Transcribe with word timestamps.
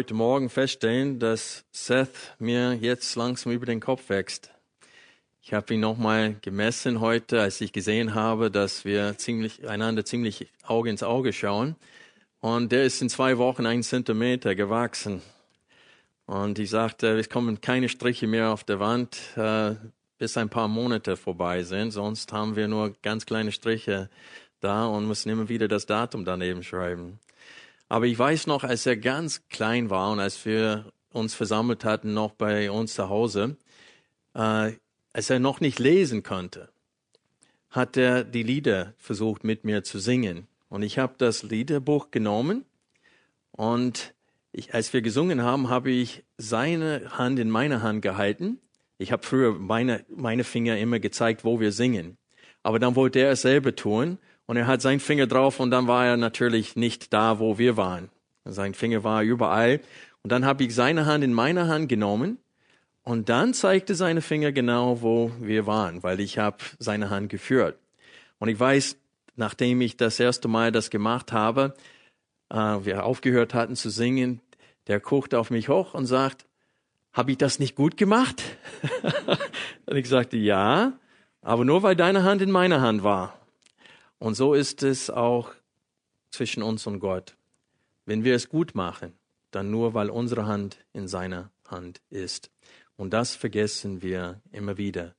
Heute 0.00 0.14
Morgen 0.14 0.48
feststellen, 0.48 1.18
dass 1.18 1.62
Seth 1.72 2.34
mir 2.38 2.72
jetzt 2.72 3.16
langsam 3.16 3.52
über 3.52 3.66
den 3.66 3.80
Kopf 3.80 4.08
wächst. 4.08 4.50
Ich 5.42 5.52
habe 5.52 5.74
ihn 5.74 5.80
nochmal 5.80 6.36
gemessen 6.40 7.00
heute, 7.00 7.42
als 7.42 7.60
ich 7.60 7.70
gesehen 7.70 8.14
habe, 8.14 8.50
dass 8.50 8.86
wir 8.86 9.18
ziemlich, 9.18 9.68
einander 9.68 10.06
ziemlich 10.06 10.48
Auge 10.62 10.88
ins 10.88 11.02
Auge 11.02 11.34
schauen. 11.34 11.76
Und 12.40 12.72
der 12.72 12.84
ist 12.84 13.02
in 13.02 13.10
zwei 13.10 13.36
Wochen 13.36 13.66
ein 13.66 13.82
Zentimeter 13.82 14.54
gewachsen. 14.54 15.20
Und 16.24 16.58
ich 16.58 16.70
sagte, 16.70 17.18
es 17.18 17.28
kommen 17.28 17.60
keine 17.60 17.90
Striche 17.90 18.26
mehr 18.26 18.54
auf 18.54 18.64
der 18.64 18.80
Wand, 18.80 19.18
äh, 19.36 19.74
bis 20.16 20.38
ein 20.38 20.48
paar 20.48 20.68
Monate 20.68 21.18
vorbei 21.18 21.62
sind. 21.62 21.90
Sonst 21.90 22.32
haben 22.32 22.56
wir 22.56 22.68
nur 22.68 22.94
ganz 23.02 23.26
kleine 23.26 23.52
Striche 23.52 24.08
da 24.60 24.86
und 24.86 25.06
müssen 25.06 25.28
immer 25.28 25.50
wieder 25.50 25.68
das 25.68 25.84
Datum 25.84 26.24
daneben 26.24 26.62
schreiben. 26.62 27.20
Aber 27.90 28.06
ich 28.06 28.16
weiß 28.16 28.46
noch, 28.46 28.62
als 28.62 28.86
er 28.86 28.96
ganz 28.96 29.48
klein 29.48 29.90
war 29.90 30.12
und 30.12 30.20
als 30.20 30.46
wir 30.46 30.92
uns 31.12 31.34
versammelt 31.34 31.84
hatten, 31.84 32.14
noch 32.14 32.30
bei 32.30 32.70
uns 32.70 32.94
zu 32.94 33.08
Hause, 33.08 33.56
äh, 34.32 34.72
als 35.12 35.28
er 35.28 35.40
noch 35.40 35.60
nicht 35.60 35.80
lesen 35.80 36.22
konnte, 36.22 36.68
hat 37.68 37.96
er 37.96 38.22
die 38.22 38.44
Lieder 38.44 38.94
versucht 38.96 39.42
mit 39.42 39.64
mir 39.64 39.82
zu 39.82 39.98
singen. 39.98 40.46
Und 40.68 40.82
ich 40.82 41.00
habe 41.00 41.14
das 41.18 41.42
Liederbuch 41.42 42.12
genommen 42.12 42.64
und 43.50 44.14
ich, 44.52 44.72
als 44.72 44.92
wir 44.92 45.02
gesungen 45.02 45.42
haben, 45.42 45.68
habe 45.68 45.90
ich 45.90 46.22
seine 46.38 47.18
Hand 47.18 47.40
in 47.40 47.50
meine 47.50 47.82
Hand 47.82 48.02
gehalten. 48.02 48.60
Ich 48.98 49.10
habe 49.10 49.26
früher 49.26 49.54
meine, 49.54 50.04
meine 50.08 50.44
Finger 50.44 50.78
immer 50.78 51.00
gezeigt, 51.00 51.44
wo 51.44 51.58
wir 51.58 51.72
singen. 51.72 52.18
Aber 52.62 52.78
dann 52.78 52.94
wollte 52.94 53.18
er 53.18 53.32
es 53.32 53.42
selber 53.42 53.74
tun 53.74 54.18
und 54.50 54.56
er 54.56 54.66
hat 54.66 54.82
seinen 54.82 54.98
Finger 54.98 55.28
drauf 55.28 55.60
und 55.60 55.70
dann 55.70 55.86
war 55.86 56.06
er 56.06 56.16
natürlich 56.16 56.74
nicht 56.74 57.12
da, 57.12 57.38
wo 57.38 57.56
wir 57.56 57.76
waren. 57.76 58.08
Sein 58.44 58.74
Finger 58.74 59.04
war 59.04 59.22
überall. 59.22 59.78
Und 60.24 60.32
dann 60.32 60.44
habe 60.44 60.64
ich 60.64 60.74
seine 60.74 61.06
Hand 61.06 61.22
in 61.22 61.32
meine 61.32 61.68
Hand 61.68 61.88
genommen 61.88 62.36
und 63.04 63.28
dann 63.28 63.54
zeigte 63.54 63.94
seine 63.94 64.22
Finger 64.22 64.50
genau, 64.50 65.02
wo 65.02 65.30
wir 65.38 65.68
waren, 65.68 66.02
weil 66.02 66.18
ich 66.18 66.38
habe 66.38 66.56
seine 66.80 67.10
Hand 67.10 67.28
geführt. 67.28 67.78
Und 68.40 68.48
ich 68.48 68.58
weiß, 68.58 68.96
nachdem 69.36 69.82
ich 69.82 69.96
das 69.96 70.18
erste 70.18 70.48
Mal 70.48 70.72
das 70.72 70.90
gemacht 70.90 71.30
habe, 71.30 71.74
äh, 72.48 72.56
wir 72.56 73.04
aufgehört 73.04 73.54
hatten 73.54 73.76
zu 73.76 73.88
singen, 73.88 74.40
der 74.88 74.98
guckt 74.98 75.32
auf 75.32 75.50
mich 75.50 75.68
hoch 75.68 75.94
und 75.94 76.06
sagt, 76.06 76.44
habe 77.12 77.30
ich 77.30 77.38
das 77.38 77.60
nicht 77.60 77.76
gut 77.76 77.96
gemacht? 77.96 78.42
und 79.86 79.96
ich 79.96 80.08
sagte, 80.08 80.38
ja, 80.38 80.94
aber 81.40 81.64
nur 81.64 81.84
weil 81.84 81.94
deine 81.94 82.24
Hand 82.24 82.42
in 82.42 82.50
meiner 82.50 82.80
Hand 82.80 83.04
war. 83.04 83.39
Und 84.20 84.34
so 84.34 84.52
ist 84.52 84.82
es 84.82 85.08
auch 85.08 85.50
zwischen 86.30 86.62
uns 86.62 86.86
und 86.86 87.00
Gott. 87.00 87.36
Wenn 88.04 88.22
wir 88.22 88.34
es 88.34 88.50
gut 88.50 88.74
machen, 88.74 89.14
dann 89.50 89.70
nur, 89.70 89.94
weil 89.94 90.10
unsere 90.10 90.46
Hand 90.46 90.78
in 90.92 91.08
seiner 91.08 91.50
Hand 91.66 92.02
ist. 92.10 92.50
Und 92.96 93.14
das 93.14 93.34
vergessen 93.34 94.02
wir 94.02 94.42
immer 94.52 94.76
wieder, 94.76 95.14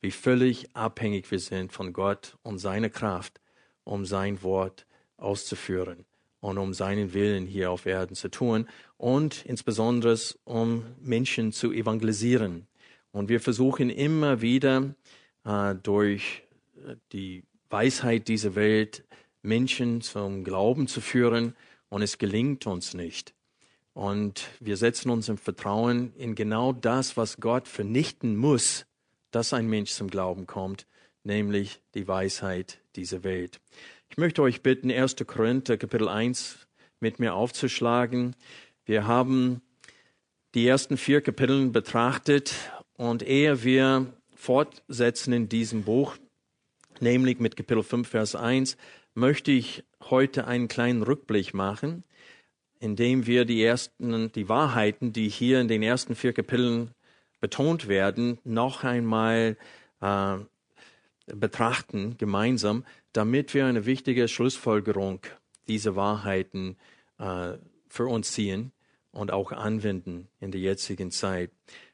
wie 0.00 0.12
völlig 0.12 0.74
abhängig 0.74 1.28
wir 1.32 1.40
sind 1.40 1.72
von 1.72 1.92
Gott 1.92 2.36
und 2.42 2.58
seiner 2.58 2.90
Kraft, 2.90 3.40
um 3.82 4.06
sein 4.06 4.40
Wort 4.44 4.86
auszuführen 5.16 6.04
und 6.40 6.56
um 6.56 6.74
seinen 6.74 7.12
Willen 7.12 7.46
hier 7.46 7.72
auf 7.72 7.86
Erden 7.86 8.14
zu 8.14 8.30
tun 8.30 8.68
und 8.98 9.44
insbesondere 9.46 10.16
um 10.44 10.84
Menschen 11.00 11.50
zu 11.50 11.72
evangelisieren. 11.72 12.68
Und 13.10 13.28
wir 13.28 13.40
versuchen 13.40 13.90
immer 13.90 14.42
wieder 14.42 14.94
äh, 15.44 15.74
durch 15.74 16.44
äh, 16.86 16.94
die 17.12 17.42
Weisheit 17.70 18.28
dieser 18.28 18.54
Welt 18.54 19.04
Menschen 19.42 20.00
zum 20.00 20.44
Glauben 20.44 20.86
zu 20.86 21.00
führen 21.00 21.54
und 21.88 22.02
es 22.02 22.18
gelingt 22.18 22.66
uns 22.66 22.94
nicht. 22.94 23.34
Und 23.92 24.48
wir 24.58 24.76
setzen 24.76 25.10
uns 25.10 25.28
im 25.28 25.38
Vertrauen 25.38 26.12
in 26.16 26.34
genau 26.34 26.72
das, 26.72 27.16
was 27.16 27.36
Gott 27.36 27.68
vernichten 27.68 28.36
muss, 28.36 28.86
dass 29.30 29.52
ein 29.52 29.68
Mensch 29.68 29.92
zum 29.92 30.08
Glauben 30.08 30.46
kommt, 30.46 30.86
nämlich 31.22 31.80
die 31.94 32.08
Weisheit 32.08 32.80
dieser 32.96 33.22
Welt. 33.22 33.60
Ich 34.08 34.16
möchte 34.16 34.42
euch 34.42 34.62
bitten, 34.62 34.90
1. 34.90 35.16
Korinther 35.26 35.76
Kapitel 35.76 36.08
1 36.08 36.66
mit 37.00 37.18
mir 37.18 37.34
aufzuschlagen. 37.34 38.34
Wir 38.84 39.06
haben 39.06 39.60
die 40.54 40.66
ersten 40.66 40.96
vier 40.96 41.20
Kapitel 41.20 41.68
betrachtet 41.70 42.54
und 42.96 43.22
ehe 43.22 43.64
wir 43.64 44.12
fortsetzen 44.34 45.32
in 45.32 45.48
diesem 45.48 45.84
Buch, 45.84 46.16
nämlich 47.04 47.38
mit 47.38 47.56
Kapitel 47.56 47.84
5, 47.84 48.08
Vers 48.08 48.34
1, 48.34 48.76
möchte 49.14 49.52
ich 49.52 49.84
heute 50.10 50.48
einen 50.48 50.66
kleinen 50.66 51.02
Rückblick 51.02 51.54
machen, 51.54 52.02
indem 52.80 53.26
wir 53.26 53.44
die 53.44 53.62
ersten, 53.62 54.32
die 54.32 54.48
Wahrheiten, 54.48 55.12
die 55.12 55.28
hier 55.28 55.60
in 55.60 55.68
den 55.68 55.82
ersten 55.82 56.16
vier 56.16 56.32
Kapiteln 56.32 56.90
betont 57.40 57.86
werden, 57.86 58.38
noch 58.42 58.82
einmal 58.82 59.56
äh, 60.00 60.36
betrachten 61.26 62.16
gemeinsam, 62.18 62.84
damit 63.12 63.54
wir 63.54 63.66
eine 63.66 63.86
wichtige 63.86 64.26
Schlussfolgerung 64.26 65.20
dieser 65.68 65.96
Wahrheiten 65.96 66.76
äh, 67.18 67.52
für 67.88 68.06
uns 68.06 68.32
ziehen 68.32 68.72
und 69.12 69.30
auch 69.30 69.52
anwenden 69.52 70.28
in 70.40 70.50
der 70.50 70.60
jetzigen 70.60 71.10
Zeit. 71.10 71.50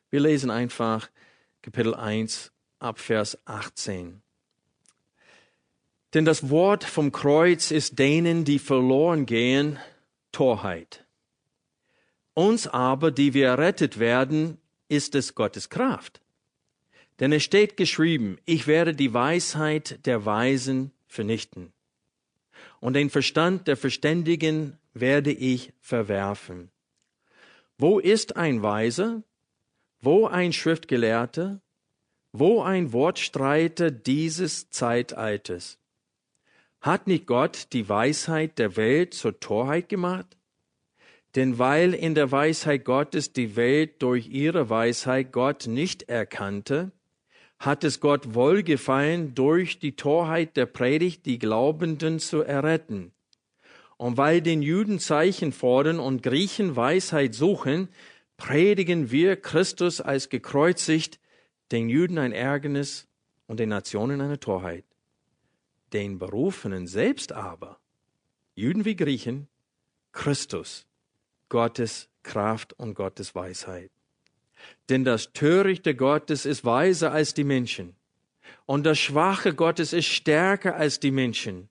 Wir 0.09 0.21
lesen 0.21 0.51
einfach 0.51 1.11
Kapitel 1.63 1.95
1 1.95 2.53
ab 2.79 2.99
Vers 2.99 3.39
18. 3.45 4.23
Denn 6.15 6.25
das 6.25 6.51
Wort 6.51 6.85
vom 6.85 7.13
Kreuz 7.13 7.71
ist 7.71 7.99
denen, 7.99 8.45
die 8.45 8.59
verloren 8.59 9.27
gehen, 9.27 9.79
Torheit. 10.33 11.05
Uns 12.35 12.67
aber, 12.67 13.11
die 13.11 13.35
wir 13.35 13.47
errettet 13.49 13.99
werden, 13.99 14.59
ist 14.89 15.15
es 15.15 15.35
Gottes 15.35 15.69
Kraft. 15.69 16.21
Denn 17.21 17.33
es 17.33 17.45
steht 17.45 17.77
geschrieben, 17.77 18.39
ich 18.45 18.67
werde 18.67 18.95
die 18.95 19.13
Weisheit 19.13 20.05
der 20.07 20.25
Weisen 20.25 20.91
vernichten. 21.07 21.73
Und 22.81 22.95
den 22.95 23.11
Verstand 23.11 23.69
der 23.69 23.77
Verständigen 23.77 24.79
werde 24.95 25.33
ich 25.33 25.73
verwerfen. 25.81 26.71
Wo 27.79 27.99
ist 27.99 28.37
ein 28.37 28.63
Weiser? 28.63 29.23
Wo 30.01 30.27
ein 30.27 30.53
Schriftgelehrter? 30.53 31.61
Wo 32.33 32.63
ein 32.63 32.93
Wortstreiter 32.93 33.91
dieses 33.91 34.71
Zeitalters? 34.71 35.80
Hat 36.81 37.07
nicht 37.07 37.27
Gott 37.27 37.69
die 37.75 37.91
Weisheit 37.91 38.59
der 38.59 38.77
Welt 38.77 39.13
zur 39.13 39.39
Torheit 39.39 39.91
gemacht? 39.91 40.39
Denn 41.37 41.59
weil 41.59 41.93
in 41.93 42.15
der 42.15 42.33
Weisheit 42.33 42.87
Gottes 42.87 43.35
die 43.35 43.55
Welt 43.55 44.01
durch 44.01 44.29
ihre 44.29 44.71
Weisheit 44.71 45.31
Gott 45.31 45.67
nicht 45.67 46.09
erkannte, 46.09 46.91
hat 47.59 47.85
es 47.85 48.01
Gott 48.01 48.35
wohlgefallen, 48.35 49.35
durch 49.35 49.79
die 49.79 49.95
Torheit 49.95 50.57
der 50.57 50.65
Predigt 50.65 51.27
die 51.27 51.39
Glaubenden 51.39 52.19
zu 52.19 52.41
erretten. 52.41 53.13
Und 53.99 54.17
weil 54.17 54.41
den 54.41 54.63
Juden 54.63 54.99
Zeichen 54.99 55.53
fordern 55.53 56.01
und 56.01 56.23
Griechen 56.23 56.77
Weisheit 56.77 57.35
suchen, 57.35 57.91
predigen 58.39 59.11
wir 59.11 59.37
Christus 59.37 60.01
als 60.01 60.31
gekreuzigt, 60.31 61.21
den 61.73 61.91
Juden 61.91 62.17
ein 62.17 62.33
Ärgernis 62.33 63.07
und 63.47 63.61
den 63.61 63.69
Nationen 63.69 64.23
eine 64.23 64.41
Torheit 64.41 64.90
den 65.93 66.19
Berufenen 66.19 66.87
selbst 66.87 67.33
aber, 67.33 67.79
Juden 68.55 68.85
wie 68.85 68.97
Griechen, 68.97 69.49
Christus, 70.13 70.87
Gottes 71.49 72.09
Kraft 72.23 72.73
und 72.75 72.95
Gottes 72.95 73.35
Weisheit. 73.35 73.91
Denn 74.89 75.05
das 75.05 75.33
Törichte 75.33 75.95
Gottes 75.95 76.45
ist 76.45 76.65
weiser 76.65 77.13
als 77.13 77.35
die 77.35 77.45
Menschen. 77.45 77.95
Und 78.67 78.85
das 78.85 78.99
Schwache 78.99 79.55
Gottes 79.55 79.93
ist 79.93 80.07
stärker 80.07 80.77
als 80.77 81.01
die 81.01 81.11
Menschen. 81.11 81.69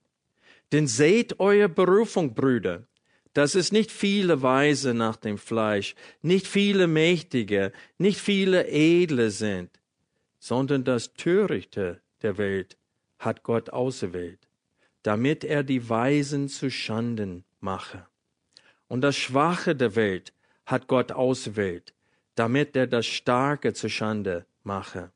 Denn 0.72 0.86
seht 0.86 1.40
eure 1.40 1.68
Berufung, 1.68 2.34
Brüder, 2.34 2.86
dass 3.32 3.54
es 3.54 3.72
nicht 3.72 3.92
viele 3.92 4.42
Weise 4.42 4.92
nach 4.94 5.16
dem 5.16 5.38
Fleisch, 5.38 5.94
nicht 6.20 6.46
viele 6.46 6.86
Mächtige, 6.86 7.72
nicht 7.98 8.20
viele 8.20 8.66
Edle 8.68 9.30
sind, 9.30 9.70
sondern 10.38 10.84
das 10.84 11.14
Törichte 11.14 12.00
der 12.22 12.38
Welt 12.38 12.76
hat 13.20 13.44
Gott 13.44 13.70
auserwählt, 13.70 14.48
damit 15.04 15.44
er 15.44 15.62
die 15.62 15.88
Weisen 15.88 16.48
zu 16.48 16.70
Schanden 16.70 17.44
mache. 17.60 18.06
Und 18.88 19.02
das 19.02 19.16
Schwache 19.16 19.76
der 19.76 19.94
Welt 19.94 20.32
hat 20.66 20.88
Gott 20.88 21.12
auserwählt, 21.12 21.94
damit 22.34 22.74
er 22.74 22.88
das 22.88 23.06
Starke 23.06 23.72
zu 23.72 23.88
Schande 23.88 24.46
mache. 24.64 25.12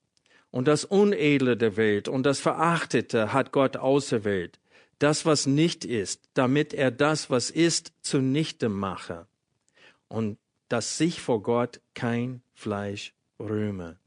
Und 0.50 0.68
das 0.68 0.84
Unedle 0.84 1.56
der 1.56 1.76
Welt 1.76 2.06
und 2.06 2.24
das 2.24 2.38
Verachtete 2.38 3.32
hat 3.32 3.50
Gott 3.50 3.76
auserwählt, 3.76 4.60
das, 5.00 5.26
was 5.26 5.46
nicht 5.46 5.84
ist, 5.84 6.28
damit 6.34 6.72
er 6.72 6.92
das, 6.92 7.30
was 7.30 7.50
ist, 7.50 7.92
zunichte 8.02 8.68
mache. 8.68 9.26
Und 10.08 10.38
dass 10.68 10.98
sich 10.98 11.20
vor 11.20 11.42
Gott 11.42 11.80
kein 11.94 12.42
Fleisch 12.52 13.12
rühme. 13.40 13.98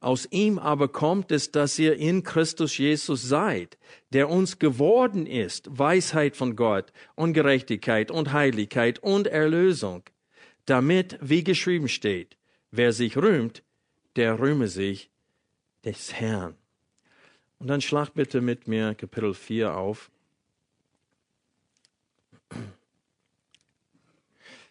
Aus 0.00 0.26
ihm 0.30 0.58
aber 0.58 0.88
kommt 0.88 1.30
es, 1.30 1.52
dass 1.52 1.78
ihr 1.78 1.96
in 1.96 2.22
Christus 2.22 2.78
Jesus 2.78 3.22
seid, 3.22 3.76
der 4.14 4.30
uns 4.30 4.58
geworden 4.58 5.26
ist, 5.26 5.68
Weisheit 5.70 6.36
von 6.36 6.56
Gott 6.56 6.90
und 7.16 7.34
Gerechtigkeit 7.34 8.10
und 8.10 8.32
Heiligkeit 8.32 8.98
und 9.00 9.26
Erlösung, 9.26 10.02
damit, 10.64 11.18
wie 11.20 11.44
geschrieben 11.44 11.88
steht, 11.88 12.38
wer 12.70 12.94
sich 12.94 13.18
rühmt, 13.18 13.62
der 14.16 14.38
rühme 14.38 14.68
sich 14.68 15.10
des 15.84 16.14
Herrn. 16.14 16.56
Und 17.58 17.66
dann 17.66 17.82
schlag 17.82 18.14
bitte 18.14 18.40
mit 18.40 18.68
mir 18.68 18.94
Kapitel 18.94 19.34
4 19.34 19.76
auf. 19.76 20.10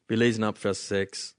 Wir 0.07 0.17
lesen 0.17 0.43
ab 0.43 0.57
Vers 0.57 0.87
6. 0.87 1.35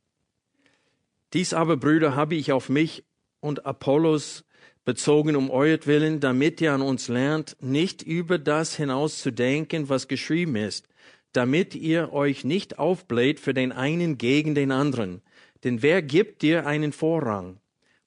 Dies 1.32 1.52
aber, 1.52 1.76
Brüder, 1.76 2.14
habe 2.14 2.36
ich 2.36 2.52
auf 2.52 2.68
mich 2.68 3.04
und 3.40 3.66
Apollos 3.66 4.44
bezogen 4.84 5.36
um 5.36 5.50
euretwillen, 5.50 6.20
damit 6.20 6.60
ihr 6.60 6.72
an 6.72 6.82
uns 6.82 7.08
lernt, 7.08 7.56
nicht 7.60 8.02
über 8.02 8.38
das 8.38 8.76
hinaus 8.76 9.20
zu 9.20 9.30
denken, 9.30 9.88
was 9.88 10.08
geschrieben 10.08 10.56
ist, 10.56 10.86
damit 11.32 11.74
ihr 11.74 12.12
euch 12.12 12.44
nicht 12.44 12.78
aufbläht 12.78 13.40
für 13.40 13.54
den 13.54 13.72
einen 13.72 14.18
gegen 14.18 14.54
den 14.54 14.72
anderen. 14.72 15.22
Denn 15.64 15.82
wer 15.82 16.02
gibt 16.02 16.42
dir 16.42 16.66
einen 16.66 16.92
Vorrang? 16.92 17.60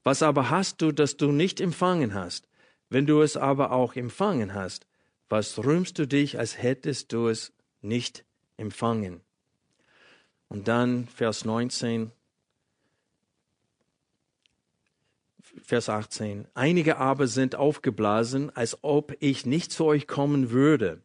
Was 0.04 0.22
aber 0.22 0.50
hast 0.50 0.82
du, 0.82 0.92
das 0.92 1.18
du 1.18 1.32
nicht 1.32 1.62
empfangen 1.62 2.14
hast? 2.14 2.48
Wenn 2.90 3.06
du 3.06 3.22
es 3.22 3.38
aber 3.38 3.72
auch 3.72 3.96
empfangen 3.96 4.54
hast, 4.54 4.86
was 5.30 5.58
rühmst 5.64 5.98
du 5.98 6.08
dich, 6.08 6.38
als 6.38 6.62
hättest 6.62 7.14
du 7.14 7.28
es 7.28 7.54
nicht 7.82 8.26
empfangen? 8.58 9.22
Und 10.50 10.68
dann 10.68 11.08
Vers 11.08 11.46
19, 11.46 12.12
Vers 15.62 15.90
18. 15.90 16.48
Einige 16.54 16.98
aber 16.98 17.28
sind 17.28 17.56
aufgeblasen, 17.56 18.50
als 18.56 18.80
ob 18.82 19.16
ich 19.20 19.46
nicht 19.46 19.72
zu 19.72 19.86
euch 19.86 20.08
kommen 20.08 20.52
würde. 20.52 21.02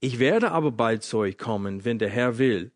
Ich 0.00 0.18
werde 0.18 0.50
aber 0.52 0.72
bald 0.72 1.02
zu 1.02 1.18
euch 1.18 1.38
kommen, 1.38 1.84
wenn 1.84 1.98
der 1.98 2.10
Herr 2.10 2.38
will, 2.38 2.72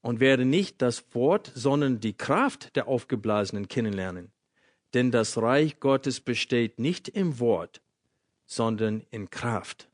und 0.00 0.20
werde 0.20 0.44
nicht 0.44 0.82
das 0.82 1.04
Wort, 1.14 1.52
sondern 1.54 2.00
die 2.00 2.16
Kraft 2.16 2.74
der 2.76 2.88
Aufgeblasenen 2.88 3.68
kennenlernen. 3.68 4.32
Denn 4.94 5.10
das 5.10 5.38
Reich 5.38 5.80
Gottes 5.80 6.20
besteht 6.20 6.78
nicht 6.78 7.08
im 7.08 7.38
Wort, 7.38 7.80
sondern 8.46 9.04
in 9.10 9.30
Kraft. 9.30 9.88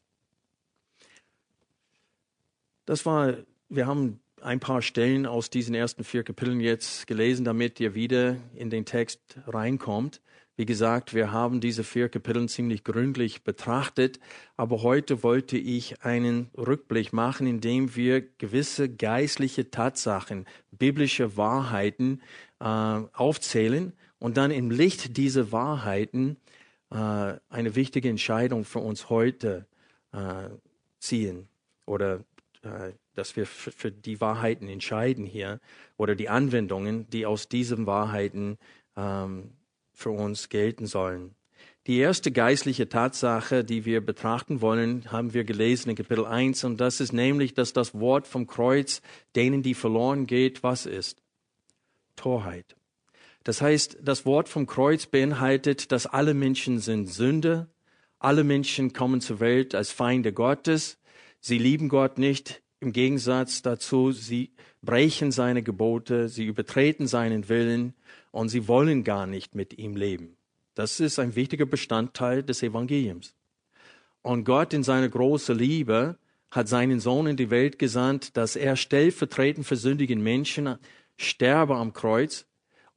Das 2.87 3.05
war, 3.05 3.37
wir 3.69 3.87
haben 3.87 4.21
ein 4.41 4.61
paar 4.61 4.83
Stellen 4.83 5.27
aus 5.27 5.51
diesen 5.51 5.75
ersten 5.75 6.05
vier 6.05 6.23
Kapiteln 6.23 6.61
jetzt 6.61 7.07
gelesen, 7.07 7.45
damit 7.45 7.79
ihr 7.81 7.95
wieder 7.95 8.37
in 8.55 8.71
den 8.71 8.85
Text 8.85 9.21
reinkommt. 9.47 10.21
Wie 10.59 10.67
gesagt, 10.67 11.15
wir 11.15 11.31
haben 11.31 11.61
diese 11.61 11.85
vier 11.85 12.09
Kapiteln 12.09 12.49
ziemlich 12.49 12.83
gründlich 12.83 13.45
betrachtet, 13.45 14.19
aber 14.57 14.83
heute 14.83 15.23
wollte 15.23 15.57
ich 15.57 16.03
einen 16.03 16.51
Rückblick 16.59 17.13
machen, 17.13 17.47
indem 17.47 17.95
wir 17.95 18.23
gewisse 18.23 18.89
geistliche 18.89 19.71
Tatsachen, 19.71 20.47
biblische 20.73 21.37
Wahrheiten 21.37 22.23
äh, 22.59 22.65
aufzählen 22.65 23.93
und 24.19 24.37
dann 24.37 24.51
im 24.51 24.73
Licht 24.73 25.17
dieser 25.17 25.53
Wahrheiten 25.53 26.39
äh, 26.91 26.97
eine 27.49 27.77
wichtige 27.77 28.09
Entscheidung 28.09 28.65
für 28.65 28.81
uns 28.81 29.11
heute 29.11 29.65
äh, 30.11 30.49
ziehen 30.99 31.47
oder 31.87 32.25
äh, 32.63 32.95
dass 33.15 33.37
wir 33.37 33.47
für 33.47 33.93
die 33.93 34.21
Wahrheiten 34.21 34.69
entscheiden 34.69 35.25
hier 35.25 35.61
oder 35.97 36.17
die 36.17 36.29
Anwendungen, 36.29 37.09
die 37.11 37.27
aus 37.27 37.49
diesen 37.49 37.87
Wahrheiten 37.87 38.59
ähm, 38.97 39.53
für 39.99 40.11
uns 40.11 40.49
gelten 40.49 40.87
sollen. 40.87 41.35
Die 41.89 41.99
erste 41.99 42.31
geistliche 42.31 42.89
Tatsache, 42.89 43.65
die 43.65 43.85
wir 43.85 44.01
betrachten 44.01 44.61
wollen, 44.61 45.11
haben 45.11 45.35
wir 45.35 45.43
gelesen 45.43 45.91
in 45.91 45.97
Kapitel 45.97 46.25
1 46.25 46.63
und 46.63 46.81
das 46.81 47.01
ist 47.01 47.13
nämlich, 47.13 47.53
dass 47.53 47.73
das 47.73 47.95
Wort 47.95 48.29
vom 48.29 48.47
Kreuz 48.47 49.03
denen, 49.35 49.63
die 49.65 49.75
verloren 49.75 50.29
geht, 50.29 50.63
was 50.63 50.87
ist? 50.87 51.21
Torheit. 52.15 52.77
Das 53.43 53.61
heißt, 53.61 53.99
das 54.01 54.25
Wort 54.25 54.49
vom 54.49 54.69
Kreuz 54.69 55.07
beinhaltet, 55.07 55.91
dass 55.91 56.07
alle 56.07 56.33
Menschen 56.33 56.79
sind 56.79 57.09
Sünde, 57.09 57.67
alle 58.21 58.45
Menschen 58.45 58.93
kommen 58.93 59.21
zur 59.21 59.41
Welt 59.41 59.75
als 59.75 59.91
Feinde 59.91 60.33
Gottes, 60.33 60.99
sie 61.41 61.59
lieben 61.59 61.89
Gott 61.89 62.19
nicht, 62.19 62.63
im 62.81 62.93
Gegensatz 62.93 63.63
dazu, 63.63 64.13
sie 64.13 64.51
brechen 64.83 65.33
seine 65.33 65.63
Gebote, 65.63 66.29
sie 66.29 66.45
übertreten 66.45 67.07
seinen 67.07 67.49
Willen 67.49 67.95
und 68.31 68.49
sie 68.49 68.69
wollen 68.69 69.05
gar 69.05 69.27
nicht 69.27 69.55
mit 69.55 69.79
ihm 69.79 69.97
leben. 69.97 70.37
Das 70.75 71.01
ist 71.01 71.19
ein 71.19 71.35
wichtiger 71.35 71.67
Bestandteil 71.67 72.43
des 72.43 72.63
Evangeliums. 72.63 73.35
Und 74.23 74.45
Gott 74.45 74.73
in 74.73 74.85
seiner 74.85 75.09
großen 75.09 75.57
Liebe 75.57 76.19
hat 76.51 76.69
seinen 76.69 77.01
Sohn 77.01 77.27
in 77.27 77.37
die 77.37 77.51
Welt 77.51 77.79
gesandt, 77.79 78.37
dass 78.37 78.57
er 78.57 78.77
stellvertretend 78.77 79.67
für 79.67 79.77
sündigen 79.77 80.23
Menschen 80.23 80.77
sterbe 81.17 81.77
am 81.77 81.93
Kreuz, 81.93 82.47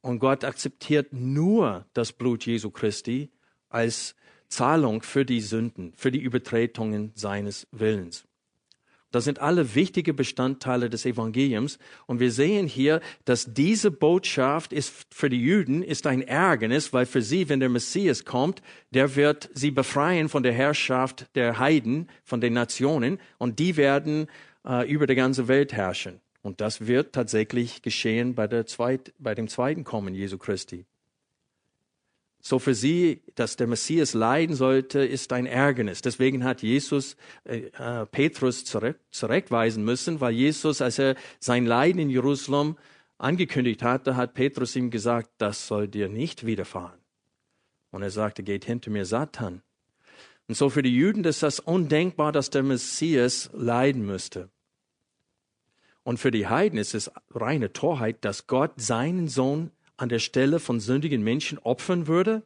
und 0.00 0.18
Gott 0.18 0.42
akzeptiert 0.42 1.12
nur 1.12 1.86
das 1.92 2.12
Blut 2.12 2.44
Jesu 2.44 2.70
Christi 2.70 3.30
als 3.68 4.16
Zahlung 4.48 5.02
für 5.02 5.24
die 5.24 5.40
Sünden, 5.40 5.92
für 5.96 6.10
die 6.10 6.20
Übertretungen 6.20 7.12
seines 7.14 7.68
Willens. 7.70 8.26
Das 9.12 9.24
sind 9.24 9.40
alle 9.40 9.74
wichtige 9.74 10.12
Bestandteile 10.12 10.90
des 10.90 11.06
Evangeliums. 11.06 11.78
Und 12.06 12.18
wir 12.18 12.32
sehen 12.32 12.66
hier, 12.66 13.00
dass 13.24 13.54
diese 13.54 13.90
Botschaft 13.90 14.72
ist 14.72 15.06
für 15.10 15.30
die 15.30 15.40
Juden 15.40 15.82
ist 15.82 16.06
ein 16.06 16.22
Ärgernis, 16.22 16.92
weil 16.92 17.06
für 17.06 17.22
sie, 17.22 17.48
wenn 17.48 17.60
der 17.60 17.68
Messias 17.68 18.24
kommt, 18.24 18.62
der 18.90 19.14
wird 19.14 19.50
sie 19.54 19.70
befreien 19.70 20.28
von 20.28 20.42
der 20.42 20.52
Herrschaft 20.52 21.26
der 21.36 21.58
Heiden, 21.58 22.08
von 22.24 22.40
den 22.40 22.54
Nationen, 22.54 23.18
und 23.38 23.58
die 23.58 23.76
werden 23.76 24.26
äh, 24.66 24.90
über 24.90 25.06
die 25.06 25.14
ganze 25.14 25.46
Welt 25.46 25.72
herrschen. 25.72 26.20
Und 26.42 26.60
das 26.60 26.86
wird 26.86 27.12
tatsächlich 27.12 27.82
geschehen 27.82 28.34
bei, 28.34 28.48
der 28.48 28.66
zweit, 28.66 29.12
bei 29.18 29.34
dem 29.34 29.46
zweiten 29.46 29.84
Kommen 29.84 30.14
Jesu 30.14 30.38
Christi. 30.38 30.86
So 32.44 32.58
für 32.58 32.74
sie, 32.74 33.22
dass 33.36 33.54
der 33.54 33.68
Messias 33.68 34.14
leiden 34.14 34.56
sollte, 34.56 35.04
ist 35.04 35.32
ein 35.32 35.46
Ärgernis. 35.46 36.02
Deswegen 36.02 36.42
hat 36.42 36.60
Jesus 36.60 37.16
äh, 37.44 37.68
äh, 37.78 38.04
Petrus 38.06 38.64
zurück, 38.64 38.98
zurückweisen 39.12 39.84
müssen, 39.84 40.20
weil 40.20 40.32
Jesus, 40.32 40.82
als 40.82 40.98
er 40.98 41.14
sein 41.38 41.66
Leiden 41.66 42.00
in 42.00 42.10
Jerusalem 42.10 42.76
angekündigt 43.16 43.84
hatte, 43.84 44.16
hat 44.16 44.34
Petrus 44.34 44.74
ihm 44.74 44.90
gesagt, 44.90 45.30
das 45.38 45.68
soll 45.68 45.86
dir 45.86 46.08
nicht 46.08 46.44
widerfahren. 46.44 46.98
Und 47.92 48.02
er 48.02 48.10
sagte, 48.10 48.42
geht 48.42 48.64
hinter 48.64 48.90
mir, 48.90 49.06
Satan. 49.06 49.62
Und 50.48 50.56
so 50.56 50.68
für 50.68 50.82
die 50.82 50.96
Juden 50.96 51.22
ist 51.22 51.44
das 51.44 51.60
undenkbar, 51.60 52.32
dass 52.32 52.50
der 52.50 52.64
Messias 52.64 53.50
leiden 53.52 54.04
müsste. 54.04 54.50
Und 56.02 56.18
für 56.18 56.32
die 56.32 56.48
Heiden 56.48 56.76
ist 56.76 56.96
es 56.96 57.08
reine 57.30 57.72
Torheit, 57.72 58.24
dass 58.24 58.48
Gott 58.48 58.72
seinen 58.78 59.28
Sohn 59.28 59.70
an 60.02 60.08
der 60.08 60.18
Stelle 60.18 60.58
von 60.58 60.80
sündigen 60.80 61.22
Menschen 61.22 61.58
opfern 61.58 62.08
würde, 62.08 62.42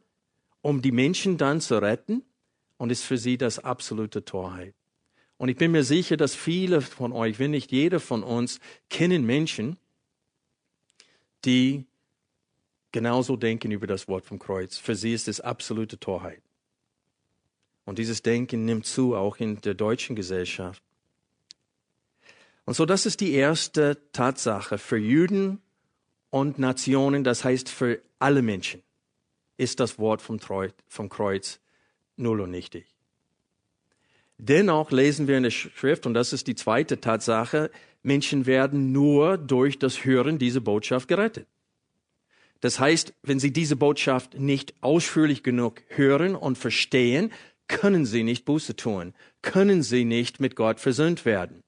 um 0.61 0.83
die 0.83 0.91
Menschen 0.91 1.37
dann 1.37 1.59
zu 1.59 1.81
retten. 1.81 2.23
Und 2.77 2.91
ist 2.91 3.03
für 3.03 3.17
sie 3.17 3.39
das 3.39 3.57
absolute 3.57 4.23
Torheit. 4.23 4.75
Und 5.37 5.49
ich 5.49 5.55
bin 5.55 5.71
mir 5.71 5.83
sicher, 5.83 6.15
dass 6.15 6.35
viele 6.35 6.81
von 6.81 7.11
euch, 7.11 7.39
wenn 7.39 7.49
nicht 7.49 7.71
jeder 7.71 7.99
von 7.99 8.21
uns, 8.21 8.59
kennen 8.91 9.25
Menschen, 9.25 9.77
die 11.43 11.85
genauso 12.91 13.35
denken 13.35 13.71
über 13.71 13.87
das 13.87 14.07
Wort 14.07 14.25
vom 14.25 14.37
Kreuz. 14.37 14.77
Für 14.77 14.95
sie 14.95 15.13
ist 15.13 15.27
es 15.27 15.41
absolute 15.41 15.99
Torheit. 15.99 16.43
Und 17.85 17.97
dieses 17.97 18.21
Denken 18.21 18.65
nimmt 18.65 18.85
zu, 18.85 19.15
auch 19.15 19.37
in 19.37 19.59
der 19.61 19.73
deutschen 19.73 20.15
Gesellschaft. 20.15 20.83
Und 22.65 22.75
so, 22.75 22.85
das 22.85 23.07
ist 23.07 23.21
die 23.21 23.31
erste 23.31 23.97
Tatsache. 24.11 24.77
Für 24.77 24.97
Juden 24.97 25.63
und 26.29 26.59
Nationen, 26.59 27.23
das 27.23 27.43
heißt 27.43 27.69
für 27.69 28.01
alle 28.19 28.41
Menschen, 28.41 28.81
ist 29.57 29.79
das 29.79 29.97
Wort 29.97 30.21
vom, 30.21 30.39
Treu, 30.39 30.69
vom 30.87 31.09
Kreuz 31.09 31.59
null 32.15 32.41
und 32.41 32.51
nichtig. 32.51 32.85
Dennoch 34.37 34.91
lesen 34.91 35.27
wir 35.27 35.37
in 35.37 35.43
der 35.43 35.51
Schrift, 35.51 36.05
und 36.05 36.13
das 36.13 36.31
ist 36.31 36.47
die 36.47 36.55
zweite 36.55 36.99
Tatsache, 37.01 37.71
Menschen 38.03 38.45
werden 38.45 38.91
nur 38.91 39.37
durch 39.37 39.79
das 39.79 40.05
Hören 40.05 40.37
dieser 40.37 40.61
Botschaft 40.61 41.07
gerettet. 41.07 41.47
Das 42.61 42.79
heißt, 42.79 43.13
wenn 43.23 43.39
sie 43.39 43.51
diese 43.51 43.75
Botschaft 43.75 44.39
nicht 44.39 44.73
ausführlich 44.81 45.43
genug 45.43 45.81
hören 45.89 46.35
und 46.35 46.57
verstehen, 46.57 47.31
können 47.67 48.05
sie 48.05 48.23
nicht 48.23 48.45
Buße 48.45 48.75
tun, 48.75 49.13
können 49.41 49.83
sie 49.83 50.05
nicht 50.05 50.39
mit 50.39 50.55
Gott 50.55 50.79
versöhnt 50.79 51.25
werden. 51.25 51.63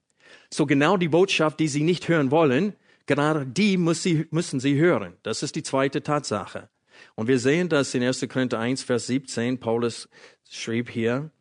So 0.51 0.65
genau 0.65 0.97
die 0.97 1.09
Botschaft, 1.09 1.59
die 1.59 1.67
sie 1.67 1.83
nicht 1.83 2.07
hören 2.07 2.31
wollen, 2.31 2.73
gerade 3.09 3.47
die 3.47 3.77
muss 3.77 4.03
sie, 4.03 4.27
müssen 4.29 4.59
sie 4.59 4.77
hören. 4.77 5.17
Das 5.23 5.41
ist 5.41 5.55
die 5.55 5.63
zweite 5.63 6.03
Tatsache. 6.03 6.69
Und 7.15 7.27
wir 7.27 7.39
sehen 7.39 7.67
das 7.67 7.95
in 7.95 8.03
1. 8.03 8.27
Korinther 8.29 8.59
1, 8.59 8.83
Vers 8.83 9.07
17. 9.07 9.59
Paulus 9.59 10.07
schrieb 10.47 10.91
hier, 10.91 11.31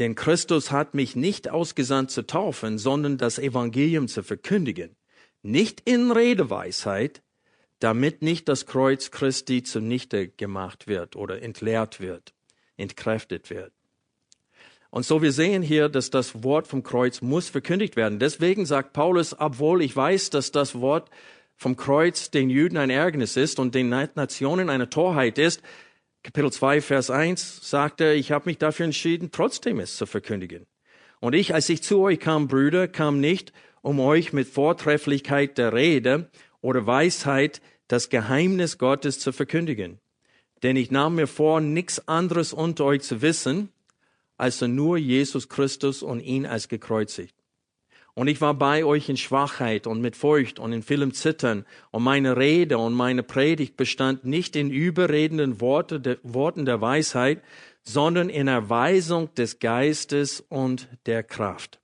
denn 0.00 0.16
Christus 0.16 0.72
hat 0.72 0.94
mich 0.94 1.14
nicht 1.14 1.48
ausgesandt 1.48 2.10
zu 2.10 2.26
taufen, 2.26 2.78
sondern 2.78 3.16
das 3.16 3.38
Evangelium 3.38 4.08
zu 4.08 4.24
verkündigen. 4.24 4.96
Nicht 5.40 5.88
in 5.88 6.10
Redeweisheit, 6.10 7.22
damit 7.78 8.22
nicht 8.22 8.48
das 8.48 8.66
Kreuz 8.66 9.12
Christi 9.12 9.62
zunichte 9.62 10.28
gemacht 10.28 10.88
wird 10.88 11.14
oder 11.14 11.40
entleert 11.42 12.00
wird, 12.00 12.34
entkräftet 12.76 13.50
wird. 13.50 13.72
Und 14.96 15.04
so 15.04 15.20
wir 15.20 15.32
sehen 15.32 15.60
hier, 15.60 15.90
dass 15.90 16.08
das 16.08 16.42
Wort 16.42 16.68
vom 16.68 16.82
Kreuz 16.82 17.20
muss 17.20 17.50
verkündigt 17.50 17.96
werden. 17.96 18.18
Deswegen 18.18 18.64
sagt 18.64 18.94
Paulus, 18.94 19.38
obwohl 19.38 19.82
ich 19.82 19.94
weiß, 19.94 20.30
dass 20.30 20.52
das 20.52 20.80
Wort 20.80 21.10
vom 21.54 21.76
Kreuz 21.76 22.30
den 22.30 22.48
Juden 22.48 22.78
ein 22.78 22.88
Ärgernis 22.88 23.36
ist 23.36 23.58
und 23.58 23.74
den 23.74 23.90
Nationen 23.90 24.70
eine 24.70 24.88
Torheit 24.88 25.36
ist, 25.36 25.60
Kapitel 26.22 26.50
2, 26.50 26.80
Vers 26.80 27.10
1 27.10 27.68
sagt 27.68 28.00
er, 28.00 28.14
ich 28.14 28.32
habe 28.32 28.48
mich 28.48 28.56
dafür 28.56 28.86
entschieden, 28.86 29.28
trotzdem 29.30 29.80
es 29.80 29.98
zu 29.98 30.06
verkündigen. 30.06 30.64
Und 31.20 31.34
ich, 31.34 31.52
als 31.52 31.68
ich 31.68 31.82
zu 31.82 32.00
euch 32.00 32.18
kam, 32.18 32.48
Brüder, 32.48 32.88
kam 32.88 33.20
nicht, 33.20 33.52
um 33.82 34.00
euch 34.00 34.32
mit 34.32 34.48
Vortrefflichkeit 34.48 35.58
der 35.58 35.74
Rede 35.74 36.30
oder 36.62 36.86
Weisheit 36.86 37.60
das 37.86 38.08
Geheimnis 38.08 38.78
Gottes 38.78 39.18
zu 39.18 39.32
verkündigen. 39.32 39.98
Denn 40.62 40.74
ich 40.74 40.90
nahm 40.90 41.16
mir 41.16 41.26
vor, 41.26 41.60
nichts 41.60 42.08
anderes 42.08 42.54
unter 42.54 42.86
euch 42.86 43.02
zu 43.02 43.20
wissen, 43.20 43.68
als 44.36 44.60
nur 44.60 44.98
Jesus 44.98 45.48
Christus 45.48 46.02
und 46.02 46.20
ihn 46.20 46.46
als 46.46 46.68
gekreuzigt. 46.68 47.34
Und 48.18 48.28
ich 48.28 48.40
war 48.40 48.54
bei 48.54 48.82
euch 48.82 49.10
in 49.10 49.18
Schwachheit 49.18 49.86
und 49.86 50.00
mit 50.00 50.16
Furcht 50.16 50.58
und 50.58 50.72
in 50.72 50.82
vielem 50.82 51.12
Zittern. 51.12 51.66
Und 51.90 52.02
meine 52.02 52.38
Rede 52.38 52.78
und 52.78 52.94
meine 52.94 53.22
Predigt 53.22 53.76
bestand 53.76 54.24
nicht 54.24 54.56
in 54.56 54.70
überredenden 54.70 55.60
Worte 55.60 56.00
de, 56.00 56.16
Worten 56.22 56.64
der 56.64 56.80
Weisheit, 56.80 57.42
sondern 57.82 58.30
in 58.30 58.48
Erweisung 58.48 59.34
des 59.34 59.58
Geistes 59.58 60.40
und 60.40 60.88
der 61.04 61.24
Kraft. 61.24 61.78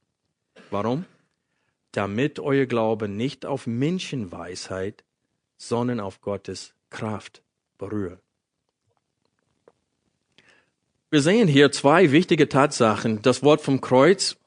Warum? 0.71 1.04
Damit 1.92 2.40
euer 2.40 2.64
Glaube 2.64 3.09
nicht 3.09 3.44
auf 3.44 3.66
Menschenweisheit, 3.66 5.04
sondern 5.59 6.00
auf 6.00 6.23
Gottes 6.23 6.73
Kraft 6.88 7.42
berührt. 7.76 8.23
Wir 11.12 11.21
sehen 11.21 11.47
hier 11.47 11.71
zwei 11.71 12.11
wichtige 12.11 12.49
Tatsachen. 12.49 13.21
Das 13.21 13.42
Wort 13.42 13.61
vom 13.61 13.83
Kreuz, 13.83 14.38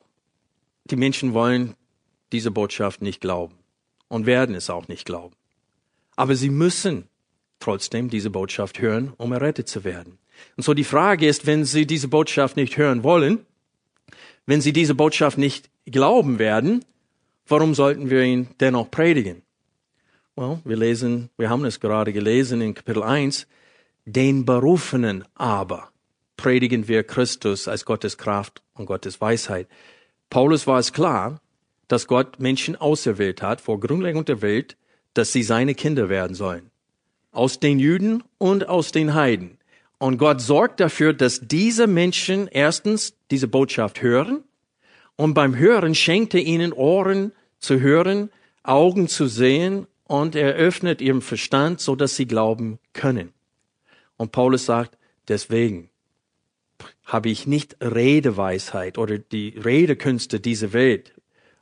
die 0.86 0.96
Menschen 0.96 1.36
wollen 1.36 1.76
diese 2.32 2.50
Botschaft 2.50 3.04
nicht 3.04 3.22
glauben 3.22 3.54
und 4.08 4.26
werden 4.26 4.56
es 4.56 4.72
auch 4.72 4.88
nicht 4.88 5.06
glauben. 5.06 5.36
Aber 6.16 6.36
sie 6.36 6.50
müssen 6.50 7.08
trotzdem 7.60 8.10
diese 8.10 8.32
Botschaft 8.32 8.82
hören, 8.82 9.14
um 9.18 9.32
errettet 9.32 9.68
zu 9.68 9.84
werden. 9.84 10.18
Und 10.58 10.64
so 10.64 10.74
die 10.74 10.84
Frage 10.84 11.28
ist, 11.28 11.46
wenn 11.46 11.66
sie 11.66 11.86
diese 11.86 12.08
Botschaft 12.08 12.58
nicht 12.58 12.78
hören 12.78 13.04
wollen, 13.04 13.46
wenn 14.48 14.60
sie 14.60 14.74
diese 14.74 14.96
Botschaft 14.96 15.38
nicht 15.38 15.70
glauben 15.86 16.40
werden, 16.40 16.84
warum 17.48 17.76
sollten 17.76 18.10
wir 18.10 18.24
ihn 18.24 18.48
dennoch 18.60 18.90
predigen? 18.90 19.44
Well, 20.36 20.62
wir 20.66 20.78
lesen, 20.78 21.30
wir 21.38 21.52
haben 21.52 21.64
es 21.64 21.80
gerade 21.80 22.12
gelesen 22.12 22.60
in 22.62 22.74
Kapitel 22.74 23.04
1, 23.04 23.46
den 24.06 24.46
Berufenen 24.46 25.26
aber 25.36 25.92
predigen 26.38 26.88
wir 26.88 27.04
Christus 27.04 27.68
als 27.68 27.86
Gottes 27.86 28.18
Kraft 28.18 28.62
und 28.74 28.86
Gottes 28.86 29.22
Weisheit. 29.22 29.68
Paulus 30.30 30.68
war 30.68 30.80
es 30.80 30.94
klar, 30.94 31.42
dass 31.88 32.08
Gott 32.08 32.40
Menschen 32.40 32.76
auserwählt 32.76 33.42
hat 33.42 33.62
vor 33.62 33.80
Grundlegung 33.80 34.26
der 34.26 34.42
Welt, 34.42 34.78
dass 35.14 35.32
sie 35.32 35.44
seine 35.44 35.76
Kinder 35.76 36.10
werden 36.10 36.36
sollen. 36.36 36.72
Aus 37.32 37.60
den 37.60 37.80
Juden 37.80 38.24
und 38.38 38.68
aus 38.68 38.92
den 38.92 39.14
Heiden. 39.14 39.58
Und 39.98 40.18
Gott 40.18 40.42
sorgt 40.42 40.80
dafür, 40.80 41.14
dass 41.14 41.42
diese 41.42 41.88
Menschen 41.88 42.48
erstens 42.48 43.16
diese 43.32 43.48
Botschaft 43.48 44.02
hören 44.02 44.44
und 45.16 45.34
beim 45.34 45.56
Hören 45.56 45.96
schenkt 45.96 46.34
er 46.34 46.42
ihnen 46.42 46.74
Ohren 46.74 47.32
zu 47.60 47.80
hören, 47.80 48.30
Augen 48.64 49.08
zu 49.08 49.28
sehen 49.28 49.88
und 50.04 50.36
er 50.36 50.54
öffnet 50.54 51.02
ihrem 51.02 51.22
Verstand, 51.22 51.80
so 51.80 51.96
dass 51.96 52.16
sie 52.16 52.28
glauben 52.28 52.80
können. 52.94 53.34
Und 54.18 54.32
Paulus 54.32 54.66
sagt, 54.66 54.98
deswegen 55.28 55.90
habe 57.06 57.30
ich 57.30 57.48
nicht 57.48 57.78
Redeweisheit 57.82 58.98
oder 58.98 59.18
die 59.18 59.50
Redekünste 59.50 60.40
dieser 60.40 60.74
Welt 60.74 61.14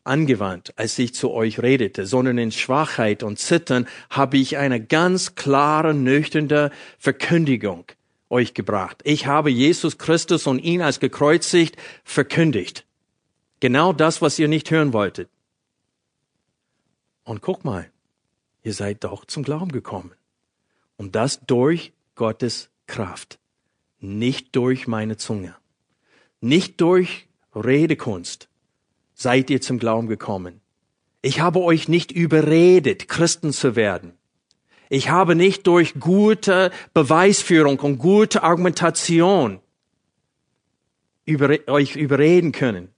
angewandt, 0.04 0.74
als 0.76 1.00
ich 1.00 1.14
zu 1.14 1.32
euch 1.32 1.62
redete, 1.62 2.06
sondern 2.06 2.38
in 2.38 2.52
Schwachheit 2.52 3.24
und 3.24 3.40
Zittern 3.40 3.88
habe 4.10 4.38
ich 4.38 4.58
eine 4.58 4.84
ganz 4.84 5.36
klare, 5.36 5.94
nüchterne 5.94 6.72
Verkündigung 6.98 7.86
euch 8.30 8.54
gebracht. 8.54 9.02
Ich 9.06 9.28
habe 9.28 9.50
Jesus 9.50 9.98
Christus 9.98 10.48
und 10.48 10.60
ihn 10.60 10.82
als 10.82 11.00
gekreuzigt 11.00 11.78
verkündigt. 12.04 12.86
Genau 13.60 13.94
das, 13.94 14.22
was 14.22 14.40
ihr 14.40 14.48
nicht 14.48 14.72
hören 14.72 14.92
wolltet. 14.92 15.30
Und 17.24 17.42
guck 17.42 17.64
mal, 17.64 17.90
ihr 18.64 18.74
seid 18.74 19.04
doch 19.04 19.26
zum 19.26 19.44
Glauben 19.44 19.72
gekommen. 19.72 20.12
Und 20.98 21.16
das 21.16 21.40
durch 21.46 21.94
Gottes 22.16 22.70
Kraft 22.88 23.40
nicht 24.04 24.56
durch 24.56 24.88
meine 24.88 25.18
Zunge, 25.18 25.56
nicht 26.42 26.82
durch 26.82 27.28
Redekunst 27.56 28.50
seid 29.14 29.50
ihr 29.50 29.62
zum 29.62 29.80
Glauben 29.80 30.08
gekommen. 30.08 30.60
Ich 31.22 31.40
habe 31.40 31.62
euch 31.62 31.88
nicht 31.88 32.12
überredet, 32.12 33.08
Christen 33.08 33.54
zu 33.54 33.78
werden. 33.78 34.14
Ich 34.90 35.10
habe 35.10 35.36
nicht 35.36 35.66
durch 35.68 35.94
gute 36.00 36.72
Beweisführung 36.94 37.80
und 37.80 37.98
gute 37.98 38.44
Argumentation 38.44 39.62
über, 41.26 41.58
euch 41.68 41.96
überreden 41.96 42.52
können, 42.52 42.90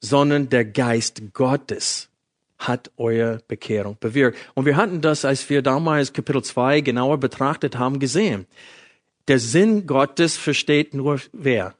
sondern 0.00 0.48
der 0.48 0.64
Geist 0.64 1.34
Gottes 1.34 2.08
hat 2.56 2.90
eure 2.96 3.42
Bekehrung 3.46 3.98
bewirkt. 4.00 4.38
Und 4.54 4.64
wir 4.64 4.76
hatten 4.76 5.02
das, 5.02 5.26
als 5.26 5.50
wir 5.50 5.60
damals 5.60 6.14
Kapitel 6.14 6.42
2 6.42 6.80
genauer 6.80 7.18
betrachtet 7.18 7.76
haben, 7.76 7.98
gesehen. 7.98 8.46
Der 9.28 9.38
Sinn 9.38 9.86
Gottes 9.86 10.36
versteht 10.36 10.92
nur 10.92 11.20
wer? 11.32 11.74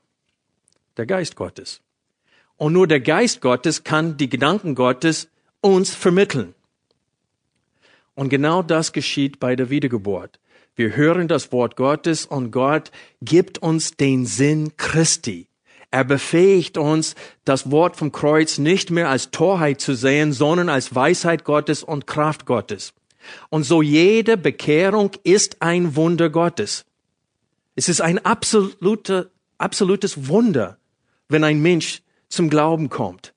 Der 0.97 1.07
Geist 1.07 1.37
Gottes. 1.37 1.81
Und 2.57 2.73
nur 2.73 2.87
der 2.87 3.01
Geist 3.01 3.41
Gottes 3.41 3.85
kann 3.85 4.17
die 4.17 4.29
Gedanken 4.29 4.75
Gottes 4.75 5.29
uns 5.61 5.95
vermitteln. 5.95 6.55
Und 8.15 8.29
genau 8.29 8.63
das 8.63 8.93
geschieht 8.93 9.41
bei 9.41 9.57
der 9.57 9.71
Wiedergeburt. 9.71 10.39
Wir 10.77 10.97
hören 10.97 11.29
das 11.29 11.53
Wort 11.53 11.77
Gottes 11.77 12.27
und 12.27 12.51
Gott 12.51 12.91
gibt 13.21 13.59
uns 13.59 13.97
den 13.97 14.25
Sinn 14.25 14.77
Christi. 14.77 15.47
Er 15.91 16.05
befähigt 16.05 16.79
uns, 16.79 17.15
das 17.45 17.71
Wort 17.71 17.97
vom 17.97 18.11
Kreuz 18.11 18.59
nicht 18.59 18.91
mehr 18.91 19.11
als 19.11 19.31
Torheit 19.31 19.81
zu 19.81 19.95
sehen, 19.95 20.33
sondern 20.33 20.69
als 20.69 20.95
Weisheit 20.95 21.45
Gottes 21.45 21.85
und 21.85 22.07
Kraft 22.07 22.47
Gottes. 22.47 22.95
Und 23.49 23.63
so 23.63 23.83
jede 23.83 24.37
Bekehrung 24.37 25.13
ist 25.23 25.63
ein 25.63 25.95
Wunder 25.95 26.31
Gottes. 26.31 26.85
Es 27.77 27.89
ist 27.89 28.01
ein 28.01 28.19
absolute, 28.25 29.33
absolutes 29.59 30.29
Wunder, 30.29 30.79
wenn 31.29 31.43
ein 31.43 31.61
Mensch 31.61 32.03
zum 32.29 32.49
Glauben 32.49 32.89
kommt. 32.89 33.35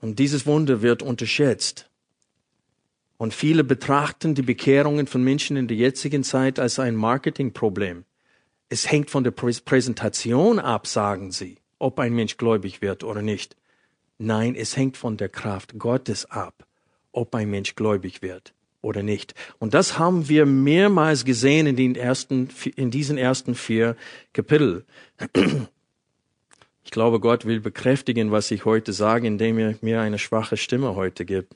Und 0.00 0.18
dieses 0.18 0.46
Wunder 0.46 0.82
wird 0.82 1.02
unterschätzt. 1.02 1.90
Und 3.18 3.34
viele 3.34 3.64
betrachten 3.64 4.34
die 4.34 4.42
Bekehrungen 4.42 5.06
von 5.06 5.22
Menschen 5.22 5.56
in 5.56 5.68
der 5.68 5.76
jetzigen 5.76 6.22
Zeit 6.22 6.58
als 6.58 6.78
ein 6.78 6.94
Marketingproblem. 6.94 8.04
Es 8.68 8.90
hängt 8.90 9.10
von 9.10 9.24
der 9.24 9.30
Präsentation 9.30 10.58
ab, 10.58 10.86
sagen 10.86 11.30
sie, 11.30 11.58
ob 11.78 11.98
ein 11.98 12.14
Mensch 12.14 12.36
gläubig 12.36 12.82
wird 12.82 13.04
oder 13.04 13.22
nicht. 13.22 13.56
Nein, 14.18 14.54
es 14.54 14.76
hängt 14.76 14.96
von 14.96 15.16
der 15.16 15.28
Kraft 15.28 15.78
Gottes 15.78 16.26
ab, 16.30 16.66
ob 17.12 17.34
ein 17.34 17.50
Mensch 17.50 17.74
gläubig 17.74 18.22
wird 18.22 18.55
oder 18.86 19.02
nicht. 19.02 19.34
Und 19.58 19.74
das 19.74 19.98
haben 19.98 20.28
wir 20.28 20.46
mehrmals 20.46 21.24
gesehen 21.24 21.66
in, 21.66 21.76
den 21.76 21.96
ersten, 21.96 22.48
in 22.76 22.90
diesen 22.90 23.18
ersten 23.18 23.54
vier 23.54 23.96
Kapitel. 24.32 24.84
Ich 26.84 26.92
glaube, 26.92 27.18
Gott 27.18 27.44
will 27.44 27.60
bekräftigen, 27.60 28.30
was 28.30 28.50
ich 28.52 28.64
heute 28.64 28.92
sage, 28.92 29.26
indem 29.26 29.58
er 29.58 29.74
mir 29.80 30.00
eine 30.00 30.20
schwache 30.20 30.56
Stimme 30.56 30.94
heute 30.94 31.24
gibt. 31.24 31.52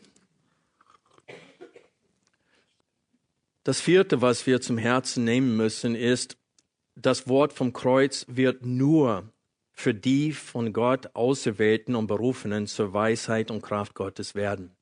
Das 3.62 3.80
vierte, 3.80 4.20
was 4.20 4.46
wir 4.46 4.60
zum 4.60 4.76
Herzen 4.76 5.22
nehmen 5.22 5.56
müssen, 5.56 5.94
ist, 5.94 6.36
das 6.96 7.28
Wort 7.28 7.52
vom 7.52 7.72
Kreuz 7.72 8.26
wird 8.28 8.66
nur 8.66 9.30
für 9.72 9.94
die 9.94 10.32
von 10.32 10.72
Gott 10.72 11.14
Auserwählten 11.14 11.94
und 11.94 12.06
Berufenen 12.06 12.66
zur 12.66 12.92
Weisheit 12.92 13.50
und 13.50 13.62
Kraft 13.62 13.94
Gottes 13.94 14.34
werden. 14.34 14.76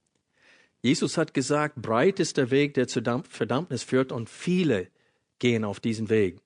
Jesus 0.81 1.19
hat 1.19 1.35
gesagt, 1.35 1.77
breit 1.77 2.21
ist 2.21 2.37
der 2.37 2.51
Weg, 2.51 2.75
der 2.75 2.87
zur 2.87 3.25
Verdammnis 3.29 3.83
führt, 3.83 4.13
und 4.13 4.31
viele 4.31 4.89
gehen 5.39 5.65
auf 5.65 5.81
diesen 5.81 6.09
Weg. 6.09 6.41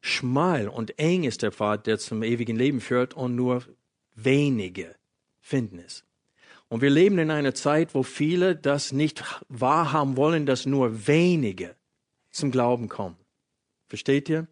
Schmal 0.00 0.68
und 0.68 0.98
eng 0.98 1.24
ist 1.24 1.42
der 1.42 1.52
Pfad, 1.52 1.86
der 1.86 1.98
zum 1.98 2.22
ewigen 2.22 2.56
Leben 2.56 2.80
führt, 2.80 3.14
und 3.14 3.34
nur 3.34 3.64
wenige 4.14 4.94
finden 5.40 5.78
es. 5.78 6.04
Und 6.68 6.82
wir 6.82 6.90
leben 6.90 7.18
in 7.18 7.30
einer 7.30 7.54
Zeit, 7.54 7.94
wo 7.94 8.02
viele 8.02 8.54
das 8.54 8.92
nicht 8.92 9.24
wahrhaben 9.48 10.16
wollen, 10.16 10.46
dass 10.46 10.66
nur 10.66 11.06
wenige 11.06 11.74
zum 12.30 12.50
Glauben 12.50 12.88
kommen. 12.88 13.16
Versteht 13.88 14.28
ihr? 14.28 14.46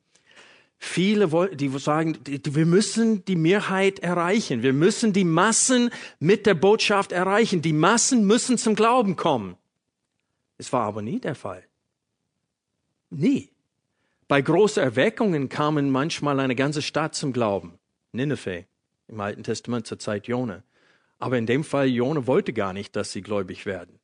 Viele, 0.78 1.28
die 1.56 1.68
sagen, 1.78 2.18
wir 2.25 2.66
müssen 2.66 3.25
die 3.25 3.37
Mehrheit 3.37 3.99
erreichen. 3.99 4.62
Wir 4.62 4.73
müssen 4.73 5.12
die 5.12 5.25
Massen 5.25 5.90
mit 6.20 6.47
der 6.47 6.54
Botschaft 6.54 7.11
erreichen. 7.11 7.62
Die 7.62 7.73
Massen 7.73 8.25
müssen 8.25 8.58
zum 8.58 8.76
Glauben 8.76 9.16
kommen. 9.16 9.56
Es 10.56 10.73
war 10.73 10.82
aber 10.82 11.02
nie 11.02 11.18
der 11.18 11.35
Fall. 11.35 11.64
Nie. 13.11 13.50
Bei 14.28 14.40
großen 14.40 14.82
Erweckungen 14.82 15.49
kamen 15.49 15.90
manchmal 15.90 16.38
eine 16.38 16.54
ganze 16.54 16.82
Stadt 16.82 17.14
zum 17.14 17.32
Glauben. 17.32 17.78
Nineveh 18.12 18.66
im 19.08 19.20
Alten 19.20 19.42
Testament 19.42 19.87
zur 19.87 19.99
Zeit 19.99 20.28
Jona. 20.28 20.62
Aber 21.18 21.38
in 21.38 21.47
dem 21.47 21.64
Fall, 21.64 21.88
Jona 21.88 22.26
wollte 22.26 22.52
gar 22.52 22.73
nicht, 22.73 22.94
dass 22.94 23.11
sie 23.11 23.23
gläubig 23.23 23.66
werden. 23.66 23.99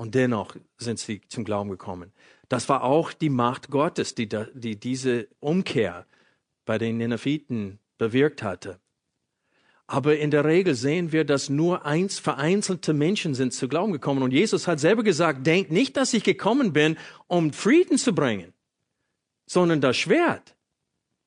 Und 0.00 0.14
dennoch 0.14 0.56
sind 0.78 0.98
sie 0.98 1.20
zum 1.28 1.44
Glauben 1.44 1.68
gekommen. 1.68 2.10
Das 2.48 2.70
war 2.70 2.84
auch 2.84 3.12
die 3.12 3.28
Macht 3.28 3.68
Gottes, 3.68 4.14
die, 4.14 4.30
die 4.54 4.80
diese 4.80 5.28
Umkehr 5.40 6.06
bei 6.64 6.78
den 6.78 6.96
Nineviten 6.96 7.80
bewirkt 7.98 8.42
hatte. 8.42 8.80
Aber 9.86 10.16
in 10.16 10.30
der 10.30 10.46
Regel 10.46 10.74
sehen 10.74 11.12
wir, 11.12 11.26
dass 11.26 11.50
nur 11.50 11.84
eins 11.84 12.18
vereinzelte 12.18 12.94
Menschen 12.94 13.34
sind 13.34 13.52
zu 13.52 13.68
Glauben 13.68 13.92
gekommen. 13.92 14.22
Und 14.22 14.32
Jesus 14.32 14.66
hat 14.66 14.80
selber 14.80 15.02
gesagt, 15.02 15.46
denkt 15.46 15.70
nicht, 15.70 15.98
dass 15.98 16.14
ich 16.14 16.24
gekommen 16.24 16.72
bin, 16.72 16.96
um 17.26 17.52
Frieden 17.52 17.98
zu 17.98 18.14
bringen, 18.14 18.54
sondern 19.44 19.82
das 19.82 19.98
Schwert. 19.98 20.56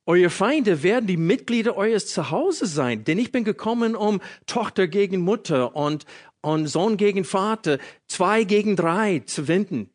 Eure 0.08 0.32
Feinde 0.32 0.82
werden 0.82 1.06
die 1.06 1.16
Mitglieder 1.16 1.78
eures 1.78 2.08
Zuhause 2.08 2.66
sein, 2.66 3.04
denn 3.06 3.20
ich 3.20 3.32
bin 3.32 3.44
gekommen, 3.44 3.96
um 3.96 4.20
Tochter 4.48 4.88
gegen 4.88 5.22
Mutter 5.22 5.76
und, 5.76 6.06
und 6.44 6.68
Sohn 6.68 6.98
gegen 6.98 7.24
Vater, 7.24 7.80
zwei 8.08 8.44
gegen 8.44 8.76
drei 8.76 9.20
zu 9.26 9.48
wenden 9.48 9.90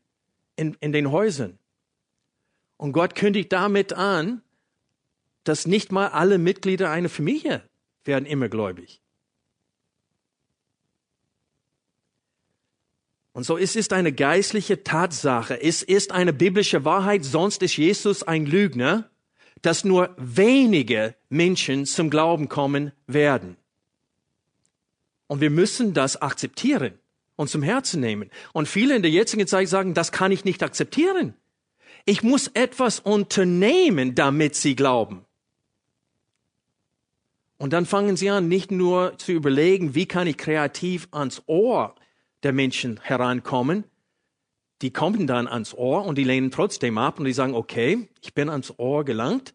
in, 0.56 0.76
in 0.80 0.92
den 0.92 1.12
Häusern. 1.12 1.58
Und 2.76 2.92
Gott 2.92 3.14
kündigt 3.14 3.52
damit 3.52 3.92
an, 3.92 4.42
dass 5.44 5.66
nicht 5.66 5.92
mal 5.92 6.08
alle 6.08 6.38
Mitglieder 6.38 6.90
einer 6.90 7.08
Familie 7.08 7.62
werden 8.04 8.26
immer 8.26 8.48
gläubig. 8.48 9.00
Und 13.32 13.44
so 13.44 13.56
es 13.56 13.76
ist 13.76 13.92
eine 13.92 14.12
geistliche 14.12 14.82
Tatsache, 14.82 15.62
es 15.62 15.84
ist 15.84 16.10
eine 16.10 16.32
biblische 16.32 16.84
Wahrheit, 16.84 17.24
sonst 17.24 17.62
ist 17.62 17.76
Jesus 17.76 18.24
ein 18.24 18.46
Lügner 18.46 19.08
dass 19.62 19.84
nur 19.84 20.14
wenige 20.16 21.14
Menschen 21.28 21.86
zum 21.86 22.10
Glauben 22.10 22.48
kommen 22.48 22.92
werden. 23.06 23.56
Und 25.28 25.40
wir 25.40 25.50
müssen 25.50 25.94
das 25.94 26.20
akzeptieren 26.20 26.94
und 27.36 27.48
zum 27.48 27.62
Herzen 27.62 28.00
nehmen. 28.00 28.30
Und 28.52 28.66
viele 28.66 28.96
in 28.96 29.02
der 29.02 29.10
jetzigen 29.12 29.46
Zeit 29.46 29.68
sagen, 29.68 29.94
das 29.94 30.10
kann 30.10 30.32
ich 30.32 30.44
nicht 30.44 30.62
akzeptieren. 30.64 31.34
Ich 32.04 32.22
muss 32.24 32.48
etwas 32.48 32.98
unternehmen, 32.98 34.16
damit 34.16 34.56
sie 34.56 34.74
glauben. 34.74 35.24
Und 37.58 37.72
dann 37.72 37.86
fangen 37.86 38.16
sie 38.16 38.30
an, 38.30 38.48
nicht 38.48 38.70
nur 38.70 39.16
zu 39.18 39.32
überlegen, 39.32 39.94
wie 39.94 40.06
kann 40.06 40.26
ich 40.26 40.36
kreativ 40.36 41.08
ans 41.12 41.42
Ohr 41.46 41.94
der 42.42 42.52
Menschen 42.52 43.00
herankommen, 43.02 43.84
die 44.80 44.92
kommen 44.92 45.26
dann 45.26 45.48
ans 45.48 45.74
Ohr 45.74 46.04
und 46.04 46.18
die 46.18 46.24
lehnen 46.24 46.50
trotzdem 46.50 46.98
ab 46.98 47.18
und 47.18 47.24
die 47.24 47.32
sagen, 47.32 47.54
okay, 47.54 48.08
ich 48.22 48.34
bin 48.34 48.48
ans 48.48 48.74
Ohr 48.78 49.04
gelangt, 49.04 49.54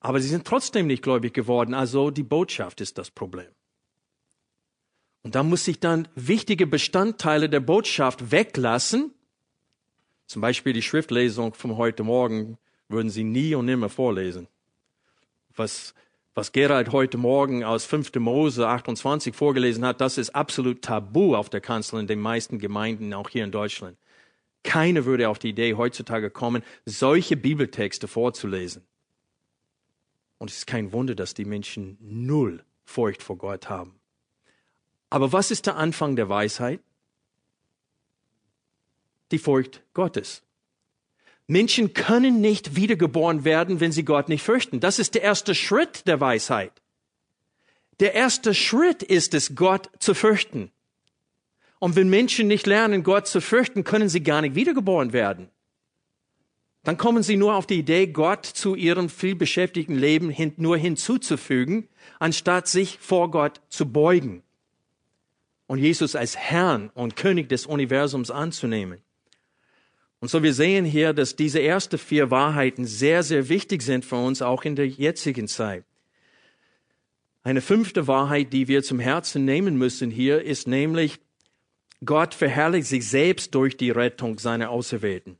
aber 0.00 0.20
sie 0.20 0.28
sind 0.28 0.46
trotzdem 0.46 0.86
nicht 0.86 1.02
gläubig 1.02 1.32
geworden. 1.32 1.72
Also 1.74 2.10
die 2.10 2.22
Botschaft 2.22 2.80
ist 2.80 2.98
das 2.98 3.10
Problem. 3.10 3.48
Und 5.28 5.34
da 5.34 5.42
muss 5.42 5.68
ich 5.68 5.78
dann 5.78 6.08
wichtige 6.14 6.66
Bestandteile 6.66 7.50
der 7.50 7.60
Botschaft 7.60 8.32
weglassen. 8.32 9.12
Zum 10.24 10.40
Beispiel 10.40 10.72
die 10.72 10.80
Schriftlesung 10.80 11.52
von 11.52 11.76
heute 11.76 12.02
Morgen 12.02 12.56
würden 12.88 13.10
Sie 13.10 13.24
nie 13.24 13.54
und 13.54 13.66
nimmer 13.66 13.90
vorlesen. 13.90 14.48
Was, 15.54 15.92
was 16.34 16.52
Gerald 16.52 16.92
heute 16.92 17.18
Morgen 17.18 17.62
aus 17.62 17.84
5. 17.84 18.14
Mose 18.14 18.66
28 18.66 19.36
vorgelesen 19.36 19.84
hat, 19.84 20.00
das 20.00 20.16
ist 20.16 20.34
absolut 20.34 20.80
tabu 20.80 21.36
auf 21.36 21.50
der 21.50 21.60
Kanzel 21.60 22.00
in 22.00 22.06
den 22.06 22.20
meisten 22.20 22.58
Gemeinden, 22.58 23.12
auch 23.12 23.28
hier 23.28 23.44
in 23.44 23.52
Deutschland. 23.52 23.98
Keiner 24.62 25.04
würde 25.04 25.28
auf 25.28 25.38
die 25.38 25.50
Idee 25.50 25.74
heutzutage 25.74 26.30
kommen, 26.30 26.62
solche 26.86 27.36
Bibeltexte 27.36 28.08
vorzulesen. 28.08 28.82
Und 30.38 30.48
es 30.48 30.56
ist 30.56 30.66
kein 30.66 30.90
Wunder, 30.94 31.14
dass 31.14 31.34
die 31.34 31.44
Menschen 31.44 31.98
null 32.00 32.64
Furcht 32.86 33.22
vor 33.22 33.36
Gott 33.36 33.68
haben. 33.68 33.97
Aber 35.10 35.32
was 35.32 35.50
ist 35.50 35.66
der 35.66 35.76
Anfang 35.76 36.16
der 36.16 36.28
Weisheit? 36.28 36.80
Die 39.30 39.38
Furcht 39.38 39.82
Gottes. 39.94 40.42
Menschen 41.46 41.94
können 41.94 42.40
nicht 42.40 42.76
wiedergeboren 42.76 43.44
werden, 43.44 43.80
wenn 43.80 43.92
sie 43.92 44.04
Gott 44.04 44.28
nicht 44.28 44.42
fürchten. 44.42 44.80
Das 44.80 44.98
ist 44.98 45.14
der 45.14 45.22
erste 45.22 45.54
Schritt 45.54 46.06
der 46.06 46.20
Weisheit. 46.20 46.72
Der 48.00 48.14
erste 48.14 48.54
Schritt 48.54 49.02
ist 49.02 49.34
es, 49.34 49.54
Gott 49.54 49.90
zu 49.98 50.14
fürchten. 50.14 50.70
Und 51.78 51.96
wenn 51.96 52.10
Menschen 52.10 52.48
nicht 52.48 52.66
lernen, 52.66 53.02
Gott 53.02 53.26
zu 53.26 53.40
fürchten, 53.40 53.82
können 53.82 54.08
sie 54.08 54.22
gar 54.22 54.42
nicht 54.42 54.56
wiedergeboren 54.56 55.12
werden. 55.12 55.48
Dann 56.84 56.98
kommen 56.98 57.22
sie 57.22 57.36
nur 57.36 57.54
auf 57.54 57.66
die 57.66 57.78
Idee, 57.78 58.06
Gott 58.06 58.44
zu 58.44 58.74
ihrem 58.74 59.08
vielbeschäftigten 59.08 59.96
Leben 59.96 60.30
hin, 60.30 60.52
nur 60.56 60.76
hinzuzufügen, 60.76 61.88
anstatt 62.18 62.68
sich 62.68 62.98
vor 63.00 63.30
Gott 63.30 63.60
zu 63.68 63.90
beugen 63.90 64.42
und 65.68 65.78
Jesus 65.78 66.16
als 66.16 66.36
Herrn 66.36 66.90
und 66.94 67.14
König 67.14 67.48
des 67.48 67.66
Universums 67.66 68.32
anzunehmen. 68.32 69.00
Und 70.18 70.28
so 70.28 70.42
wir 70.42 70.54
sehen 70.54 70.84
hier, 70.84 71.12
dass 71.12 71.36
diese 71.36 71.62
ersten 71.62 71.98
vier 71.98 72.32
Wahrheiten 72.32 72.86
sehr, 72.86 73.22
sehr 73.22 73.48
wichtig 73.48 73.82
sind 73.82 74.04
für 74.04 74.16
uns, 74.16 74.42
auch 74.42 74.64
in 74.64 74.74
der 74.74 74.88
jetzigen 74.88 75.46
Zeit. 75.46 75.84
Eine 77.44 77.60
fünfte 77.60 78.08
Wahrheit, 78.08 78.52
die 78.52 78.66
wir 78.66 78.82
zum 78.82 78.98
Herzen 78.98 79.44
nehmen 79.44 79.76
müssen 79.76 80.10
hier, 80.10 80.42
ist 80.42 80.66
nämlich, 80.66 81.20
Gott 82.04 82.34
verherrlicht 82.34 82.88
sich 82.88 83.06
selbst 83.08 83.54
durch 83.54 83.76
die 83.76 83.90
Rettung 83.90 84.38
seiner 84.38 84.70
Auserwählten. 84.70 85.38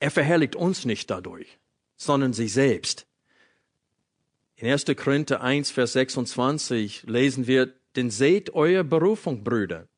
Er 0.00 0.10
verherrlicht 0.10 0.56
uns 0.56 0.84
nicht 0.84 1.10
dadurch, 1.10 1.58
sondern 1.96 2.32
sich 2.32 2.52
selbst. 2.52 3.06
In 4.56 4.68
1. 4.68 4.84
Korinther 4.96 5.42
1, 5.42 5.70
Vers 5.70 5.92
26 5.92 7.04
lesen 7.04 7.46
wir, 7.46 7.72
denn 7.96 8.10
seht 8.10 8.50
eure 8.54 8.84
Berufung, 8.84 9.44
Brüder, 9.44 9.88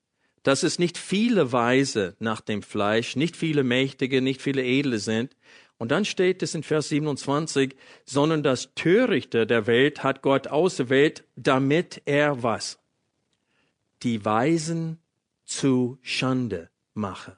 dass 0.42 0.62
es 0.62 0.78
nicht 0.78 0.98
viele 0.98 1.52
Weise 1.52 2.16
nach 2.18 2.40
dem 2.40 2.62
Fleisch, 2.62 3.16
nicht 3.16 3.36
viele 3.36 3.62
Mächtige, 3.64 4.22
nicht 4.22 4.42
viele 4.42 4.64
Edle 4.64 4.98
sind. 4.98 5.36
Und 5.78 5.90
dann 5.90 6.04
steht 6.04 6.42
es 6.42 6.54
in 6.54 6.62
Vers 6.62 6.88
27, 6.88 7.76
sondern 8.04 8.42
das 8.42 8.74
Törichte 8.74 9.46
der 9.46 9.66
Welt 9.66 10.02
hat 10.02 10.22
Gott 10.22 10.48
auserwählt, 10.48 11.24
damit 11.36 12.02
er 12.04 12.42
was? 12.42 12.78
Die 14.02 14.24
Weisen 14.24 14.98
zu 15.44 15.98
Schande 16.02 16.70
mache. 16.94 17.36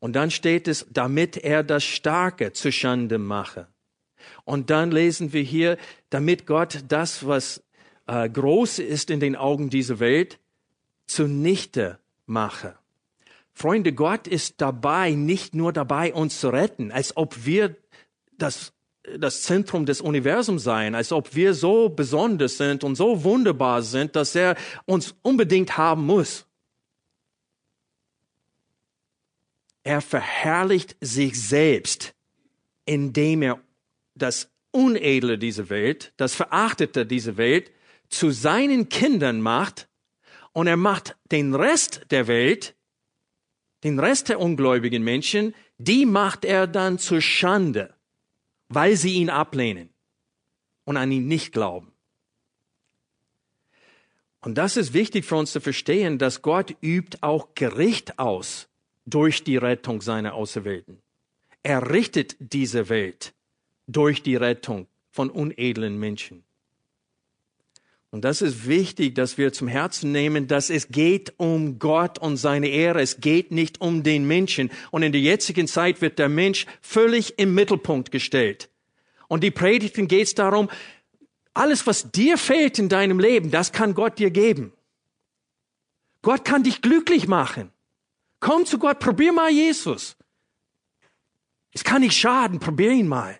Und 0.00 0.14
dann 0.14 0.30
steht 0.30 0.68
es, 0.68 0.86
damit 0.90 1.36
er 1.36 1.62
das 1.62 1.84
Starke 1.84 2.52
zu 2.52 2.70
Schande 2.70 3.18
mache. 3.18 3.68
Und 4.44 4.70
dann 4.70 4.90
lesen 4.90 5.32
wir 5.32 5.42
hier, 5.42 5.78
damit 6.10 6.46
Gott 6.46 6.84
das, 6.88 7.26
was 7.26 7.62
äh, 8.08 8.28
groß 8.28 8.80
ist 8.80 9.10
in 9.10 9.20
den 9.20 9.36
Augen 9.36 9.70
dieser 9.70 10.00
Welt, 10.00 10.40
zunichte 11.06 11.98
mache. 12.26 12.76
Freunde, 13.52 13.92
Gott 13.92 14.26
ist 14.26 14.60
dabei, 14.60 15.12
nicht 15.12 15.54
nur 15.54 15.72
dabei, 15.72 16.14
uns 16.14 16.40
zu 16.40 16.48
retten, 16.48 16.90
als 16.90 17.16
ob 17.16 17.44
wir 17.44 17.76
das, 18.32 18.72
das 19.18 19.42
Zentrum 19.42 19.84
des 19.84 20.00
Universums 20.00 20.62
seien, 20.62 20.94
als 20.94 21.12
ob 21.12 21.34
wir 21.34 21.54
so 21.54 21.88
besonders 21.88 22.56
sind 22.56 22.82
und 22.82 22.94
so 22.94 23.24
wunderbar 23.24 23.82
sind, 23.82 24.16
dass 24.16 24.34
er 24.34 24.56
uns 24.86 25.14
unbedingt 25.22 25.76
haben 25.76 26.06
muss. 26.06 26.46
Er 29.82 30.00
verherrlicht 30.00 30.96
sich 31.00 31.40
selbst, 31.40 32.14
indem 32.84 33.42
er 33.42 33.60
das 34.14 34.50
Unedle 34.70 35.38
dieser 35.38 35.68
Welt, 35.68 36.12
das 36.16 36.34
Verachtete 36.34 37.06
dieser 37.06 37.36
Welt 37.36 37.70
zu 38.08 38.30
seinen 38.30 38.88
Kindern 38.88 39.40
macht 39.40 39.88
und 40.52 40.66
er 40.66 40.76
macht 40.76 41.16
den 41.30 41.54
Rest 41.54 42.06
der 42.10 42.26
Welt, 42.26 42.74
den 43.84 43.98
Rest 43.98 44.28
der 44.28 44.40
ungläubigen 44.40 45.02
Menschen, 45.02 45.54
die 45.78 46.06
macht 46.06 46.44
er 46.44 46.66
dann 46.66 46.98
zur 46.98 47.20
Schande, 47.20 47.94
weil 48.68 48.96
sie 48.96 49.14
ihn 49.14 49.30
ablehnen 49.30 49.90
und 50.84 50.96
an 50.96 51.12
ihn 51.12 51.28
nicht 51.28 51.52
glauben. 51.52 51.92
Und 54.40 54.56
das 54.56 54.76
ist 54.76 54.94
wichtig 54.94 55.24
für 55.24 55.36
uns 55.36 55.52
zu 55.52 55.60
verstehen, 55.60 56.18
dass 56.18 56.42
Gott 56.42 56.76
übt 56.80 57.18
auch 57.20 57.54
Gericht 57.54 58.18
aus 58.18 58.68
durch 59.04 59.44
die 59.44 59.56
Rettung 59.56 60.00
seiner 60.00 60.34
Auserwählten. 60.34 61.02
Er 61.62 61.90
richtet 61.90 62.36
diese 62.38 62.88
Welt 62.88 63.34
durch 63.86 64.22
die 64.22 64.36
Rettung 64.36 64.86
von 65.10 65.30
unedlen 65.30 65.98
Menschen. 65.98 66.44
Und 68.10 68.24
das 68.24 68.40
ist 68.40 68.66
wichtig, 68.66 69.14
dass 69.14 69.36
wir 69.36 69.52
zum 69.52 69.68
Herzen 69.68 70.12
nehmen, 70.12 70.46
dass 70.46 70.70
es 70.70 70.88
geht 70.88 71.34
um 71.36 71.78
Gott 71.78 72.18
und 72.18 72.38
seine 72.38 72.68
Ehre. 72.68 73.02
Es 73.02 73.20
geht 73.20 73.50
nicht 73.50 73.82
um 73.82 74.02
den 74.02 74.26
Menschen. 74.26 74.70
Und 74.90 75.02
in 75.02 75.12
der 75.12 75.20
jetzigen 75.20 75.66
Zeit 75.66 76.00
wird 76.00 76.18
der 76.18 76.30
Mensch 76.30 76.66
völlig 76.80 77.38
im 77.38 77.54
Mittelpunkt 77.54 78.10
gestellt. 78.10 78.70
Und 79.28 79.44
die 79.44 79.50
Predigten 79.50 80.08
geht 80.08 80.28
es 80.28 80.34
darum, 80.34 80.70
alles, 81.52 81.86
was 81.86 82.10
dir 82.10 82.38
fehlt 82.38 82.78
in 82.78 82.88
deinem 82.88 83.20
Leben, 83.20 83.50
das 83.50 83.72
kann 83.72 83.92
Gott 83.92 84.18
dir 84.18 84.30
geben. 84.30 84.72
Gott 86.22 86.44
kann 86.44 86.62
dich 86.62 86.80
glücklich 86.80 87.28
machen. 87.28 87.70
Komm 88.40 88.64
zu 88.64 88.78
Gott, 88.78 89.00
probier 89.00 89.32
mal 89.32 89.50
Jesus. 89.50 90.16
Es 91.72 91.84
kann 91.84 92.00
nicht 92.00 92.16
schaden, 92.16 92.58
probier 92.58 92.90
ihn 92.92 93.08
mal. 93.08 93.38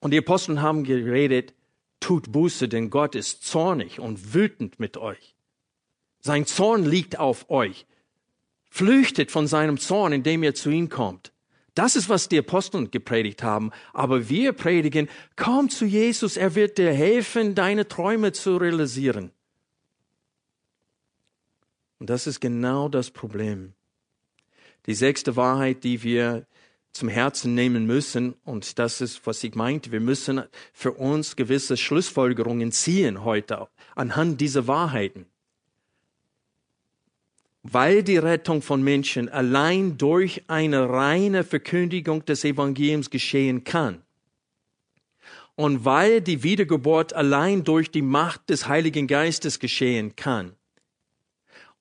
Und 0.00 0.12
die 0.12 0.18
Apostel 0.18 0.60
haben 0.60 0.82
geredet, 0.82 1.54
tut 2.00 2.32
Buße, 2.32 2.68
denn 2.68 2.90
Gott 2.90 3.14
ist 3.14 3.44
zornig 3.44 4.00
und 4.00 4.34
wütend 4.34 4.80
mit 4.80 4.96
euch. 4.96 5.34
Sein 6.20 6.46
Zorn 6.46 6.84
liegt 6.84 7.18
auf 7.18 7.48
euch. 7.50 7.86
Flüchtet 8.68 9.30
von 9.30 9.46
seinem 9.46 9.78
Zorn, 9.78 10.12
indem 10.12 10.42
ihr 10.42 10.54
zu 10.54 10.70
ihm 10.70 10.88
kommt. 10.88 11.32
Das 11.74 11.96
ist, 11.96 12.08
was 12.08 12.28
die 12.28 12.38
Apostel 12.38 12.88
gepredigt 12.88 13.42
haben. 13.42 13.70
Aber 13.92 14.28
wir 14.28 14.52
predigen, 14.52 15.08
komm 15.36 15.70
zu 15.70 15.84
Jesus, 15.84 16.36
er 16.36 16.54
wird 16.54 16.78
dir 16.78 16.92
helfen, 16.92 17.54
deine 17.54 17.88
Träume 17.88 18.32
zu 18.32 18.56
realisieren. 18.56 19.30
Und 21.98 22.10
das 22.10 22.26
ist 22.26 22.40
genau 22.40 22.88
das 22.88 23.10
Problem. 23.10 23.74
Die 24.86 24.94
sechste 24.94 25.36
Wahrheit, 25.36 25.84
die 25.84 26.02
wir 26.02 26.46
zum 26.92 27.08
Herzen 27.08 27.54
nehmen 27.54 27.86
müssen, 27.86 28.34
und 28.44 28.78
das 28.78 29.00
ist, 29.00 29.26
was 29.26 29.42
ich 29.44 29.54
meinte, 29.54 29.92
wir 29.92 30.00
müssen 30.00 30.42
für 30.72 30.92
uns 30.92 31.36
gewisse 31.36 31.76
Schlussfolgerungen 31.76 32.72
ziehen 32.72 33.24
heute 33.24 33.68
anhand 33.94 34.40
dieser 34.40 34.66
Wahrheiten. 34.66 35.26
Weil 37.62 38.02
die 38.02 38.16
Rettung 38.16 38.62
von 38.62 38.82
Menschen 38.82 39.28
allein 39.28 39.98
durch 39.98 40.44
eine 40.48 40.88
reine 40.88 41.44
Verkündigung 41.44 42.24
des 42.24 42.44
Evangeliums 42.44 43.10
geschehen 43.10 43.64
kann. 43.64 44.02
Und 45.56 45.84
weil 45.84 46.22
die 46.22 46.42
Wiedergeburt 46.42 47.12
allein 47.12 47.64
durch 47.64 47.90
die 47.90 48.02
Macht 48.02 48.48
des 48.48 48.66
Heiligen 48.66 49.06
Geistes 49.06 49.58
geschehen 49.58 50.16
kann 50.16 50.56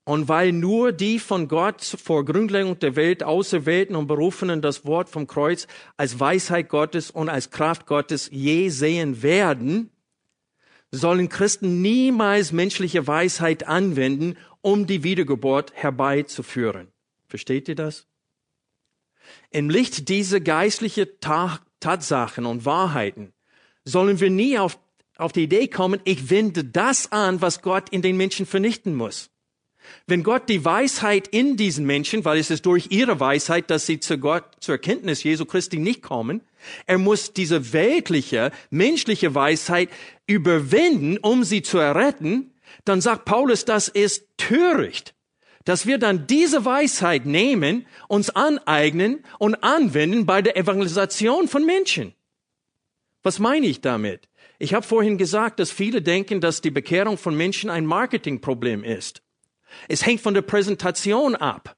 und 0.09 0.27
weil 0.27 0.53
nur 0.53 0.91
die 0.91 1.19
von 1.19 1.47
Gott 1.47 1.83
vor 1.83 2.25
Grundlegung 2.25 2.79
der 2.79 2.95
Welt 2.95 3.21
auserwählten 3.21 3.95
und 3.95 4.07
berufenen 4.07 4.59
das 4.59 4.83
Wort 4.83 5.07
vom 5.07 5.27
Kreuz 5.27 5.67
als 5.97 6.19
Weisheit 6.19 6.67
Gottes 6.67 7.11
und 7.11 7.29
als 7.29 7.51
Kraft 7.51 7.85
Gottes 7.85 8.27
je 8.31 8.69
sehen 8.69 9.21
werden, 9.21 9.91
sollen 10.89 11.29
Christen 11.29 11.83
niemals 11.83 12.51
menschliche 12.51 13.05
Weisheit 13.05 13.67
anwenden, 13.67 14.35
um 14.61 14.87
die 14.87 15.03
Wiedergeburt 15.03 15.73
herbeizuführen. 15.75 16.87
Versteht 17.27 17.69
ihr 17.69 17.75
das? 17.75 18.07
Im 19.51 19.69
Licht 19.69 20.09
dieser 20.09 20.39
geistlichen 20.39 21.05
Tatsachen 21.79 22.47
und 22.47 22.65
Wahrheiten 22.65 23.31
sollen 23.85 24.19
wir 24.19 24.31
nie 24.31 24.57
auf, 24.57 24.79
auf 25.17 25.33
die 25.33 25.43
Idee 25.43 25.67
kommen, 25.67 26.01
ich 26.03 26.31
wende 26.31 26.63
das 26.63 27.11
an, 27.11 27.43
was 27.43 27.61
Gott 27.61 27.89
in 27.89 28.01
den 28.01 28.17
Menschen 28.17 28.47
vernichten 28.47 28.95
muss. 28.95 29.29
Wenn 30.07 30.23
Gott 30.23 30.49
die 30.49 30.63
Weisheit 30.65 31.27
in 31.27 31.57
diesen 31.57 31.85
Menschen, 31.85 32.25
weil 32.25 32.39
es 32.39 32.51
ist 32.51 32.65
durch 32.65 32.87
ihre 32.89 33.19
Weisheit, 33.19 33.69
dass 33.69 33.85
sie 33.85 33.99
zu 33.99 34.17
Gott, 34.17 34.43
zur 34.59 34.75
Erkenntnis 34.75 35.23
Jesu 35.23 35.45
Christi 35.45 35.77
nicht 35.77 36.01
kommen, 36.01 36.41
er 36.85 36.97
muss 36.97 37.33
diese 37.33 37.73
weltliche, 37.73 38.51
menschliche 38.69 39.33
Weisheit 39.35 39.89
überwinden, 40.27 41.17
um 41.17 41.43
sie 41.43 41.61
zu 41.61 41.77
erretten, 41.77 42.53
dann 42.85 43.01
sagt 43.01 43.25
Paulus, 43.25 43.65
das 43.65 43.87
ist 43.87 44.25
töricht, 44.37 45.15
dass 45.65 45.85
wir 45.85 45.97
dann 45.97 46.27
diese 46.27 46.65
Weisheit 46.65 47.25
nehmen, 47.25 47.85
uns 48.07 48.29
aneignen 48.29 49.23
und 49.37 49.63
anwenden 49.63 50.25
bei 50.25 50.41
der 50.41 50.57
Evangelisation 50.57 51.47
von 51.47 51.65
Menschen. 51.65 52.13
Was 53.23 53.39
meine 53.39 53.67
ich 53.67 53.81
damit? 53.81 54.29
Ich 54.59 54.73
habe 54.73 54.85
vorhin 54.85 55.17
gesagt, 55.17 55.59
dass 55.59 55.71
viele 55.71 56.01
denken, 56.01 56.41
dass 56.41 56.61
die 56.61 56.71
Bekehrung 56.71 57.17
von 57.17 57.35
Menschen 57.35 57.69
ein 57.69 57.85
Marketingproblem 57.85 58.83
ist. 58.83 59.21
Es 59.87 60.05
hängt 60.05 60.21
von 60.21 60.33
der 60.33 60.41
Präsentation 60.41 61.35
ab. 61.35 61.75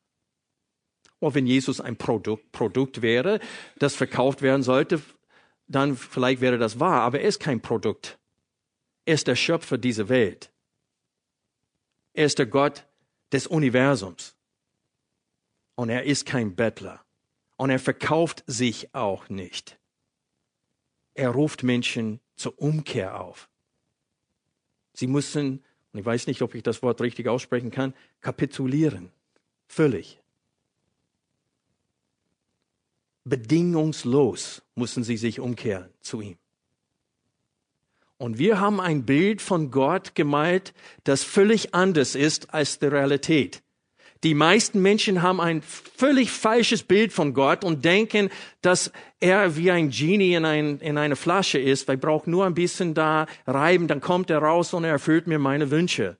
Und 1.19 1.35
wenn 1.35 1.45
Jesus 1.45 1.79
ein 1.79 1.97
Produkt, 1.97 2.51
Produkt 2.51 3.01
wäre, 3.01 3.39
das 3.77 3.95
verkauft 3.95 4.41
werden 4.41 4.63
sollte, 4.63 5.01
dann 5.67 5.95
vielleicht 5.95 6.41
wäre 6.41 6.57
das 6.57 6.79
wahr, 6.79 7.01
aber 7.01 7.21
er 7.21 7.27
ist 7.27 7.39
kein 7.39 7.61
Produkt. 7.61 8.19
Er 9.05 9.13
ist 9.15 9.27
der 9.27 9.35
Schöpfer 9.35 9.77
dieser 9.77 10.09
Welt. 10.09 10.51
Er 12.13 12.25
ist 12.25 12.39
der 12.39 12.45
Gott 12.45 12.85
des 13.31 13.47
Universums. 13.47 14.35
Und 15.75 15.89
er 15.89 16.03
ist 16.03 16.25
kein 16.25 16.55
Bettler. 16.55 17.03
Und 17.55 17.69
er 17.69 17.79
verkauft 17.79 18.43
sich 18.47 18.93
auch 18.93 19.29
nicht. 19.29 19.79
Er 21.13 21.29
ruft 21.29 21.63
Menschen 21.63 22.19
zur 22.35 22.59
Umkehr 22.59 23.19
auf. 23.19 23.49
Sie 24.93 25.07
müssen 25.07 25.63
und 25.93 25.99
ich 25.99 26.05
weiß 26.05 26.27
nicht, 26.27 26.41
ob 26.41 26.55
ich 26.55 26.63
das 26.63 26.81
Wort 26.81 27.01
richtig 27.01 27.27
aussprechen 27.27 27.71
kann, 27.71 27.93
kapitulieren. 28.21 29.11
Völlig. 29.67 30.19
Bedingungslos 33.23 34.63
müssen 34.75 35.03
sie 35.03 35.17
sich 35.17 35.39
umkehren 35.39 35.89
zu 36.01 36.21
ihm. 36.21 36.37
Und 38.17 38.37
wir 38.37 38.59
haben 38.59 38.79
ein 38.79 39.05
Bild 39.05 39.41
von 39.41 39.71
Gott 39.71 40.15
gemalt, 40.15 40.73
das 41.03 41.23
völlig 41.23 41.73
anders 41.73 42.15
ist 42.15 42.53
als 42.53 42.79
die 42.79 42.85
Realität. 42.85 43.63
Die 44.23 44.35
meisten 44.35 44.81
Menschen 44.81 45.23
haben 45.23 45.41
ein 45.41 45.63
völlig 45.63 46.31
falsches 46.31 46.83
Bild 46.83 47.11
von 47.11 47.33
Gott 47.33 47.63
und 47.63 47.83
denken, 47.83 48.29
dass 48.61 48.91
er 49.21 49.55
wie 49.55 49.71
ein 49.71 49.89
Genie 49.89 50.33
in, 50.33 50.45
ein, 50.45 50.79
in 50.79 50.97
eine 50.97 51.15
Flasche 51.15 51.59
ist. 51.59 51.87
Ich 51.87 51.99
brauche 51.99 52.29
nur 52.29 52.45
ein 52.45 52.55
bisschen 52.55 52.93
da 52.93 53.27
reiben, 53.47 53.87
dann 53.87 54.01
kommt 54.01 54.29
er 54.29 54.39
raus 54.39 54.73
und 54.73 54.83
er 54.83 54.91
erfüllt 54.91 55.27
mir 55.27 55.39
meine 55.39 55.71
Wünsche. 55.71 56.17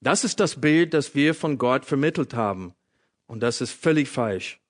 Das 0.00 0.24
ist 0.24 0.40
das 0.40 0.60
Bild, 0.60 0.94
das 0.94 1.14
wir 1.14 1.34
von 1.34 1.58
Gott 1.58 1.84
vermittelt 1.84 2.34
haben. 2.34 2.74
Und 3.26 3.40
das 3.40 3.60
ist 3.60 3.72
völlig 3.72 4.08
falsch. 4.08 4.60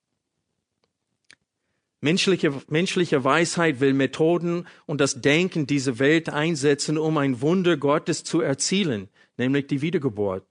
Menschliche, 2.01 2.53
menschliche 2.69 3.23
Weisheit 3.23 3.81
will 3.81 3.93
Methoden 3.93 4.67
und 4.87 5.01
das 5.01 5.21
Denken 5.21 5.67
dieser 5.67 6.01
Welt 6.01 6.29
einsetzen, 6.29 6.99
um 6.99 7.17
ein 7.17 7.41
Wunder 7.41 7.77
Gottes 7.77 8.25
zu 8.25 8.41
erzielen, 8.41 9.09
nämlich 9.37 9.69
die 9.69 9.83
Wiedergeburt. 9.83 10.45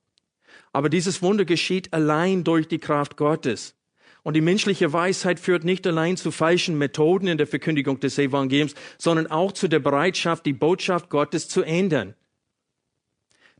Aber 0.71 0.87
dieses 0.87 1.21
Wunder 1.21 1.45
geschieht 1.45 1.91
allein 1.93 2.43
durch 2.43 2.67
die 2.67 2.79
Kraft 2.79 3.17
Gottes. 3.17 3.75
Und 4.23 4.35
die 4.35 4.41
menschliche 4.41 4.93
Weisheit 4.93 5.39
führt 5.39 5.63
nicht 5.63 5.87
allein 5.87 6.15
zu 6.15 6.31
falschen 6.31 6.77
Methoden 6.77 7.27
in 7.27 7.37
der 7.37 7.47
Verkündigung 7.47 7.99
des 7.99 8.19
Evangeliums, 8.19 8.75
sondern 8.97 9.27
auch 9.27 9.51
zu 9.51 9.67
der 9.67 9.79
Bereitschaft, 9.79 10.45
die 10.45 10.53
Botschaft 10.53 11.09
Gottes 11.09 11.47
zu 11.49 11.63
ändern. 11.63 12.13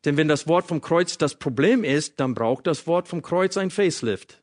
Denn 0.06 0.18
wenn 0.18 0.28
das 0.28 0.48
Wort 0.48 0.68
vom 0.68 0.82
Kreuz 0.82 1.18
das 1.18 1.36
Problem 1.36 1.84
ist, 1.84 2.20
dann 2.20 2.34
braucht 2.34 2.68
das 2.68 2.88
Wort 2.88 3.08
vom 3.08 3.22
Kreuz 3.22 3.58
ein 3.58 3.72
Facelift, 3.72 4.42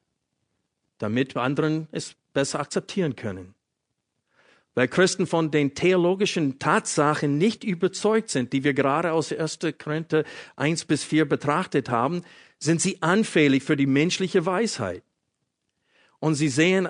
damit 0.98 1.36
anderen 1.36 1.88
es 1.92 2.14
besser 2.32 2.60
akzeptieren 2.60 3.16
können. 3.16 3.54
Weil 4.74 4.86
Christen 4.86 5.26
von 5.26 5.50
den 5.50 5.74
theologischen 5.74 6.60
Tatsachen 6.60 7.38
nicht 7.38 7.64
überzeugt 7.64 8.30
sind, 8.30 8.52
die 8.52 8.62
wir 8.62 8.74
gerade 8.74 9.12
aus 9.12 9.32
1. 9.32 9.58
Korinther 9.76 10.22
1 10.54 10.84
bis 10.84 11.02
4 11.02 11.28
betrachtet 11.28 11.88
haben, 11.88 12.22
sind 12.60 12.80
sie 12.80 13.02
anfällig 13.02 13.64
für 13.64 13.76
die 13.76 13.86
menschliche 13.86 14.46
Weisheit. 14.46 15.02
Und 16.20 16.34
sie 16.34 16.48
sehen, 16.48 16.88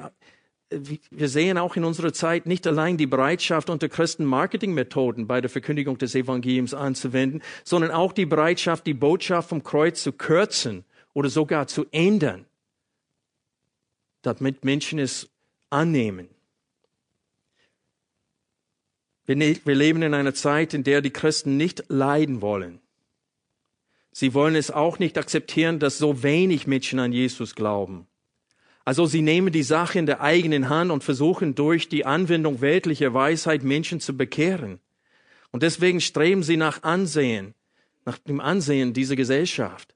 wir 0.71 1.29
sehen 1.29 1.59
auch 1.59 1.77
in 1.77 1.85
unserer 1.85 2.13
Zeit 2.13 2.47
nicht 2.47 2.67
allein 2.67 2.97
die 2.97 3.07
Bereitschaft 3.07 3.71
unter 3.71 3.89
Christen 3.89 4.25
Marketingmethoden 4.25 5.27
bei 5.27 5.41
der 5.41 5.51
Verkündigung 5.51 5.99
des 5.99 6.15
Evangeliums 6.15 6.75
anzuwenden, 6.75 7.43
sondern 7.65 7.91
auch 7.91 8.13
die 8.13 8.27
Bereitschaft, 8.27 8.87
die 8.87 8.95
Botschaft 8.95 9.49
vom 9.49 9.63
Kreuz 9.63 10.03
zu 10.03 10.13
kürzen 10.13 10.85
oder 11.15 11.31
sogar 11.31 11.67
zu 11.67 11.87
ändern, 11.91 12.45
damit 14.23 14.65
Menschen 14.65 14.99
es 14.99 15.31
annehmen. 15.71 16.29
Wir, 19.25 19.37
ne-, 19.37 19.61
wir 19.65 19.75
leben 19.75 20.03
in 20.03 20.15
einer 20.15 20.35
Zeit, 20.35 20.75
in 20.75 20.85
der 20.85 21.03
die 21.03 21.11
Christen 21.11 21.57
nicht 21.57 21.85
leiden 21.89 22.41
wollen. 22.41 22.81
Sie 24.11 24.35
wollen 24.35 24.57
es 24.57 24.71
auch 24.71 24.99
nicht 24.99 25.17
akzeptieren, 25.17 25.79
dass 25.79 25.99
so 25.99 26.23
wenig 26.23 26.67
Menschen 26.67 26.99
an 26.99 27.13
Jesus 27.13 27.55
glauben. 27.55 28.08
Also 28.89 29.05
sie 29.05 29.21
nehmen 29.21 29.53
die 29.53 29.65
Sache 29.65 29.99
in 29.99 30.07
der 30.07 30.23
eigenen 30.23 30.71
Hand 30.71 30.91
und 30.91 31.05
versuchen 31.05 31.55
durch 31.55 31.91
die 31.91 32.07
Anwendung 32.07 32.63
weltlicher 32.63 33.13
Weisheit 33.13 33.63
Menschen 33.63 34.01
zu 34.01 34.17
bekehren. 34.17 34.81
Und 35.51 35.63
deswegen 35.63 36.01
streben 36.01 36.43
sie 36.43 36.57
nach 36.57 36.83
Ansehen, 36.85 37.53
nach 38.07 38.17
dem 38.17 38.41
Ansehen 38.41 38.95
dieser 38.95 39.15
Gesellschaft. 39.15 39.95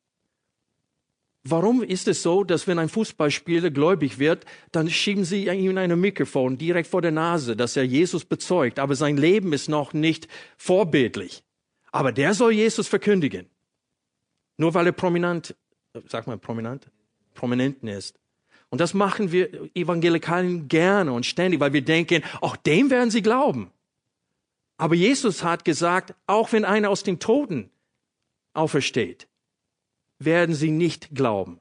Warum 1.43 1.83
ist 1.83 2.07
es 2.07 2.23
so, 2.23 2.45
dass 2.45 2.67
wenn 2.67 2.79
ein 2.79 2.91
Fußballspieler 2.91 3.71
gläubig 3.71 4.19
wird, 4.19 4.45
dann 4.73 4.91
schieben 4.91 5.25
sie 5.25 5.49
ihm 5.49 5.79
ein 5.79 5.99
Mikrofon 5.99 6.59
direkt 6.59 6.87
vor 6.87 7.01
der 7.01 7.13
Nase, 7.13 7.57
dass 7.57 7.79
er 7.79 7.85
Jesus 7.85 8.27
bezeugt, 8.27 8.79
aber 8.79 8.95
sein 8.95 9.17
Leben 9.17 9.55
ist 9.55 9.71
noch 9.71 9.95
nicht 9.95 10.29
vorbildlich. 10.59 11.43
Aber 11.93 12.13
der 12.13 12.35
soll 12.35 12.53
Jesus 12.53 12.89
verkündigen. 12.89 13.47
Nur 14.59 14.75
weil 14.75 14.85
er 14.85 14.93
prominent, 14.93 15.57
sag 16.09 16.27
mal 16.27 16.37
prominent, 16.37 16.91
prominenten 17.33 17.89
ist. 17.89 18.19
Und 18.73 18.81
das 18.81 18.95
machen 18.95 19.33
wir 19.33 19.69
Evangelikalen 19.75 20.67
gerne 20.67 21.13
und 21.13 21.27
ständig, 21.27 21.61
weil 21.61 21.75
wir 21.75 21.83
denken, 21.83 22.23
auch 22.41 22.57
dem 22.57 22.89
werden 22.89 23.11
sie 23.11 23.21
glauben. 23.21 23.71
Aber 24.79 24.95
Jesus 24.95 25.45
hat 25.45 25.67
gesagt, 25.67 26.15
auch 26.27 26.53
wenn 26.53 26.65
einer 26.65 26.89
aus 26.89 27.03
den 27.03 27.19
Toten 27.19 27.69
aufersteht, 28.55 29.29
werden 30.19 30.55
sie 30.55 30.71
nicht 30.71 31.15
glauben. 31.15 31.61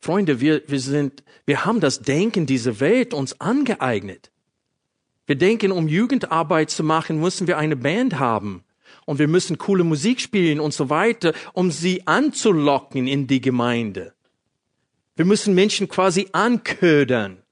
Freunde, 0.00 0.40
wir, 0.40 0.62
wir 0.66 0.80
sind, 0.80 1.22
wir 1.44 1.66
haben 1.66 1.80
das 1.80 2.00
Denken 2.00 2.46
dieser 2.46 2.80
Welt 2.80 3.12
uns 3.12 3.38
angeeignet. 3.42 4.30
Wir 5.26 5.36
denken, 5.36 5.70
um 5.70 5.86
Jugendarbeit 5.86 6.70
zu 6.70 6.82
machen, 6.82 7.20
müssen 7.20 7.46
wir 7.46 7.58
eine 7.58 7.76
Band 7.76 8.18
haben. 8.18 8.64
Und 9.04 9.18
wir 9.18 9.28
müssen 9.28 9.58
coole 9.58 9.84
Musik 9.84 10.18
spielen 10.18 10.60
und 10.60 10.72
so 10.72 10.88
weiter, 10.88 11.34
um 11.52 11.70
sie 11.70 12.06
anzulocken 12.06 13.06
in 13.06 13.26
die 13.26 13.42
Gemeinde. 13.42 14.14
Wir 15.16 15.24
müssen 15.24 15.54
Menschen 15.54 15.88
quasi 15.88 16.28
anködern. 16.32 17.42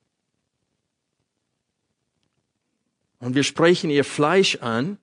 Und 3.19 3.35
wir 3.35 3.45
sprechen 3.45 3.91
ihr 3.91 4.05
Fleisch 4.05 4.57
an 4.57 4.99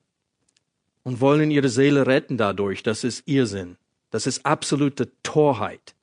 und 1.04 1.22
wollen 1.22 1.52
ihre 1.52 1.70
Seele 1.70 2.08
retten 2.08 2.38
dadurch. 2.38 2.82
Das 2.82 3.04
ist 3.04 3.28
Irrsinn. 3.28 3.78
Das 4.10 4.26
ist 4.26 4.46
absolute 4.46 5.12
Torheit. 5.22 5.94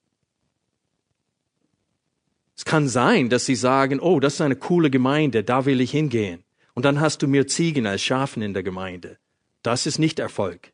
Es 2.57 2.65
kann 2.65 2.89
sein, 2.89 3.31
dass 3.31 3.47
sie 3.47 3.57
sagen, 3.57 3.99
oh, 3.99 4.21
das 4.21 4.35
ist 4.35 4.41
eine 4.41 4.57
coole 4.57 4.91
Gemeinde, 4.91 5.43
da 5.43 5.67
will 5.67 5.81
ich 5.81 5.91
hingehen. 5.91 6.45
Und 6.75 6.85
dann 6.85 7.01
hast 7.01 7.23
du 7.23 7.27
mehr 7.27 7.47
Ziegen 7.49 7.87
als 7.87 8.03
Schafen 8.03 8.43
in 8.43 8.55
der 8.55 8.63
Gemeinde. 8.63 9.19
Das 9.63 9.87
ist 9.87 9.99
nicht 9.99 10.19
Erfolg. 10.19 10.74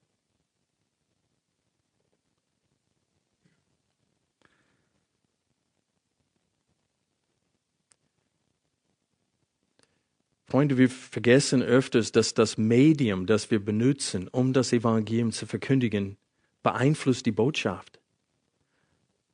Freunde, 10.51 10.79
wir 10.79 10.91
vergessen 10.91 11.63
öfters, 11.63 12.11
dass 12.11 12.35
das 12.35 12.59
Medium, 12.59 13.27
das 13.27 13.53
wir 13.53 13.65
benutzen, 13.65 14.27
um 14.27 14.53
das 14.53 14.73
Evangelium 14.73 15.31
zu 15.31 15.47
verkündigen, 15.47 16.17
beeinflusst 16.65 17.25
die 17.25 17.31
Botschaft. 17.31 18.01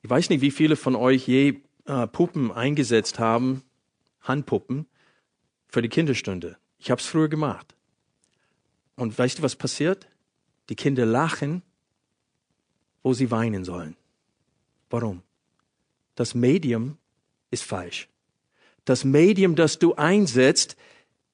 Ich 0.02 0.10
weiß 0.10 0.28
nicht, 0.28 0.42
wie 0.42 0.50
viele 0.50 0.76
von 0.76 0.94
euch 0.94 1.26
je 1.26 1.60
äh, 1.86 2.06
Puppen 2.06 2.52
eingesetzt 2.52 3.18
haben, 3.18 3.62
Handpuppen, 4.20 4.86
für 5.68 5.80
die 5.80 5.88
Kinderstunde. 5.88 6.58
Ich 6.78 6.90
habe 6.90 7.00
es 7.00 7.06
früher 7.06 7.28
gemacht. 7.28 7.74
Und 8.94 9.18
weißt 9.18 9.38
du, 9.38 9.42
was 9.42 9.56
passiert? 9.56 10.06
Die 10.68 10.76
Kinder 10.76 11.06
lachen, 11.06 11.62
wo 13.02 13.14
sie 13.14 13.30
weinen 13.30 13.64
sollen. 13.64 13.96
Warum? 14.90 15.22
Das 16.14 16.34
Medium 16.34 16.98
ist 17.50 17.64
falsch. 17.64 18.08
Das 18.84 19.04
Medium, 19.04 19.56
das 19.56 19.78
du 19.78 19.94
einsetzt, 19.94 20.76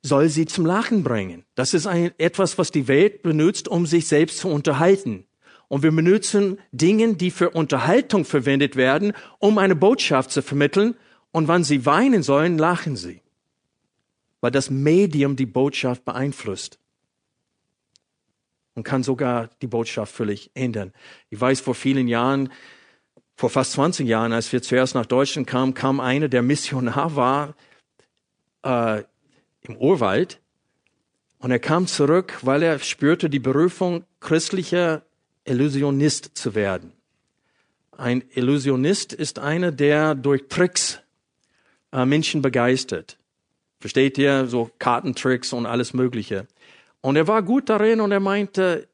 soll 0.02 0.28
sie 0.28 0.46
zum 0.46 0.66
Lachen 0.66 1.04
bringen. 1.04 1.44
Das 1.54 1.74
ist 1.74 1.86
ein, 1.86 2.10
etwas, 2.18 2.58
was 2.58 2.70
die 2.70 2.88
Welt 2.88 3.22
benutzt, 3.22 3.68
um 3.68 3.86
sich 3.86 4.08
selbst 4.08 4.38
zu 4.38 4.48
unterhalten. 4.48 5.24
Und 5.68 5.82
wir 5.82 5.92
benutzen 5.92 6.58
Dinge, 6.72 7.14
die 7.14 7.30
für 7.30 7.50
Unterhaltung 7.50 8.24
verwendet 8.24 8.76
werden, 8.76 9.14
um 9.38 9.56
eine 9.58 9.76
Botschaft 9.76 10.30
zu 10.30 10.42
vermitteln. 10.42 10.96
Und 11.30 11.48
wann 11.48 11.64
sie 11.64 11.86
weinen 11.86 12.22
sollen, 12.22 12.58
lachen 12.58 12.96
sie. 12.96 13.22
Weil 14.40 14.50
das 14.50 14.68
Medium 14.68 15.36
die 15.36 15.46
Botschaft 15.46 16.04
beeinflusst. 16.04 16.78
Und 18.74 18.82
kann 18.82 19.02
sogar 19.02 19.48
die 19.62 19.66
Botschaft 19.66 20.12
völlig 20.12 20.50
ändern. 20.54 20.92
Ich 21.30 21.40
weiß, 21.40 21.60
vor 21.60 21.74
vielen 21.74 22.08
Jahren, 22.08 22.50
vor 23.36 23.50
fast 23.50 23.72
20 23.72 24.06
Jahren, 24.06 24.32
als 24.32 24.52
wir 24.52 24.62
zuerst 24.62 24.94
nach 24.94 25.06
Deutschland 25.06 25.46
kamen, 25.46 25.74
kam 25.74 26.00
einer, 26.00 26.28
der 26.28 26.42
Missionar 26.42 27.16
war, 27.16 27.54
äh, 28.62 29.04
im 29.62 29.76
Urwald 29.76 30.40
und 31.38 31.50
er 31.50 31.58
kam 31.58 31.86
zurück, 31.86 32.38
weil 32.42 32.62
er 32.62 32.78
spürte 32.78 33.28
die 33.28 33.38
Berufung, 33.38 34.04
christlicher 34.20 35.02
Illusionist 35.44 36.30
zu 36.34 36.54
werden. 36.54 36.92
Ein 37.96 38.22
Illusionist 38.34 39.12
ist 39.12 39.38
einer, 39.38 39.72
der 39.72 40.14
durch 40.14 40.48
Tricks 40.48 41.00
äh, 41.92 42.04
Menschen 42.04 42.42
begeistert. 42.42 43.18
Versteht 43.80 44.18
ihr? 44.18 44.46
So 44.46 44.70
Kartentricks 44.78 45.52
und 45.52 45.66
alles 45.66 45.92
Mögliche. 45.92 46.46
Und 47.00 47.16
er 47.16 47.26
war 47.26 47.42
gut 47.42 47.68
darin 47.68 48.00
und 48.00 48.12
er 48.12 48.20
meinte, 48.20 48.88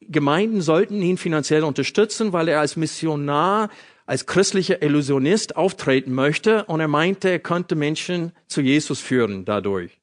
Gemeinden 0.00 0.62
sollten 0.62 1.02
ihn 1.02 1.18
finanziell 1.18 1.64
unterstützen, 1.64 2.32
weil 2.32 2.48
er 2.48 2.60
als 2.60 2.76
Missionar, 2.76 3.68
als 4.06 4.26
christlicher 4.26 4.82
Illusionist 4.82 5.56
auftreten 5.56 6.12
möchte. 6.12 6.64
Und 6.64 6.80
er 6.80 6.88
meinte, 6.88 7.28
er 7.28 7.38
könnte 7.38 7.74
Menschen 7.74 8.32
zu 8.46 8.60
Jesus 8.60 9.00
führen 9.00 9.44
dadurch. 9.44 9.98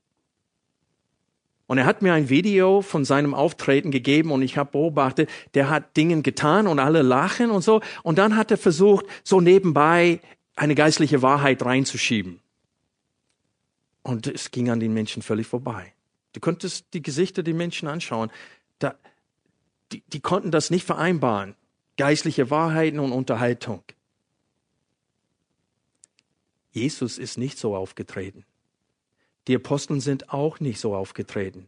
Und 1.68 1.78
er 1.78 1.86
hat 1.86 2.02
mir 2.02 2.14
ein 2.14 2.30
Video 2.30 2.82
von 2.82 3.06
seinem 3.06 3.36
Auftreten 3.36 3.92
gegeben 3.92 4.32
und 4.32 4.42
ich 4.42 4.58
habe 4.58 4.72
beobachtet, 4.72 5.30
der 5.54 5.70
hat 5.70 5.96
Dingen 5.98 6.24
getan 6.24 6.66
und 6.66 6.80
alle 6.80 7.04
lachen 7.04 7.52
und 7.52 7.62
so. 7.62 7.82
Und 8.02 8.18
dann 8.18 8.36
hat 8.36 8.50
er 8.50 8.58
versucht, 8.58 9.06
so 9.24 9.40
nebenbei 9.40 10.20
eine 10.56 10.74
geistliche 10.74 11.22
Wahrheit 11.22 11.64
reinzuschieben. 11.64 12.40
Und 14.02 14.26
es 14.26 14.50
ging 14.50 14.72
an 14.72 14.80
den 14.80 14.96
Menschen 14.96 15.22
völlig 15.22 15.46
vorbei. 15.46 15.94
Du 16.34 16.40
konntest 16.40 16.88
die 16.96 17.04
Gesichter 17.04 17.44
der 17.44 17.54
Menschen 17.54 17.88
anschauen. 17.88 18.32
Da, 18.80 18.96
die, 19.92 20.02
die 20.08 20.22
konnten 20.22 20.50
das 20.50 20.72
nicht 20.72 20.88
vereinbaren. 20.88 21.54
Geistliche 22.00 22.50
Wahrheiten 22.50 22.98
und 22.98 23.12
Unterhaltung. 23.12 23.84
Jesus 26.72 27.18
ist 27.18 27.38
nicht 27.38 27.58
so 27.58 27.76
aufgetreten. 27.76 28.46
Die 29.50 29.56
Aposteln 29.58 30.00
sind 30.00 30.30
auch 30.30 30.62
nicht 30.62 30.80
so 30.80 30.96
aufgetreten. 30.96 31.68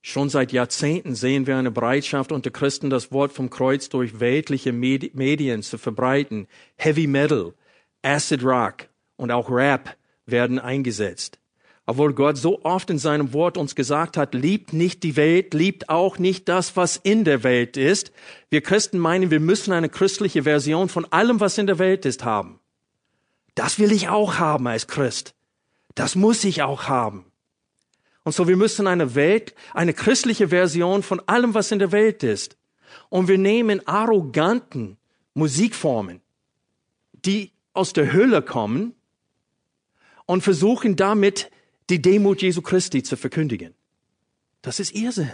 Schon 0.00 0.30
seit 0.30 0.52
Jahrzehnten 0.52 1.14
sehen 1.14 1.46
wir 1.46 1.58
eine 1.58 1.70
Bereitschaft 1.70 2.32
unter 2.32 2.50
Christen, 2.50 2.88
das 2.88 3.12
Wort 3.12 3.32
vom 3.32 3.50
Kreuz 3.50 3.90
durch 3.90 4.18
weltliche 4.18 4.72
Medien 4.72 5.62
zu 5.62 5.76
verbreiten. 5.76 6.48
Heavy 6.76 7.06
Metal, 7.06 7.52
Acid 8.00 8.42
Rock 8.42 8.88
und 9.16 9.30
auch 9.30 9.50
Rap 9.50 9.98
werden 10.24 10.58
eingesetzt. 10.58 11.38
Obwohl 11.86 12.14
Gott 12.14 12.38
so 12.38 12.64
oft 12.64 12.88
in 12.88 12.98
seinem 12.98 13.34
Wort 13.34 13.58
uns 13.58 13.74
gesagt 13.74 14.16
hat, 14.16 14.34
liebt 14.34 14.72
nicht 14.72 15.02
die 15.02 15.16
Welt, 15.16 15.52
liebt 15.52 15.90
auch 15.90 16.18
nicht 16.18 16.48
das, 16.48 16.76
was 16.76 16.96
in 16.96 17.24
der 17.24 17.42
Welt 17.42 17.76
ist. 17.76 18.10
Wir 18.48 18.62
Christen 18.62 18.98
meinen, 18.98 19.30
wir 19.30 19.40
müssen 19.40 19.72
eine 19.72 19.90
christliche 19.90 20.44
Version 20.44 20.88
von 20.88 21.04
allem, 21.12 21.40
was 21.40 21.58
in 21.58 21.66
der 21.66 21.78
Welt 21.78 22.06
ist, 22.06 22.24
haben. 22.24 22.58
Das 23.54 23.78
will 23.78 23.92
ich 23.92 24.08
auch 24.08 24.38
haben 24.38 24.66
als 24.66 24.86
Christ. 24.86 25.34
Das 25.94 26.14
muss 26.14 26.42
ich 26.44 26.62
auch 26.62 26.84
haben. 26.88 27.26
Und 28.24 28.34
so, 28.34 28.48
wir 28.48 28.56
müssen 28.56 28.86
eine 28.86 29.14
Welt, 29.14 29.54
eine 29.74 29.92
christliche 29.92 30.48
Version 30.48 31.02
von 31.02 31.20
allem, 31.26 31.52
was 31.52 31.70
in 31.70 31.78
der 31.78 31.92
Welt 31.92 32.22
ist. 32.22 32.56
Und 33.10 33.28
wir 33.28 33.36
nehmen 33.36 33.86
arroganten 33.86 34.96
Musikformen, 35.34 36.22
die 37.12 37.52
aus 37.74 37.92
der 37.92 38.12
Hölle 38.12 38.40
kommen 38.40 38.94
und 40.24 40.42
versuchen 40.42 40.96
damit 40.96 41.50
die 41.90 42.00
Demut 42.00 42.42
Jesu 42.42 42.62
Christi 42.62 43.02
zu 43.02 43.16
verkündigen. 43.16 43.74
Das 44.62 44.80
ist 44.80 44.94
Irrsinn. 44.94 45.32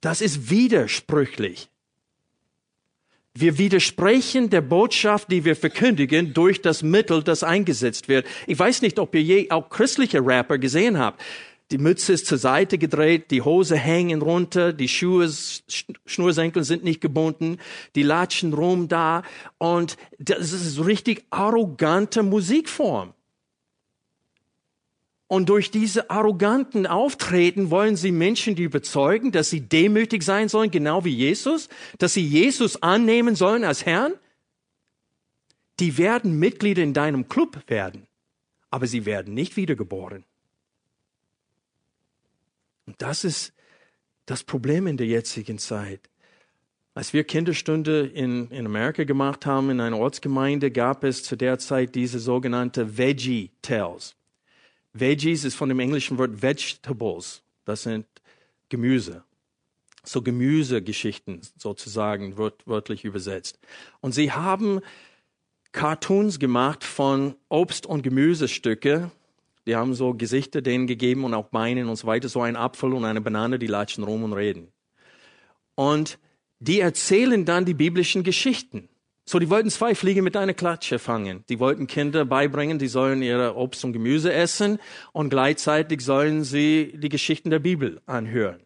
Das 0.00 0.20
ist 0.20 0.50
widersprüchlich. 0.50 1.68
Wir 3.36 3.58
widersprechen 3.58 4.48
der 4.50 4.60
Botschaft, 4.60 5.30
die 5.30 5.44
wir 5.44 5.56
verkündigen, 5.56 6.34
durch 6.34 6.62
das 6.62 6.82
Mittel, 6.84 7.22
das 7.22 7.42
eingesetzt 7.42 8.08
wird. 8.08 8.26
Ich 8.46 8.58
weiß 8.58 8.82
nicht, 8.82 8.98
ob 8.98 9.14
ihr 9.14 9.22
je 9.22 9.50
auch 9.50 9.70
christliche 9.70 10.24
Rapper 10.24 10.58
gesehen 10.58 10.98
habt. 10.98 11.20
Die 11.70 11.78
Mütze 11.78 12.12
ist 12.12 12.26
zur 12.26 12.38
Seite 12.38 12.78
gedreht, 12.78 13.30
die 13.30 13.42
Hose 13.42 13.76
hängen 13.76 14.22
runter, 14.22 14.72
die 14.72 14.86
Schuhe, 14.86 15.28
Schnursenkel 16.06 16.62
sind 16.62 16.84
nicht 16.84 17.00
gebunden, 17.00 17.58
die 17.96 18.02
latschen 18.02 18.52
rum 18.52 18.86
da 18.86 19.22
und 19.58 19.96
das 20.18 20.52
ist 20.52 20.84
richtig 20.84 21.24
arrogante 21.30 22.22
Musikform. 22.22 23.14
Und 25.34 25.48
durch 25.48 25.72
diese 25.72 26.10
arroganten 26.10 26.86
Auftreten 26.86 27.72
wollen 27.72 27.96
sie 27.96 28.12
Menschen 28.12 28.54
die 28.54 28.62
überzeugen, 28.62 29.32
dass 29.32 29.50
sie 29.50 29.62
demütig 29.62 30.22
sein 30.22 30.48
sollen, 30.48 30.70
genau 30.70 31.04
wie 31.04 31.12
Jesus, 31.12 31.68
dass 31.98 32.14
sie 32.14 32.24
Jesus 32.24 32.80
annehmen 32.84 33.34
sollen 33.34 33.64
als 33.64 33.84
Herrn. 33.84 34.12
Die 35.80 35.98
werden 35.98 36.38
Mitglieder 36.38 36.84
in 36.84 36.94
deinem 36.94 37.28
Club 37.28 37.64
werden, 37.66 38.06
aber 38.70 38.86
sie 38.86 39.06
werden 39.06 39.34
nicht 39.34 39.56
wiedergeboren. 39.56 40.22
Und 42.86 43.02
das 43.02 43.24
ist 43.24 43.52
das 44.26 44.44
Problem 44.44 44.86
in 44.86 44.96
der 44.96 45.08
jetzigen 45.08 45.58
Zeit. 45.58 46.08
Als 46.94 47.12
wir 47.12 47.24
Kinderstunde 47.24 48.06
in, 48.06 48.52
in 48.52 48.66
Amerika 48.66 49.02
gemacht 49.02 49.46
haben, 49.46 49.70
in 49.70 49.80
einer 49.80 49.98
Ortsgemeinde, 49.98 50.70
gab 50.70 51.02
es 51.02 51.24
zu 51.24 51.34
der 51.34 51.58
Zeit 51.58 51.96
diese 51.96 52.20
sogenannte 52.20 52.96
Veggie 52.96 53.50
Tales. 53.62 54.14
Veggies 54.94 55.44
ist 55.44 55.56
von 55.56 55.68
dem 55.68 55.80
englischen 55.80 56.18
Wort 56.18 56.40
Vegetables. 56.40 57.42
Das 57.64 57.82
sind 57.82 58.06
Gemüse. 58.68 59.24
So 60.04 60.22
Gemüsegeschichten 60.22 61.40
sozusagen, 61.56 62.36
wird 62.36 62.66
wörtlich 62.66 63.04
übersetzt. 63.04 63.58
Und 64.00 64.12
sie 64.12 64.32
haben 64.32 64.80
Cartoons 65.72 66.38
gemacht 66.38 66.84
von 66.84 67.34
Obst- 67.48 67.86
und 67.86 68.02
Gemüsestücke. 68.02 69.10
Die 69.66 69.74
haben 69.74 69.94
so 69.94 70.14
Gesichter 70.14 70.62
denen 70.62 70.86
gegeben 70.86 71.24
und 71.24 71.34
auch 71.34 71.48
Beine 71.48 71.88
und 71.88 71.96
so 71.96 72.06
weiter. 72.06 72.28
So 72.28 72.42
ein 72.42 72.54
Apfel 72.54 72.92
und 72.92 73.04
eine 73.04 73.20
Banane, 73.20 73.58
die 73.58 73.66
latschen 73.66 74.04
rum 74.04 74.22
und 74.22 74.34
reden. 74.34 74.68
Und 75.74 76.18
die 76.60 76.78
erzählen 76.80 77.44
dann 77.44 77.64
die 77.64 77.74
biblischen 77.74 78.22
Geschichten. 78.22 78.88
So, 79.26 79.38
die 79.38 79.48
wollten 79.48 79.70
zwei 79.70 79.94
Fliegen 79.94 80.22
mit 80.22 80.36
einer 80.36 80.52
Klatsche 80.52 80.98
fangen. 80.98 81.44
Die 81.48 81.58
wollten 81.58 81.86
Kinder 81.86 82.26
beibringen, 82.26 82.78
die 82.78 82.88
sollen 82.88 83.22
ihre 83.22 83.56
Obst 83.56 83.84
und 83.84 83.94
Gemüse 83.94 84.32
essen 84.32 84.78
und 85.12 85.30
gleichzeitig 85.30 86.02
sollen 86.02 86.44
sie 86.44 86.92
die 86.94 87.08
Geschichten 87.08 87.48
der 87.48 87.58
Bibel 87.58 88.02
anhören. 88.04 88.60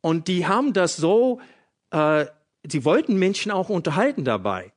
Und 0.00 0.28
die 0.28 0.46
haben 0.46 0.72
das 0.72 0.96
so, 0.96 1.40
äh, 1.90 2.26
sie 2.66 2.84
wollten 2.84 3.18
Menschen 3.18 3.52
auch 3.52 3.68
unterhalten 3.68 4.24
dabei. 4.24 4.72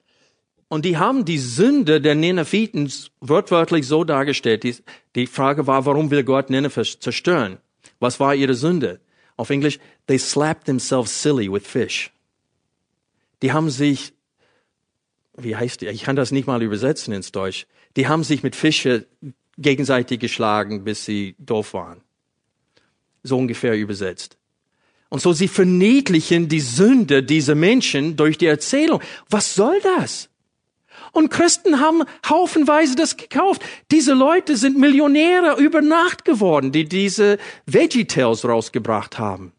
Und 0.70 0.84
die 0.84 0.98
haben 0.98 1.24
die 1.24 1.38
Sünde 1.38 2.02
der 2.02 2.16
Neneviten 2.16 2.92
wortwörtlich 3.22 3.88
so 3.88 4.04
dargestellt. 4.04 4.64
Die, 4.64 4.76
die 5.16 5.28
Frage 5.28 5.66
war, 5.66 5.86
warum 5.86 6.12
will 6.12 6.26
Gott 6.26 6.50
Nineveh 6.50 6.84
zerstören? 6.84 7.58
Was 8.00 8.20
war 8.20 8.36
ihre 8.36 8.54
Sünde? 8.54 9.00
Auf 9.38 9.50
Englisch, 9.50 9.80
they 10.08 10.18
slapped 10.18 10.66
themselves 10.66 11.22
silly 11.22 11.50
with 11.50 11.66
fish. 11.66 12.12
Die 13.42 13.54
haben 13.54 13.70
sich 13.70 14.14
wie 15.38 15.56
heißt 15.56 15.82
die? 15.82 15.88
Ich 15.88 16.04
kann 16.04 16.16
das 16.16 16.32
nicht 16.32 16.48
mal 16.48 16.62
übersetzen 16.62 17.14
ins 17.14 17.32
Deutsch. 17.32 17.68
Die 17.96 18.08
haben 18.08 18.24
sich 18.24 18.44
mit 18.44 18.56
Fische 18.56 19.08
gegenseitig 19.58 20.20
geschlagen, 20.20 20.84
bis 20.84 21.06
sie 21.06 21.36
doof 21.40 21.74
waren. 21.74 22.02
So 23.24 23.38
ungefähr 23.38 23.76
übersetzt. 23.76 24.38
Und 25.10 25.22
so 25.22 25.32
sie 25.34 25.48
verniedlichen 25.48 26.50
die 26.50 26.60
Sünde 26.60 27.24
dieser 27.24 27.56
Menschen 27.56 28.18
durch 28.18 28.38
die 28.38 28.48
Erzählung. 28.48 29.02
Was 29.30 29.56
soll 29.56 29.80
das? 29.82 30.30
Und 31.12 31.30
Christen 31.30 31.80
haben 31.80 32.04
haufenweise 32.28 32.96
das 32.96 33.16
gekauft. 33.16 33.64
Diese 33.92 34.14
Leute 34.14 34.58
sind 34.58 34.78
Millionäre 34.78 35.60
über 35.62 35.82
Nacht 35.82 36.26
geworden, 36.26 36.72
die 36.72 36.86
diese 36.86 37.38
VeggieTales 37.66 38.44
rausgebracht 38.46 39.18
haben. 39.18 39.54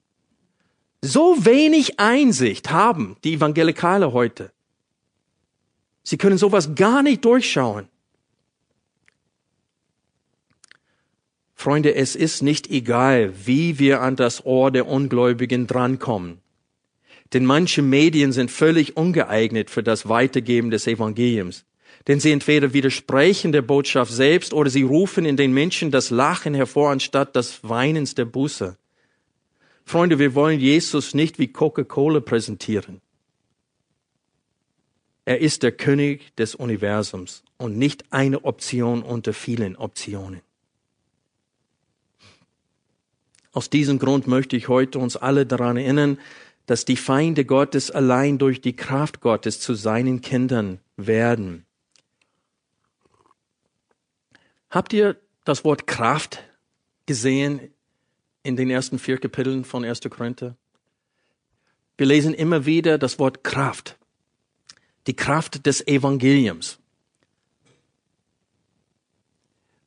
So 1.00 1.44
wenig 1.44 1.98
Einsicht 2.00 2.70
haben 2.70 3.16
die 3.24 3.34
Evangelikale 3.34 4.12
heute. 4.12 4.52
Sie 6.08 6.16
können 6.16 6.38
sowas 6.38 6.74
gar 6.74 7.02
nicht 7.02 7.22
durchschauen. 7.26 7.86
Freunde, 11.54 11.94
es 11.94 12.16
ist 12.16 12.42
nicht 12.42 12.70
egal, 12.70 13.34
wie 13.44 13.78
wir 13.78 14.00
an 14.00 14.16
das 14.16 14.46
Ohr 14.46 14.70
der 14.70 14.86
Ungläubigen 14.86 15.66
drankommen. 15.66 16.38
Denn 17.34 17.44
manche 17.44 17.82
Medien 17.82 18.32
sind 18.32 18.50
völlig 18.50 18.96
ungeeignet 18.96 19.68
für 19.68 19.82
das 19.82 20.08
Weitergeben 20.08 20.70
des 20.70 20.86
Evangeliums. 20.86 21.66
Denn 22.06 22.20
sie 22.20 22.32
entweder 22.32 22.72
widersprechen 22.72 23.52
der 23.52 23.60
Botschaft 23.60 24.10
selbst 24.10 24.54
oder 24.54 24.70
sie 24.70 24.84
rufen 24.84 25.26
in 25.26 25.36
den 25.36 25.52
Menschen 25.52 25.90
das 25.90 26.08
Lachen 26.08 26.54
hervor 26.54 26.90
anstatt 26.90 27.36
das 27.36 27.68
Weinens 27.68 28.14
der 28.14 28.24
Buße. 28.24 28.78
Freunde, 29.84 30.18
wir 30.18 30.34
wollen 30.34 30.58
Jesus 30.58 31.12
nicht 31.12 31.38
wie 31.38 31.48
Coca-Cola 31.48 32.20
präsentieren. 32.20 33.02
Er 35.28 35.42
ist 35.42 35.62
der 35.62 35.72
König 35.72 36.34
des 36.36 36.54
Universums 36.54 37.42
und 37.58 37.76
nicht 37.76 38.14
eine 38.14 38.46
Option 38.46 39.02
unter 39.02 39.34
vielen 39.34 39.76
Optionen. 39.76 40.40
Aus 43.52 43.68
diesem 43.68 43.98
Grund 43.98 44.26
möchte 44.26 44.56
ich 44.56 44.68
heute 44.68 44.98
uns 44.98 45.18
alle 45.18 45.44
daran 45.44 45.76
erinnern, 45.76 46.18
dass 46.64 46.86
die 46.86 46.96
Feinde 46.96 47.44
Gottes 47.44 47.90
allein 47.90 48.38
durch 48.38 48.62
die 48.62 48.74
Kraft 48.74 49.20
Gottes 49.20 49.60
zu 49.60 49.74
seinen 49.74 50.22
Kindern 50.22 50.80
werden. 50.96 51.66
Habt 54.70 54.94
ihr 54.94 55.20
das 55.44 55.62
Wort 55.62 55.86
Kraft 55.86 56.42
gesehen 57.04 57.60
in 58.44 58.56
den 58.56 58.70
ersten 58.70 58.98
vier 58.98 59.18
Kapiteln 59.18 59.66
von 59.66 59.84
1. 59.84 60.00
Korinther? 60.08 60.56
Wir 61.98 62.06
lesen 62.06 62.32
immer 62.32 62.64
wieder 62.64 62.96
das 62.96 63.18
Wort 63.18 63.44
Kraft 63.44 63.98
die 65.08 65.16
Kraft 65.16 65.66
des 65.66 65.84
Evangeliums. 65.86 66.78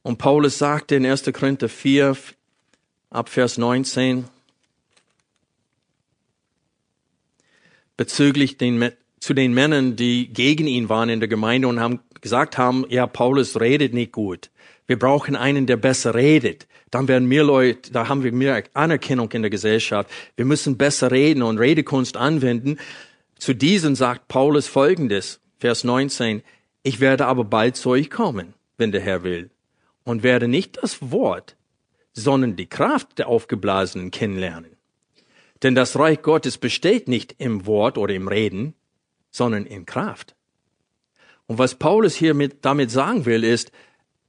Und 0.02 0.18
Paulus 0.18 0.58
sagte 0.58 0.96
in 0.96 1.06
1. 1.06 1.32
Korinther 1.32 1.70
4, 1.70 2.18
ab 3.12 3.30
Vers 3.30 3.60
19, 3.60 4.26
bezüglich 7.96 8.58
den, 8.58 8.92
zu 9.20 9.36
den 9.36 9.54
Männern, 9.54 9.96
die 9.96 10.34
gegen 10.34 10.66
ihn 10.66 10.90
waren 10.90 11.10
in 11.10 11.20
der 11.20 11.30
Gemeinde 11.30 11.68
und 11.68 11.80
haben 11.80 12.00
gesagt 12.20 12.58
haben, 12.58 12.86
ja, 12.90 13.06
Paulus 13.06 13.60
redet 13.60 13.94
nicht 13.94 14.12
gut. 14.12 14.50
Wir 14.88 14.98
brauchen 14.98 15.36
einen, 15.36 15.68
der 15.68 15.78
besser 15.78 16.16
redet. 16.16 16.68
Dann 16.90 17.08
werden 17.08 17.28
mehr 17.28 17.44
Leute, 17.44 17.92
da 17.92 18.10
haben 18.10 18.24
wir 18.24 18.32
mehr 18.32 18.64
Anerkennung 18.74 19.32
in 19.32 19.44
der 19.44 19.52
Gesellschaft. 19.52 20.10
Wir 20.36 20.46
müssen 20.46 20.78
besser 20.78 21.12
reden 21.12 21.44
und 21.44 21.60
Redekunst 21.60 22.18
anwenden. 22.18 22.80
Zu 23.42 23.56
diesen 23.56 23.96
sagt 23.96 24.28
Paulus 24.28 24.68
folgendes, 24.68 25.40
Vers 25.58 25.84
19, 25.84 26.44
ich 26.84 27.00
werde 27.00 27.26
aber 27.26 27.44
bald 27.44 27.76
zu 27.76 27.90
euch 27.90 28.12
kommen, 28.12 28.54
wenn 28.78 28.92
der 28.92 29.02
Herr 29.02 29.24
will, 29.24 29.50
und 30.04 30.22
werde 30.22 30.48
nicht 30.48 30.78
das 30.80 31.10
Wort, 31.12 31.56
sondern 32.14 32.56
die 32.56 32.68
Kraft 32.68 33.18
der 33.18 33.28
Aufgeblasenen 33.28 34.12
kennenlernen. 34.12 34.78
Denn 35.64 35.74
das 35.74 35.98
Reich 35.98 36.22
Gottes 36.22 36.60
besteht 36.60 37.08
nicht 37.08 37.34
im 37.40 37.66
Wort 37.66 37.98
oder 37.98 38.14
im 38.14 38.28
Reden, 38.28 38.76
sondern 39.32 39.66
in 39.66 39.88
Kraft. 39.88 40.36
Und 41.48 41.58
was 41.58 41.74
Paulus 41.74 42.14
hier 42.14 42.36
mit, 42.36 42.64
damit 42.64 42.92
sagen 42.92 43.26
will, 43.26 43.44
ist, 43.44 43.72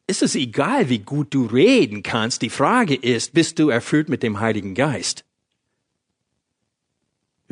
ist 0.07 0.23
es 0.23 0.35
egal, 0.35 0.89
wie 0.89 1.01
gut 1.01 1.35
du 1.35 1.45
reden 1.45 2.03
kannst. 2.03 2.41
Die 2.41 2.49
Frage 2.49 2.95
ist, 2.95 3.35
bist 3.35 3.59
du 3.59 3.69
erfüllt 3.69 4.09
mit 4.09 4.23
dem 4.23 4.41
Heiligen 4.41 4.75
Geist? 4.75 5.27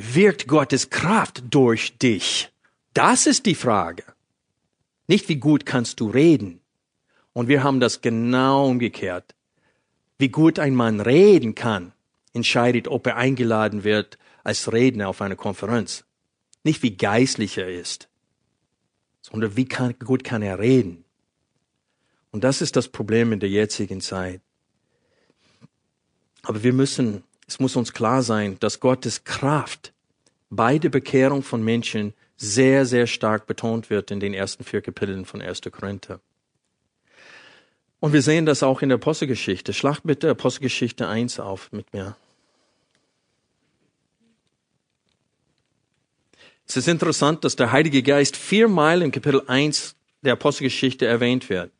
Wirkt 0.01 0.49
Gottes 0.49 0.91
Kraft 0.91 1.43
durch 1.51 1.99
dich? 1.99 2.53
Das 2.95 3.27
ist 3.27 3.47
die 3.47 3.55
Frage. 3.55 4.05
Nicht 5.07 5.29
wie 5.29 5.37
gut 5.37 5.67
kannst 5.67 6.01
du 6.01 6.09
reden. 6.09 6.61
Und 7.33 7.49
wir 7.49 7.63
haben 7.63 7.81
das 7.81 8.01
genau 8.01 8.69
umgekehrt. 8.69 9.35
Wie 10.19 10.29
gut 10.29 10.59
ein 10.59 10.75
Mann 10.75 11.01
reden 11.01 11.55
kann, 11.55 11.93
entscheidet, 12.33 12.89
ob 12.89 13.07
er 13.07 13.17
eingeladen 13.17 13.85
wird 13.85 14.19
als 14.45 14.73
Redner 14.73 15.09
auf 15.09 15.23
einer 15.23 15.37
Konferenz. 15.37 16.05
Nicht 16.65 16.83
wie 16.83 16.97
geistlich 16.97 17.57
er 17.59 17.69
ist, 17.69 18.09
sondern 19.23 19.57
wie 19.57 19.65
kann, 19.65 19.99
gut 19.99 20.25
kann 20.25 20.43
er 20.43 20.59
reden. 20.59 21.05
Und 22.33 22.45
das 22.45 22.61
ist 22.61 22.77
das 22.77 22.89
Problem 22.89 23.33
in 23.33 23.41
der 23.41 23.49
jetzigen 23.49 24.01
Zeit. 24.01 24.41
Aber 26.43 26.63
wir 26.63 26.73
müssen 26.73 27.25
es 27.51 27.59
muss 27.59 27.75
uns 27.75 27.93
klar 27.93 28.23
sein, 28.23 28.57
dass 28.61 28.79
Gottes 28.79 29.25
Kraft 29.25 29.93
bei 30.51 30.79
der 30.79 30.89
Bekehrung 30.89 31.43
von 31.43 31.65
Menschen 31.65 32.15
sehr, 32.37 32.87
sehr 32.87 33.09
stark 33.09 33.49
betont 33.49 33.91
wird 33.91 34.13
in 34.13 34.21
den 34.21 34.35
ersten 34.35 34.63
vier 34.63 34.81
Kapiteln 34.81 35.25
von 35.25 35.43
1. 35.43 35.63
Korinther. 35.73 36.21
Und 37.99 38.13
wir 38.13 38.23
sehen 38.23 38.47
das 38.47 38.63
auch 38.63 38.83
in 38.83 38.89
der 38.89 38.99
Apostelgeschichte. 38.99 39.73
Schlag 39.73 39.99
bitte 40.05 40.31
Apostelgeschichte 40.31 41.09
1 41.09 41.41
auf 41.41 41.73
mit 41.73 41.93
mir. 41.93 42.15
Es 46.69 46.77
ist 46.77 46.87
interessant, 46.87 47.43
dass 47.43 47.57
der 47.57 47.73
Heilige 47.73 48.05
Geist 48.05 48.37
viermal 48.37 49.03
in 49.03 49.11
Kapitel 49.11 49.43
1 49.49 49.97
der 50.23 50.35
Apostelgeschichte 50.35 51.05
erwähnt 51.05 51.51
wird. 51.51 51.73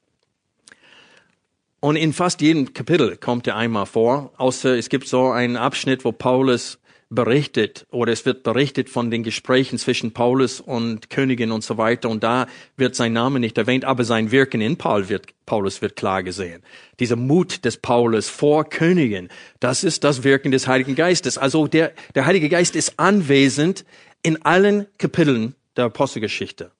Und 1.81 1.97
in 1.97 2.13
fast 2.13 2.43
jedem 2.43 2.75
Kapitel 2.75 3.17
kommt 3.17 3.47
er 3.47 3.57
einmal 3.57 3.87
vor, 3.87 4.33
außer 4.37 4.77
es 4.77 4.91
gibt 4.91 5.09
so 5.09 5.31
einen 5.31 5.57
Abschnitt, 5.57 6.05
wo 6.05 6.13
Paulus 6.13 6.79
berichtet 7.13 7.87
oder 7.91 8.13
es 8.13 8.25
wird 8.25 8.45
berichtet 8.45 8.89
von 8.89 9.11
den 9.11 9.25
Gesprächen 9.25 9.79
zwischen 9.79 10.13
Paulus 10.13 10.61
und 10.61 11.11
Königin 11.11 11.51
und 11.51 11.65
so 11.65 11.77
weiter 11.77 12.09
und 12.09 12.23
da 12.23 12.47
wird 12.77 12.95
sein 12.95 13.13
Name 13.13 13.41
nicht 13.41 13.59
erwähnt, 13.59 13.85
aber 13.85 14.05
sein 14.05 14.31
Wirken 14.31 14.61
in 14.61 14.77
Paul 14.77 15.09
wird, 15.09 15.27
Paulus 15.45 15.83
wird 15.83 15.97
klar 15.97 16.23
gesehen. 16.23 16.63
Dieser 17.01 17.17
Mut 17.17 17.65
des 17.65 17.79
Paulus 17.79 18.29
vor 18.29 18.69
Königin, 18.69 19.29
das 19.59 19.83
ist 19.83 20.05
das 20.05 20.23
Wirken 20.23 20.53
des 20.53 20.69
Heiligen 20.69 20.95
Geistes. 20.95 21.37
Also 21.37 21.67
der, 21.67 21.93
der 22.15 22.27
Heilige 22.27 22.49
Geist 22.49 22.77
ist 22.77 23.01
anwesend 23.01 23.85
in 24.23 24.45
allen 24.45 24.87
Kapiteln 24.99 25.57
der 25.77 25.87
Apostelgeschichte. 25.87 26.71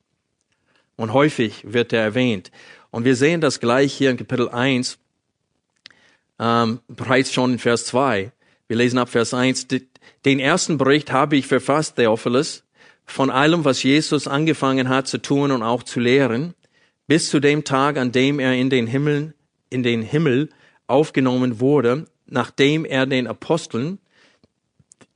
Und 0.95 1.13
häufig 1.13 1.65
wird 1.65 1.93
er 1.93 2.03
erwähnt. 2.03 2.53
Und 2.91 3.05
wir 3.05 3.17
sehen 3.17 3.41
das 3.41 3.61
gleich 3.61 3.93
hier 3.93 4.11
in 4.11 4.17
Kapitel 4.17 4.49
1, 4.49 4.99
ähm, 6.39 6.81
bereits 6.89 7.33
schon 7.33 7.53
in 7.53 7.59
Vers 7.59 7.87
2. 7.87 8.33
Wir 8.69 8.77
lesen 8.77 8.99
ab 8.99 9.09
Vers 9.09 9.35
1. 9.35 9.69
Den 10.25 10.39
ersten 10.39 10.79
Bericht 10.79 11.13
habe 11.13 11.37
ich 11.37 11.47
verfasst, 11.47 11.97
Theophilus, 11.97 12.65
von 13.05 13.31
allem, 13.31 13.65
was 13.65 13.83
Jesus 13.83 14.29
angefangen 14.29 14.89
hat 14.89 15.09
zu 15.09 15.19
tun 15.19 15.51
und 15.51 15.63
auch 15.63 15.83
zu 15.83 16.01
lehren, 16.01 16.55
bis 17.07 17.29
zu 17.31 17.41
dem 17.41 17.65
Tag, 17.65 17.97
an 17.97 18.13
dem 18.13 18.39
er 18.39 18.55
in 18.55 18.71
den 18.71 18.87
Himmel, 18.87 19.35
in 19.69 19.83
den 19.83 20.03
Himmel 20.03 20.49
aufgenommen 20.87 21.61
wurde, 21.61 22.07
nachdem 22.27 22.85
er 22.85 23.07
den 23.07 23.27
Aposteln, 23.27 23.99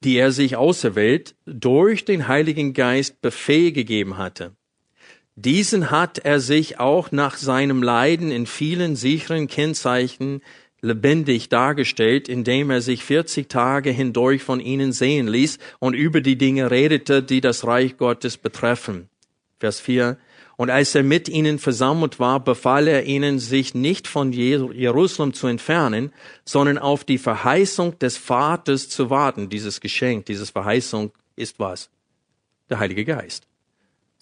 die 0.02 0.16
er 0.16 0.32
sich 0.32 0.56
auserwählt, 0.56 1.34
durch 1.46 2.04
den 2.04 2.28
Heiligen 2.28 2.74
Geist 2.74 3.22
Befehl 3.22 3.72
gegeben 3.72 4.18
hatte. 4.18 4.52
Diesen 5.36 5.90
hat 5.90 6.18
er 6.18 6.38
sich 6.38 6.78
auch 6.78 7.10
nach 7.10 7.36
seinem 7.36 7.82
Leiden 7.82 8.30
in 8.30 8.46
vielen 8.46 8.94
sicheren 8.94 9.48
Kennzeichen 9.48 10.42
lebendig 10.80 11.48
dargestellt, 11.48 12.28
indem 12.28 12.70
er 12.70 12.80
sich 12.80 13.02
40 13.02 13.48
Tage 13.48 13.90
hindurch 13.90 14.42
von 14.42 14.60
ihnen 14.60 14.92
sehen 14.92 15.26
ließ 15.26 15.58
und 15.80 15.94
über 15.94 16.20
die 16.20 16.36
Dinge 16.36 16.70
redete, 16.70 17.22
die 17.22 17.40
das 17.40 17.66
Reich 17.66 17.96
Gottes 17.96 18.36
betreffen. 18.36 19.08
Vers 19.58 19.80
4. 19.80 20.18
Und 20.56 20.70
als 20.70 20.94
er 20.94 21.02
mit 21.02 21.28
ihnen 21.28 21.58
versammelt 21.58 22.20
war, 22.20 22.38
befahl 22.38 22.86
er 22.86 23.04
ihnen, 23.04 23.40
sich 23.40 23.74
nicht 23.74 24.06
von 24.06 24.32
Jerusalem 24.32 25.32
zu 25.32 25.48
entfernen, 25.48 26.12
sondern 26.44 26.78
auf 26.78 27.02
die 27.02 27.18
Verheißung 27.18 27.98
des 27.98 28.16
Vaters 28.16 28.88
zu 28.88 29.10
warten. 29.10 29.48
Dieses 29.48 29.80
Geschenk, 29.80 30.26
dieses 30.26 30.50
Verheißung 30.50 31.10
ist 31.34 31.58
was? 31.58 31.90
Der 32.70 32.78
Heilige 32.78 33.04
Geist. 33.04 33.48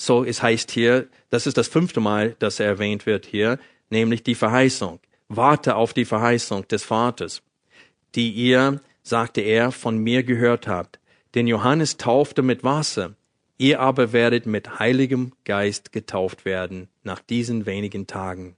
So, 0.04 0.24
es 0.24 0.42
heißt 0.42 0.72
hier, 0.72 1.06
das 1.30 1.46
ist 1.46 1.56
das 1.56 1.68
fünfte 1.68 2.00
Mal, 2.00 2.34
dass 2.40 2.58
er 2.58 2.66
erwähnt 2.66 3.06
wird 3.06 3.24
hier, 3.24 3.60
nämlich 3.88 4.24
die 4.24 4.34
Verheißung. 4.34 4.98
Warte 5.28 5.76
auf 5.76 5.94
die 5.94 6.04
Verheißung 6.04 6.66
des 6.66 6.82
Vaters, 6.82 7.40
die 8.16 8.32
ihr, 8.32 8.80
sagte 9.04 9.42
er, 9.42 9.70
von 9.70 9.98
mir 9.98 10.24
gehört 10.24 10.66
habt. 10.66 10.98
Denn 11.36 11.46
Johannes 11.46 11.98
taufte 11.98 12.42
mit 12.42 12.64
Wasser, 12.64 13.14
ihr 13.58 13.78
aber 13.78 14.12
werdet 14.12 14.44
mit 14.44 14.80
heiligem 14.80 15.34
Geist 15.44 15.92
getauft 15.92 16.44
werden 16.44 16.88
nach 17.04 17.20
diesen 17.20 17.64
wenigen 17.64 18.08
Tagen. 18.08 18.56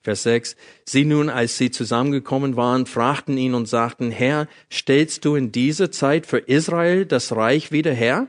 Vers 0.00 0.22
6. 0.22 0.56
Sie 0.86 1.04
nun, 1.04 1.28
als 1.28 1.58
sie 1.58 1.70
zusammengekommen 1.70 2.56
waren, 2.56 2.86
fragten 2.86 3.36
ihn 3.36 3.52
und 3.52 3.66
sagten, 3.66 4.10
Herr, 4.10 4.48
stellst 4.72 5.26
du 5.26 5.34
in 5.34 5.52
dieser 5.52 5.90
Zeit 5.90 6.24
für 6.24 6.38
Israel 6.38 7.04
das 7.04 7.36
Reich 7.36 7.70
wieder 7.70 7.92
her? 7.92 8.28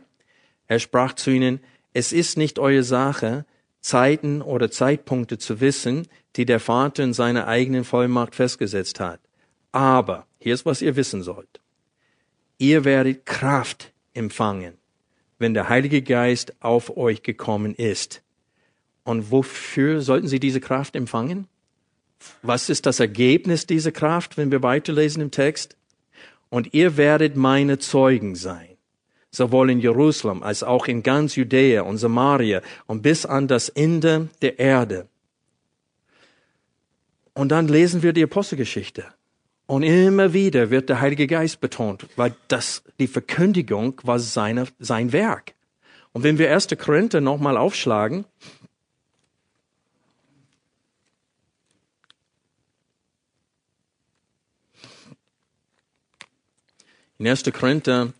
Er 0.67 0.79
sprach 0.79 1.13
zu 1.13 1.31
ihnen, 1.31 1.61
es 1.93 2.13
ist 2.13 2.37
nicht 2.37 2.59
eure 2.59 2.83
Sache, 2.83 3.45
Zeiten 3.81 4.41
oder 4.41 4.71
Zeitpunkte 4.71 5.37
zu 5.37 5.59
wissen, 5.59 6.07
die 6.35 6.45
der 6.45 6.59
Vater 6.59 7.03
in 7.03 7.13
seiner 7.13 7.47
eigenen 7.47 7.83
Vollmacht 7.83 8.35
festgesetzt 8.35 8.99
hat. 8.99 9.19
Aber, 9.71 10.27
hier 10.39 10.53
ist, 10.53 10.65
was 10.65 10.81
ihr 10.81 10.95
wissen 10.95 11.23
sollt. 11.23 11.59
Ihr 12.57 12.85
werdet 12.85 13.25
Kraft 13.25 13.91
empfangen, 14.13 14.75
wenn 15.39 15.53
der 15.53 15.67
Heilige 15.67 16.01
Geist 16.01 16.53
auf 16.59 16.95
euch 16.95 17.23
gekommen 17.23 17.73
ist. 17.73 18.21
Und 19.03 19.31
wofür 19.31 20.01
sollten 20.01 20.27
Sie 20.27 20.39
diese 20.39 20.61
Kraft 20.61 20.95
empfangen? 20.95 21.47
Was 22.43 22.69
ist 22.69 22.85
das 22.85 22.99
Ergebnis 22.99 23.65
dieser 23.65 23.91
Kraft, 23.91 24.37
wenn 24.37 24.51
wir 24.51 24.61
weiterlesen 24.61 25.23
im 25.23 25.31
Text? 25.31 25.75
Und 26.49 26.73
ihr 26.73 26.97
werdet 26.97 27.35
meine 27.35 27.79
Zeugen 27.79 28.35
sein 28.35 28.70
sowohl 29.31 29.71
in 29.71 29.79
Jerusalem 29.79 30.43
als 30.43 30.61
auch 30.61 30.87
in 30.87 31.03
ganz 31.03 31.35
Judäa 31.35 31.83
und 31.83 31.97
Samaria 31.97 32.61
und 32.85 33.01
bis 33.01 33.25
an 33.25 33.47
das 33.47 33.69
Ende 33.69 34.29
der 34.41 34.59
Erde. 34.59 35.07
Und 37.33 37.49
dann 37.49 37.67
lesen 37.67 38.03
wir 38.03 38.11
die 38.13 38.23
Apostelgeschichte. 38.23 39.05
Und 39.65 39.83
immer 39.83 40.33
wieder 40.33 40.69
wird 40.69 40.89
der 40.89 40.99
Heilige 40.99 41.27
Geist 41.27 41.61
betont, 41.61 42.05
weil 42.17 42.35
das, 42.49 42.83
die 42.99 43.07
Verkündigung 43.07 44.01
war 44.03 44.19
seine, 44.19 44.67
sein 44.79 45.13
Werk. 45.13 45.53
Und 46.11 46.23
wenn 46.23 46.37
wir 46.37 46.51
1. 46.53 46.67
Korinther 46.77 47.21
nochmal 47.21 47.55
aufschlagen, 47.55 48.25
in 57.17 57.27
1. 57.27 57.43
Korinther 57.53 58.11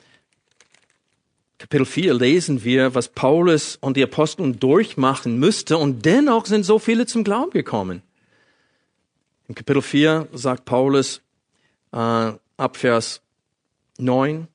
Kapitel 1.62 1.86
4 1.86 2.16
lesen 2.16 2.64
wir, 2.64 2.96
was 2.96 3.10
Paulus 3.10 3.76
und 3.76 3.96
die 3.96 4.02
Apostel 4.02 4.52
durchmachen 4.52 5.38
müsste 5.38 5.78
und 5.78 6.06
dennoch 6.06 6.48
sind 6.48 6.64
so 6.64 6.80
viele 6.80 7.06
zum 7.06 7.24
Glauben 7.24 7.52
gekommen. 7.52 8.02
Im 9.48 9.54
Kapitel 9.54 9.84
4 9.84 10.30
sagt 10.34 10.66
Paulus 10.66 11.22
äh, 11.92 11.98
ab 11.98 12.78
Vers 12.78 13.22
9, 14.00 14.48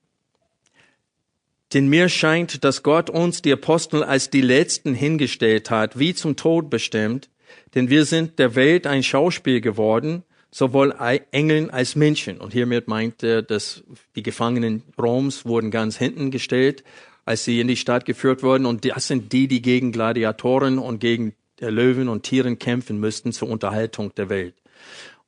denn 1.74 1.86
mir 1.86 2.09
scheint, 2.09 2.64
dass 2.64 2.82
Gott 2.82 3.09
uns, 3.09 3.40
die 3.40 3.52
Apostel, 3.52 4.02
als 4.02 4.28
die 4.30 4.40
Letzten 4.40 4.92
hingestellt 4.92 5.70
hat, 5.70 6.00
wie 6.00 6.12
zum 6.12 6.34
Tod 6.34 6.70
bestimmt, 6.70 7.30
denn 7.76 7.88
wir 7.88 8.04
sind 8.04 8.40
der 8.40 8.57
Welt 8.57 8.84
ein 8.84 9.04
Schauspiel 9.04 9.61
geworden, 9.61 10.24
sowohl 10.57 10.94
Engeln 11.32 11.68
als 11.68 11.96
Menschen. 11.96 12.38
Und 12.38 12.54
hiermit 12.54 12.88
meint 12.88 13.22
er, 13.22 13.42
dass 13.42 13.84
die 14.14 14.22
Gefangenen 14.22 14.82
Roms 14.98 15.44
wurden 15.44 15.70
ganz 15.70 15.98
hinten 15.98 16.30
gestellt, 16.30 16.82
als 17.26 17.44
sie 17.44 17.61
in 17.61 17.68
die 17.68 17.76
Stadt 17.76 18.07
geführt 18.07 18.42
wurden. 18.42 18.64
Und 18.64 18.86
das 18.86 19.07
sind 19.07 19.34
die, 19.34 19.48
die 19.48 19.61
gegen 19.61 19.92
Gladiatoren 19.92 20.78
und 20.78 20.98
gegen 20.98 21.34
Löwen 21.61 22.09
und 22.09 22.22
Tieren 22.22 22.59
kämpfen 22.59 22.98
müssten 22.98 23.32
zur 23.32 23.50
Unterhaltung 23.50 24.14
der 24.14 24.30
Welt. 24.30 24.54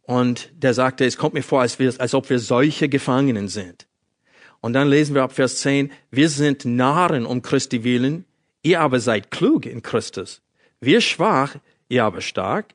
Und 0.01 0.51
der 0.57 0.73
sagte, 0.73 1.05
es 1.05 1.19
kommt 1.19 1.35
mir 1.35 1.43
vor, 1.43 1.61
als, 1.61 1.79
wir, 1.79 1.93
als 1.99 2.15
ob 2.15 2.31
wir 2.31 2.39
solche 2.39 2.89
Gefangenen 2.89 3.49
sind. 3.49 3.87
Und 4.63 4.73
dann 4.73 4.89
lesen 4.89 5.15
wir 5.15 5.25
ab 5.25 5.35
Vers 5.35 5.59
10, 5.59 5.93
wir 6.11 6.31
sind 6.31 6.65
Narren 6.65 7.27
um 7.27 7.43
Christi 7.43 7.85
willen, 7.85 8.25
ihr 8.63 8.81
aber 8.81 8.99
seid 8.99 9.31
klug 9.31 9.67
in 9.67 9.83
Christus. 9.83 10.41
Wir 10.81 11.03
schwach, 11.03 11.57
ihr 11.91 12.05
aber 12.05 12.23
stark, 12.23 12.75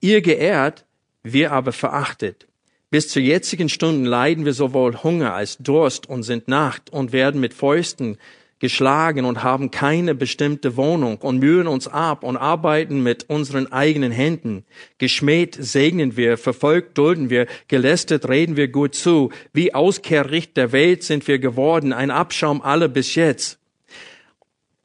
ihr 0.00 0.22
geehrt, 0.22 0.84
wir 1.22 1.52
aber 1.52 1.72
verachtet. 1.72 2.46
Bis 2.90 3.08
zur 3.08 3.22
jetzigen 3.22 3.68
Stunde 3.68 4.08
leiden 4.08 4.44
wir 4.44 4.52
sowohl 4.52 5.02
Hunger 5.02 5.32
als 5.32 5.56
Durst 5.58 6.08
und 6.08 6.24
sind 6.24 6.48
Nacht 6.48 6.90
und 6.90 7.12
werden 7.12 7.40
mit 7.40 7.54
Fäusten 7.54 8.18
geschlagen 8.58 9.24
und 9.24 9.42
haben 9.42 9.70
keine 9.70 10.14
bestimmte 10.14 10.76
Wohnung 10.76 11.16
und 11.16 11.38
mühen 11.38 11.66
uns 11.66 11.88
ab 11.88 12.22
und 12.22 12.36
arbeiten 12.36 13.02
mit 13.02 13.28
unseren 13.28 13.72
eigenen 13.72 14.12
Händen. 14.12 14.64
Geschmäht 14.98 15.56
segnen 15.58 16.16
wir, 16.16 16.38
verfolgt 16.38 16.96
dulden 16.98 17.28
wir, 17.30 17.46
gelästet 17.66 18.28
reden 18.28 18.56
wir 18.56 18.68
gut 18.68 18.94
zu. 18.94 19.32
Wie 19.52 19.74
Auskehrricht 19.74 20.56
der 20.56 20.70
Welt 20.70 21.02
sind 21.02 21.26
wir 21.26 21.38
geworden, 21.38 21.92
ein 21.92 22.10
Abschaum 22.10 22.62
aller 22.62 22.88
bis 22.88 23.14
jetzt. 23.14 23.58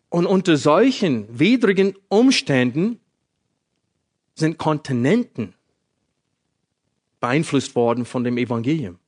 Und 0.09 0.25
unter 0.25 0.55
solchen 0.55 1.27
widrigen 1.37 1.93
Umständen 2.07 2.99
sind 4.33 4.57
Kontinenten 4.57 5.53
beeinflusst 7.19 7.75
worden 7.75 8.05
von 8.05 8.23
dem 8.23 8.37
Evangelium. 8.37 8.99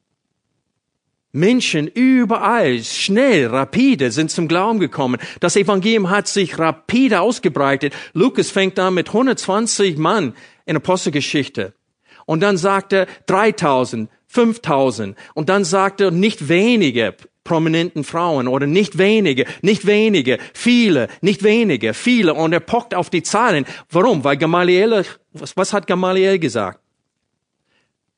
Menschen 1.31 1.87
überall, 1.87 2.83
schnell, 2.83 3.47
rapide 3.47 4.11
sind 4.11 4.31
zum 4.31 4.47
Glauben 4.47 4.79
gekommen. 4.79 5.19
Das 5.39 5.55
Evangelium 5.55 6.09
hat 6.09 6.27
sich 6.27 6.57
rapide 6.57 7.21
ausgebreitet. 7.21 7.93
Lukas 8.13 8.49
fängt 8.49 8.79
an 8.79 8.95
mit 8.95 9.09
120 9.09 9.97
Mann 9.97 10.33
in 10.65 10.75
Apostelgeschichte. 10.75 11.73
Und 12.25 12.41
dann 12.41 12.57
sagt 12.57 12.93
er 12.93 13.05
3000, 13.27 14.09
5000. 14.27 15.15
Und 15.35 15.49
dann 15.49 15.65
sagt 15.65 16.01
er 16.01 16.09
nicht 16.09 16.49
wenige 16.49 17.15
prominenten 17.43 18.03
Frauen 18.03 18.47
oder 18.47 18.67
nicht 18.67 18.97
wenige, 18.97 19.45
nicht 19.61 19.85
wenige, 19.85 20.39
viele, 20.53 21.09
nicht 21.21 21.43
wenige, 21.43 21.93
viele. 21.93 22.33
Und 22.33 22.53
er 22.53 22.59
pockt 22.59 22.95
auf 22.95 23.09
die 23.09 23.23
Zahlen. 23.23 23.65
Warum? 23.91 24.23
Weil 24.23 24.37
Gamaliel, 24.37 25.03
was, 25.33 25.55
was 25.55 25.73
hat 25.73 25.85
Gamaliel 25.85 26.39
gesagt? 26.39 26.79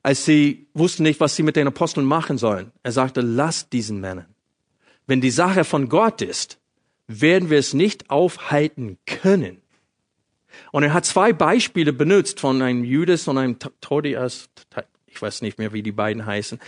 Als 0.02 0.24
sie 0.24 0.66
wussten 0.74 1.04
nicht, 1.04 1.20
was 1.20 1.36
sie 1.36 1.42
mit 1.42 1.56
den 1.56 1.68
Aposteln 1.68 2.06
machen 2.06 2.38
sollen. 2.38 2.72
Er 2.82 2.92
sagte, 2.92 3.20
lasst 3.20 3.72
diesen 3.72 4.00
Männern. 4.00 4.26
Wenn 5.06 5.20
die 5.20 5.30
Sache 5.30 5.64
von 5.64 5.88
Gott 5.88 6.22
ist, 6.22 6.58
werden 7.06 7.50
wir 7.50 7.58
es 7.58 7.74
nicht 7.74 8.10
aufhalten 8.10 8.98
können. 9.06 9.60
Und 10.70 10.82
er 10.82 10.92
hat 10.92 11.06
zwei 11.06 11.32
Beispiele 11.32 11.92
benutzt 11.92 12.40
von 12.40 12.60
einem 12.62 12.84
Judas 12.84 13.26
und 13.28 13.38
einem 13.38 13.58
Todias, 13.80 14.48
ich 15.06 15.20
weiß 15.20 15.42
nicht 15.42 15.58
mehr, 15.58 15.72
wie 15.72 15.82
die 15.82 15.92
beiden 15.92 16.26
heißen. 16.26 16.58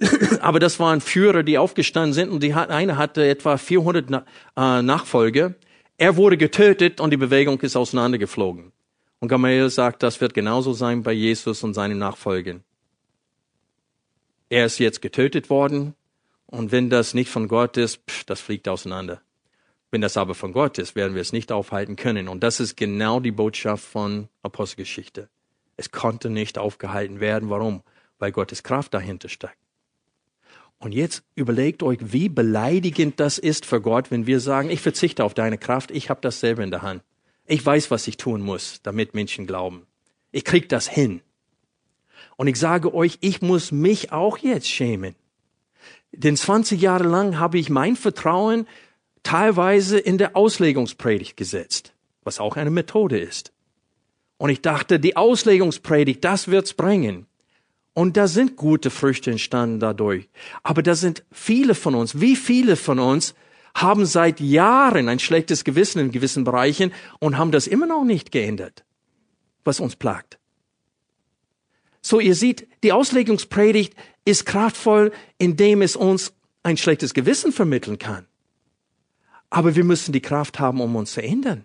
Aber 0.40 0.60
das 0.60 0.78
waren 0.78 1.00
Führer, 1.00 1.42
die 1.42 1.58
aufgestanden 1.58 2.12
sind 2.12 2.30
und 2.30 2.42
die 2.42 2.54
hat, 2.54 2.70
eine 2.70 2.96
hatte 2.96 3.26
etwa 3.26 3.56
400 3.56 4.10
äh, 4.10 4.82
Nachfolger. 4.82 5.54
Er 5.96 6.16
wurde 6.16 6.36
getötet 6.36 7.00
und 7.00 7.10
die 7.10 7.16
Bewegung 7.16 7.60
ist 7.60 7.76
auseinandergeflogen. 7.76 8.72
Und 9.20 9.28
Gamaliel 9.28 9.68
sagt, 9.68 10.02
das 10.02 10.20
wird 10.20 10.32
genauso 10.32 10.72
sein 10.72 11.02
bei 11.02 11.12
Jesus 11.12 11.64
und 11.64 11.74
seinen 11.74 11.98
Nachfolgern. 11.98 12.62
Er 14.50 14.66
ist 14.66 14.78
jetzt 14.78 15.02
getötet 15.02 15.50
worden 15.50 15.94
und 16.46 16.72
wenn 16.72 16.90
das 16.90 17.14
nicht 17.14 17.30
von 17.30 17.48
Gott 17.48 17.76
ist, 17.76 18.00
pff, 18.08 18.24
das 18.24 18.40
fliegt 18.40 18.68
auseinander. 18.68 19.20
Wenn 19.90 20.00
das 20.00 20.16
aber 20.16 20.34
von 20.34 20.52
Gott 20.52 20.78
ist, 20.78 20.96
werden 20.96 21.14
wir 21.14 21.22
es 21.22 21.32
nicht 21.32 21.50
aufhalten 21.50 21.96
können. 21.96 22.28
Und 22.28 22.42
das 22.42 22.60
ist 22.60 22.76
genau 22.76 23.20
die 23.20 23.30
Botschaft 23.30 23.84
von 23.84 24.28
Apostelgeschichte. 24.42 25.28
Es 25.76 25.90
konnte 25.90 26.28
nicht 26.28 26.58
aufgehalten 26.58 27.20
werden. 27.20 27.48
Warum? 27.48 27.82
Weil 28.18 28.32
Gottes 28.32 28.62
Kraft 28.62 28.92
dahinter 28.92 29.28
steckt. 29.28 29.56
Und 30.78 30.92
jetzt 30.92 31.24
überlegt 31.34 31.82
euch, 31.82 31.98
wie 32.00 32.28
beleidigend 32.28 33.18
das 33.18 33.38
ist 33.38 33.66
für 33.66 33.80
Gott, 33.80 34.10
wenn 34.10 34.26
wir 34.26 34.40
sagen, 34.40 34.70
ich 34.70 34.80
verzichte 34.80 35.24
auf 35.24 35.34
deine 35.34 35.58
Kraft, 35.58 35.90
ich 35.90 36.08
habe 36.08 36.20
das 36.20 36.40
selber 36.40 36.62
in 36.62 36.70
der 36.70 36.82
Hand. 36.82 37.02
Ich 37.46 37.64
weiß, 37.64 37.90
was 37.90 38.06
ich 38.06 38.16
tun 38.16 38.42
muss, 38.42 38.80
damit 38.82 39.14
Menschen 39.14 39.46
glauben. 39.46 39.86
Ich 40.30 40.44
krieg 40.44 40.68
das 40.68 40.86
hin. 40.86 41.22
Und 42.38 42.46
ich 42.46 42.56
sage 42.56 42.94
euch, 42.94 43.18
ich 43.20 43.42
muss 43.42 43.72
mich 43.72 44.12
auch 44.12 44.38
jetzt 44.38 44.68
schämen. 44.68 45.16
Denn 46.12 46.36
20 46.36 46.80
Jahre 46.80 47.02
lang 47.02 47.38
habe 47.40 47.58
ich 47.58 47.68
mein 47.68 47.96
Vertrauen 47.96 48.68
teilweise 49.24 49.98
in 49.98 50.18
der 50.18 50.36
Auslegungspredigt 50.36 51.36
gesetzt, 51.36 51.94
was 52.22 52.38
auch 52.38 52.56
eine 52.56 52.70
Methode 52.70 53.18
ist. 53.18 53.52
Und 54.36 54.50
ich 54.50 54.62
dachte, 54.62 55.00
die 55.00 55.16
Auslegungspredigt, 55.16 56.24
das 56.24 56.46
wird's 56.46 56.74
bringen. 56.74 57.26
Und 57.92 58.16
da 58.16 58.28
sind 58.28 58.54
gute 58.54 58.90
Früchte 58.90 59.32
entstanden 59.32 59.80
dadurch. 59.80 60.28
Aber 60.62 60.84
da 60.84 60.94
sind 60.94 61.24
viele 61.32 61.74
von 61.74 61.96
uns, 61.96 62.20
wie 62.20 62.36
viele 62.36 62.76
von 62.76 63.00
uns 63.00 63.34
haben 63.74 64.06
seit 64.06 64.38
Jahren 64.38 65.08
ein 65.08 65.18
schlechtes 65.18 65.64
Gewissen 65.64 65.98
in 65.98 66.12
gewissen 66.12 66.44
Bereichen 66.44 66.92
und 67.18 67.36
haben 67.36 67.50
das 67.50 67.66
immer 67.66 67.86
noch 67.86 68.04
nicht 68.04 68.30
geändert, 68.30 68.84
was 69.64 69.80
uns 69.80 69.96
plagt. 69.96 70.38
So, 72.00 72.20
ihr 72.20 72.34
seht, 72.34 72.68
die 72.82 72.92
Auslegungspredigt 72.92 73.94
ist 74.24 74.46
kraftvoll, 74.46 75.12
indem 75.38 75.82
es 75.82 75.96
uns 75.96 76.32
ein 76.62 76.76
schlechtes 76.76 77.14
Gewissen 77.14 77.52
vermitteln 77.52 77.98
kann. 77.98 78.26
Aber 79.50 79.74
wir 79.74 79.84
müssen 79.84 80.12
die 80.12 80.20
Kraft 80.20 80.60
haben, 80.60 80.80
um 80.80 80.94
uns 80.96 81.12
zu 81.12 81.22
ändern. 81.22 81.64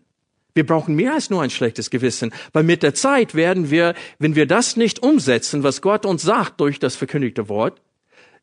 Wir 0.56 0.66
brauchen 0.66 0.96
mehr 0.96 1.14
als 1.14 1.30
nur 1.30 1.42
ein 1.42 1.50
schlechtes 1.50 1.90
Gewissen, 1.90 2.32
weil 2.54 2.64
mit 2.64 2.84
der 2.84 2.94
Zeit 2.94 3.34
werden 3.34 3.72
wir, 3.72 3.96
wenn 4.20 4.36
wir 4.36 4.46
das 4.46 4.78
nicht 4.78 5.02
umsetzen, 5.02 5.64
was 5.64 5.82
Gott 5.82 6.06
uns 6.06 6.22
sagt 6.22 6.62
durch 6.62 6.80
das 6.80 6.96
verkündigte 6.96 7.50
Wort, 7.50 7.82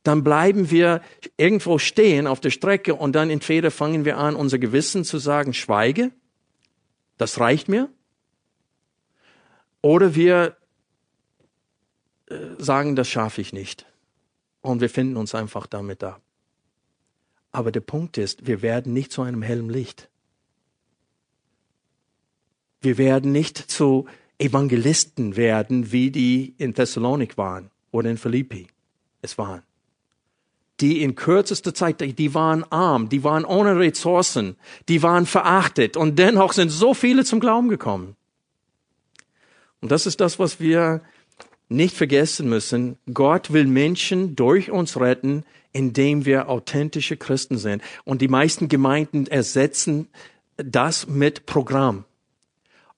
dann 0.03 0.25
bleiben 0.25 0.71
wir 0.71 1.03
irgendwo 1.37 1.79
stehen 1.79 2.27
auf 2.27 2.41
der 2.41 2.51
Strecke 2.51 2.95
und 2.95 3.13
dann 3.15 3.31
entweder 3.31 3.71
fangen 3.71 4.05
wir 4.05 4.17
an, 4.17 4.35
unser 4.35 4.59
Gewissen 4.59 5.05
zu 5.05 5.19
sagen, 5.19 5.55
schweige, 5.55 6.11
das 7.17 7.39
reicht 7.39 7.69
mir, 7.69 7.89
oder 9.83 10.15
wir 10.15 10.57
sagen, 12.59 12.97
das 12.97 13.09
schaffe 13.09 13.41
ich 13.41 13.53
nicht. 13.53 13.87
Und 14.61 14.81
wir 14.81 14.91
finden 14.91 15.17
uns 15.17 15.35
einfach 15.35 15.67
damit 15.67 16.05
ab. 16.05 16.21
Aber 17.53 17.73
der 17.73 17.81
Punkt 17.81 18.19
ist, 18.19 18.47
wir 18.47 18.63
werden 18.63 18.93
nicht 18.93 19.13
zu 19.13 19.23
einem 19.23 19.43
hellen 19.43 19.71
Licht. 19.71 20.09
Wir 22.81 22.97
werden 22.99 23.33
nicht 23.33 23.59
zu 23.59 24.07
Evangelisten 24.39 25.37
werden, 25.37 25.93
wie 25.93 26.11
die 26.11 26.55
in 26.57 26.75
Thessalonik 26.75 27.37
waren 27.37 27.71
oder 27.91 28.11
in 28.11 28.17
Philippi 28.17 28.69
es 29.21 29.37
waren. 29.37 29.63
Die 30.81 31.03
in 31.03 31.15
kürzester 31.15 31.75
Zeit, 31.75 32.01
die 32.01 32.35
waren 32.35 32.65
arm, 32.71 33.11
die 33.11 33.23
waren 33.23 33.45
ohne 33.45 33.79
Ressourcen, 33.79 34.57
die 34.89 35.03
waren 35.03 35.27
verachtet 35.27 35.97
und 35.99 36.19
dennoch 36.19 36.55
sind 36.55 36.71
so 36.71 36.95
viele 36.95 37.25
zum 37.25 37.39
Glauben 37.39 37.69
gekommen. 37.69 38.17
Und 39.83 39.91
das 39.91 40.07
ist 40.07 40.21
das, 40.21 40.39
was 40.39 40.59
wir 40.59 41.03
nicht 41.71 41.97
vergessen 41.97 42.49
müssen. 42.49 42.99
Gott 43.15 43.53
will 43.53 43.65
Menschen 43.65 44.37
durch 44.37 44.71
uns 44.71 44.99
retten, 45.01 45.45
indem 45.73 46.27
wir 46.27 46.49
authentische 46.49 47.17
Christen 47.17 47.59
sind. 47.59 47.83
Und 48.05 48.21
die 48.21 48.29
meisten 48.29 48.69
Gemeinden 48.69 49.27
ersetzen 49.27 50.09
das 50.57 51.07
mit 51.07 51.47
Programm. 51.47 52.05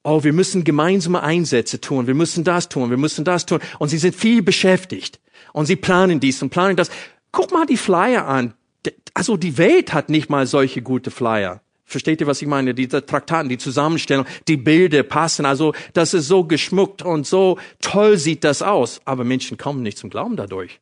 Oh, 0.02 0.24
wir 0.24 0.32
müssen 0.32 0.64
gemeinsame 0.64 1.22
Einsätze 1.22 1.80
tun, 1.80 2.08
wir 2.08 2.14
müssen 2.14 2.42
das 2.42 2.68
tun, 2.68 2.90
wir 2.90 2.96
müssen 2.96 3.24
das 3.24 3.46
tun. 3.46 3.60
Und 3.78 3.88
sie 3.88 3.98
sind 3.98 4.16
viel 4.16 4.42
beschäftigt. 4.42 5.20
Und 5.52 5.66
sie 5.66 5.76
planen 5.76 6.18
dies 6.18 6.42
und 6.42 6.50
planen 6.50 6.76
das. 6.76 6.90
Guck 7.30 7.52
mal 7.52 7.66
die 7.66 7.76
Flyer 7.76 8.26
an. 8.26 8.54
Also 9.14 9.36
die 9.36 9.58
Welt 9.58 9.92
hat 9.92 10.08
nicht 10.08 10.28
mal 10.28 10.46
solche 10.46 10.82
gute 10.82 11.10
Flyer. 11.10 11.60
Versteht 11.92 12.22
ihr, 12.22 12.26
was 12.26 12.40
ich 12.40 12.48
meine? 12.48 12.72
Diese 12.74 13.04
Traktaten, 13.04 13.50
die 13.50 13.58
Zusammenstellung, 13.58 14.24
die 14.48 14.56
Bilder 14.56 15.02
passen. 15.02 15.44
Also 15.44 15.74
das 15.92 16.14
ist 16.14 16.26
so 16.26 16.44
geschmuckt 16.44 17.02
und 17.02 17.26
so 17.26 17.58
toll 17.82 18.16
sieht 18.16 18.44
das 18.44 18.62
aus. 18.62 19.02
Aber 19.04 19.24
Menschen 19.24 19.58
kommen 19.58 19.82
nicht 19.82 19.98
zum 19.98 20.08
Glauben 20.08 20.36
dadurch. 20.36 20.80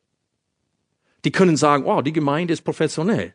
Die 1.25 1.31
können 1.31 1.57
sagen, 1.57 1.83
wow, 1.83 2.01
die 2.01 2.13
Gemeinde 2.13 2.53
ist 2.53 2.61
professionell. 2.61 3.33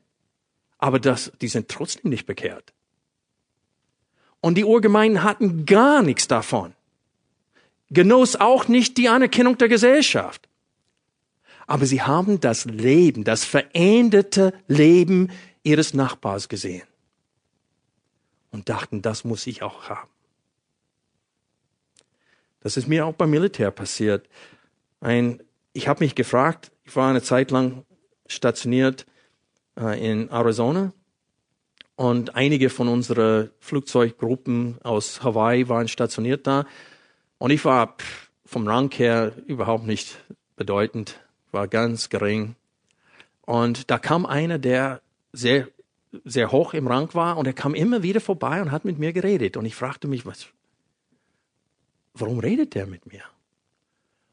Aber 0.78 0.98
das, 0.98 1.30
die 1.42 1.48
sind 1.48 1.68
trotzdem 1.68 2.10
nicht 2.10 2.24
bekehrt. 2.24 2.72
Und 4.40 4.56
die 4.56 4.64
Urgemeinden 4.64 5.22
hatten 5.22 5.66
gar 5.66 6.02
nichts 6.02 6.28
davon. 6.28 6.72
Genoss 7.90 8.36
auch 8.36 8.68
nicht 8.68 8.96
die 8.96 9.10
Anerkennung 9.10 9.58
der 9.58 9.68
Gesellschaft. 9.68 10.48
Aber 11.66 11.84
sie 11.84 12.00
haben 12.00 12.40
das 12.40 12.64
Leben, 12.64 13.24
das 13.24 13.44
veränderte 13.44 14.54
Leben 14.66 15.30
ihres 15.62 15.92
Nachbars 15.92 16.48
gesehen. 16.48 16.86
Und 18.56 18.70
dachten, 18.70 19.02
das 19.02 19.22
muss 19.22 19.46
ich 19.46 19.62
auch 19.62 19.90
haben. 19.90 20.08
Das 22.60 22.78
ist 22.78 22.88
mir 22.88 23.04
auch 23.04 23.12
beim 23.12 23.28
Militär 23.28 23.70
passiert. 23.70 24.30
Ein, 24.98 25.42
ich 25.74 25.88
habe 25.88 26.02
mich 26.02 26.14
gefragt, 26.14 26.72
ich 26.84 26.96
war 26.96 27.10
eine 27.10 27.20
Zeit 27.20 27.50
lang 27.50 27.84
stationiert 28.26 29.04
äh, 29.78 30.02
in 30.02 30.30
Arizona 30.30 30.94
und 31.96 32.34
einige 32.34 32.70
von 32.70 32.88
unseren 32.88 33.50
Flugzeuggruppen 33.60 34.78
aus 34.82 35.22
Hawaii 35.22 35.68
waren 35.68 35.88
stationiert 35.88 36.46
da. 36.46 36.64
Und 37.36 37.50
ich 37.50 37.62
war 37.66 37.94
vom 38.46 38.66
Rang 38.66 38.90
her 38.92 39.34
überhaupt 39.44 39.84
nicht 39.84 40.16
bedeutend, 40.56 41.20
war 41.52 41.68
ganz 41.68 42.08
gering. 42.08 42.56
Und 43.42 43.90
da 43.90 43.98
kam 43.98 44.24
einer, 44.24 44.58
der 44.58 45.02
sehr, 45.34 45.68
sehr 46.24 46.52
hoch 46.52 46.74
im 46.74 46.86
Rang 46.86 47.12
war 47.14 47.36
und 47.36 47.46
er 47.46 47.52
kam 47.52 47.74
immer 47.74 48.02
wieder 48.02 48.20
vorbei 48.20 48.60
und 48.62 48.70
hat 48.72 48.84
mit 48.84 48.98
mir 48.98 49.12
geredet. 49.12 49.56
Und 49.56 49.66
ich 49.66 49.74
fragte 49.74 50.08
mich, 50.08 50.26
was, 50.26 50.46
warum 52.14 52.38
redet 52.38 52.74
der 52.74 52.86
mit 52.86 53.06
mir? 53.06 53.22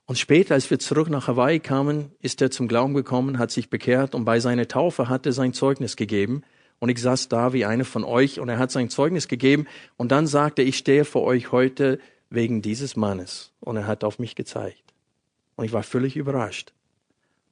Und 0.06 0.20
später, 0.20 0.56
als 0.56 0.70
wir 0.70 0.80
zurück 0.80 1.10
nach 1.10 1.28
Hawaii 1.28 1.60
kamen, 1.60 2.12
ist 2.20 2.42
er 2.42 2.52
zum 2.52 2.68
Glauben 2.68 2.94
gekommen, 2.94 3.40
hat 3.40 3.52
sich 3.52 3.70
bekehrt 3.70 4.16
und 4.16 4.26
bei 4.26 4.40
seiner 4.40 4.68
Taufe 4.68 5.08
hat 5.08 5.26
er 5.26 5.32
sein 5.32 5.54
Zeugnis 5.54 5.96
gegeben. 5.96 6.44
Und 6.80 6.90
ich 6.90 7.02
saß 7.02 7.30
da 7.30 7.54
wie 7.54 7.64
einer 7.64 7.86
von 7.86 8.04
euch 8.04 8.40
und 8.40 8.50
er 8.50 8.58
hat 8.58 8.70
sein 8.70 8.90
Zeugnis 8.90 9.30
gegeben 9.30 9.68
und 9.96 10.12
dann 10.12 10.28
sagte, 10.28 10.62
ich 10.62 10.78
stehe 10.78 11.06
vor 11.06 11.24
euch 11.24 11.54
heute 11.54 12.00
wegen 12.30 12.62
dieses 12.62 12.98
Mannes. 12.98 13.54
Und 13.62 13.78
er 13.78 13.88
hat 13.88 14.04
auf 14.04 14.20
mich 14.20 14.36
gezeigt. 14.36 14.84
Und 15.56 15.66
ich 15.66 15.72
war 15.72 15.84
völlig 15.84 16.18
überrascht. 16.18 16.74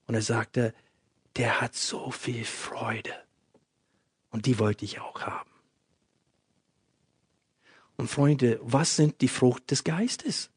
Und 0.07 0.15
er 0.15 0.21
sagte, 0.21 0.73
der 1.37 1.61
hat 1.61 1.75
so 1.75 2.11
viel 2.11 2.43
Freude. 2.43 3.13
Und 4.31 4.45
die 4.45 4.59
wollte 4.59 4.85
ich 4.85 4.99
auch 4.99 5.21
haben. 5.21 5.49
Und 7.97 8.09
Freunde, 8.09 8.59
was 8.63 8.95
sind 8.95 9.21
die 9.21 9.27
Frucht 9.27 9.69
des 9.69 9.83
Geistes? 9.83 10.49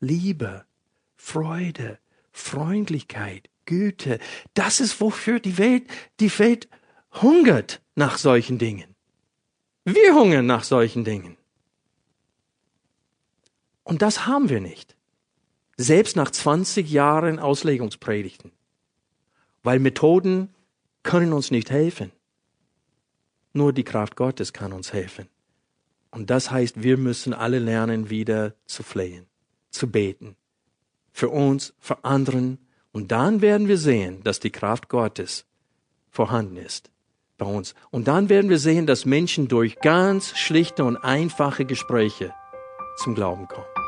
Liebe, 0.00 0.64
Freude, 1.16 1.98
Freundlichkeit, 2.30 3.50
Güte. 3.64 4.20
Das 4.54 4.80
ist, 4.80 5.00
wofür 5.00 5.40
die 5.40 5.58
Welt, 5.58 5.88
die 6.20 6.38
Welt 6.38 6.68
hungert 7.20 7.82
nach 7.96 8.16
solchen 8.16 8.58
Dingen. 8.58 8.94
Wir 9.84 10.14
hungern 10.14 10.46
nach 10.46 10.64
solchen 10.64 11.04
Dingen. 11.04 11.36
Und 13.82 14.02
das 14.02 14.26
haben 14.26 14.50
wir 14.50 14.60
nicht. 14.60 14.96
Selbst 15.76 16.14
nach 16.14 16.30
20 16.30 16.90
Jahren 16.90 17.38
Auslegungspredigten. 17.38 18.52
Weil 19.62 19.78
Methoden 19.78 20.54
können 21.02 21.32
uns 21.32 21.50
nicht 21.50 21.70
helfen. 21.70 22.12
Nur 23.52 23.72
die 23.72 23.84
Kraft 23.84 24.16
Gottes 24.16 24.52
kann 24.52 24.72
uns 24.72 24.92
helfen. 24.92 25.28
Und 26.10 26.30
das 26.30 26.50
heißt, 26.50 26.82
wir 26.82 26.96
müssen 26.96 27.34
alle 27.34 27.58
lernen, 27.58 28.10
wieder 28.10 28.54
zu 28.66 28.82
flehen 28.82 29.28
zu 29.70 29.90
beten. 29.90 30.36
Für 31.12 31.30
uns, 31.30 31.74
für 31.78 32.04
anderen. 32.04 32.58
Und 32.92 33.12
dann 33.12 33.40
werden 33.40 33.68
wir 33.68 33.78
sehen, 33.78 34.22
dass 34.22 34.40
die 34.40 34.50
Kraft 34.50 34.88
Gottes 34.88 35.46
vorhanden 36.10 36.56
ist 36.56 36.90
bei 37.36 37.46
uns. 37.46 37.74
Und 37.90 38.08
dann 38.08 38.28
werden 38.28 38.50
wir 38.50 38.58
sehen, 38.58 38.86
dass 38.86 39.04
Menschen 39.04 39.48
durch 39.48 39.78
ganz 39.80 40.36
schlichte 40.36 40.84
und 40.84 40.96
einfache 40.96 41.64
Gespräche 41.64 42.32
zum 42.98 43.14
Glauben 43.14 43.46
kommen. 43.46 43.87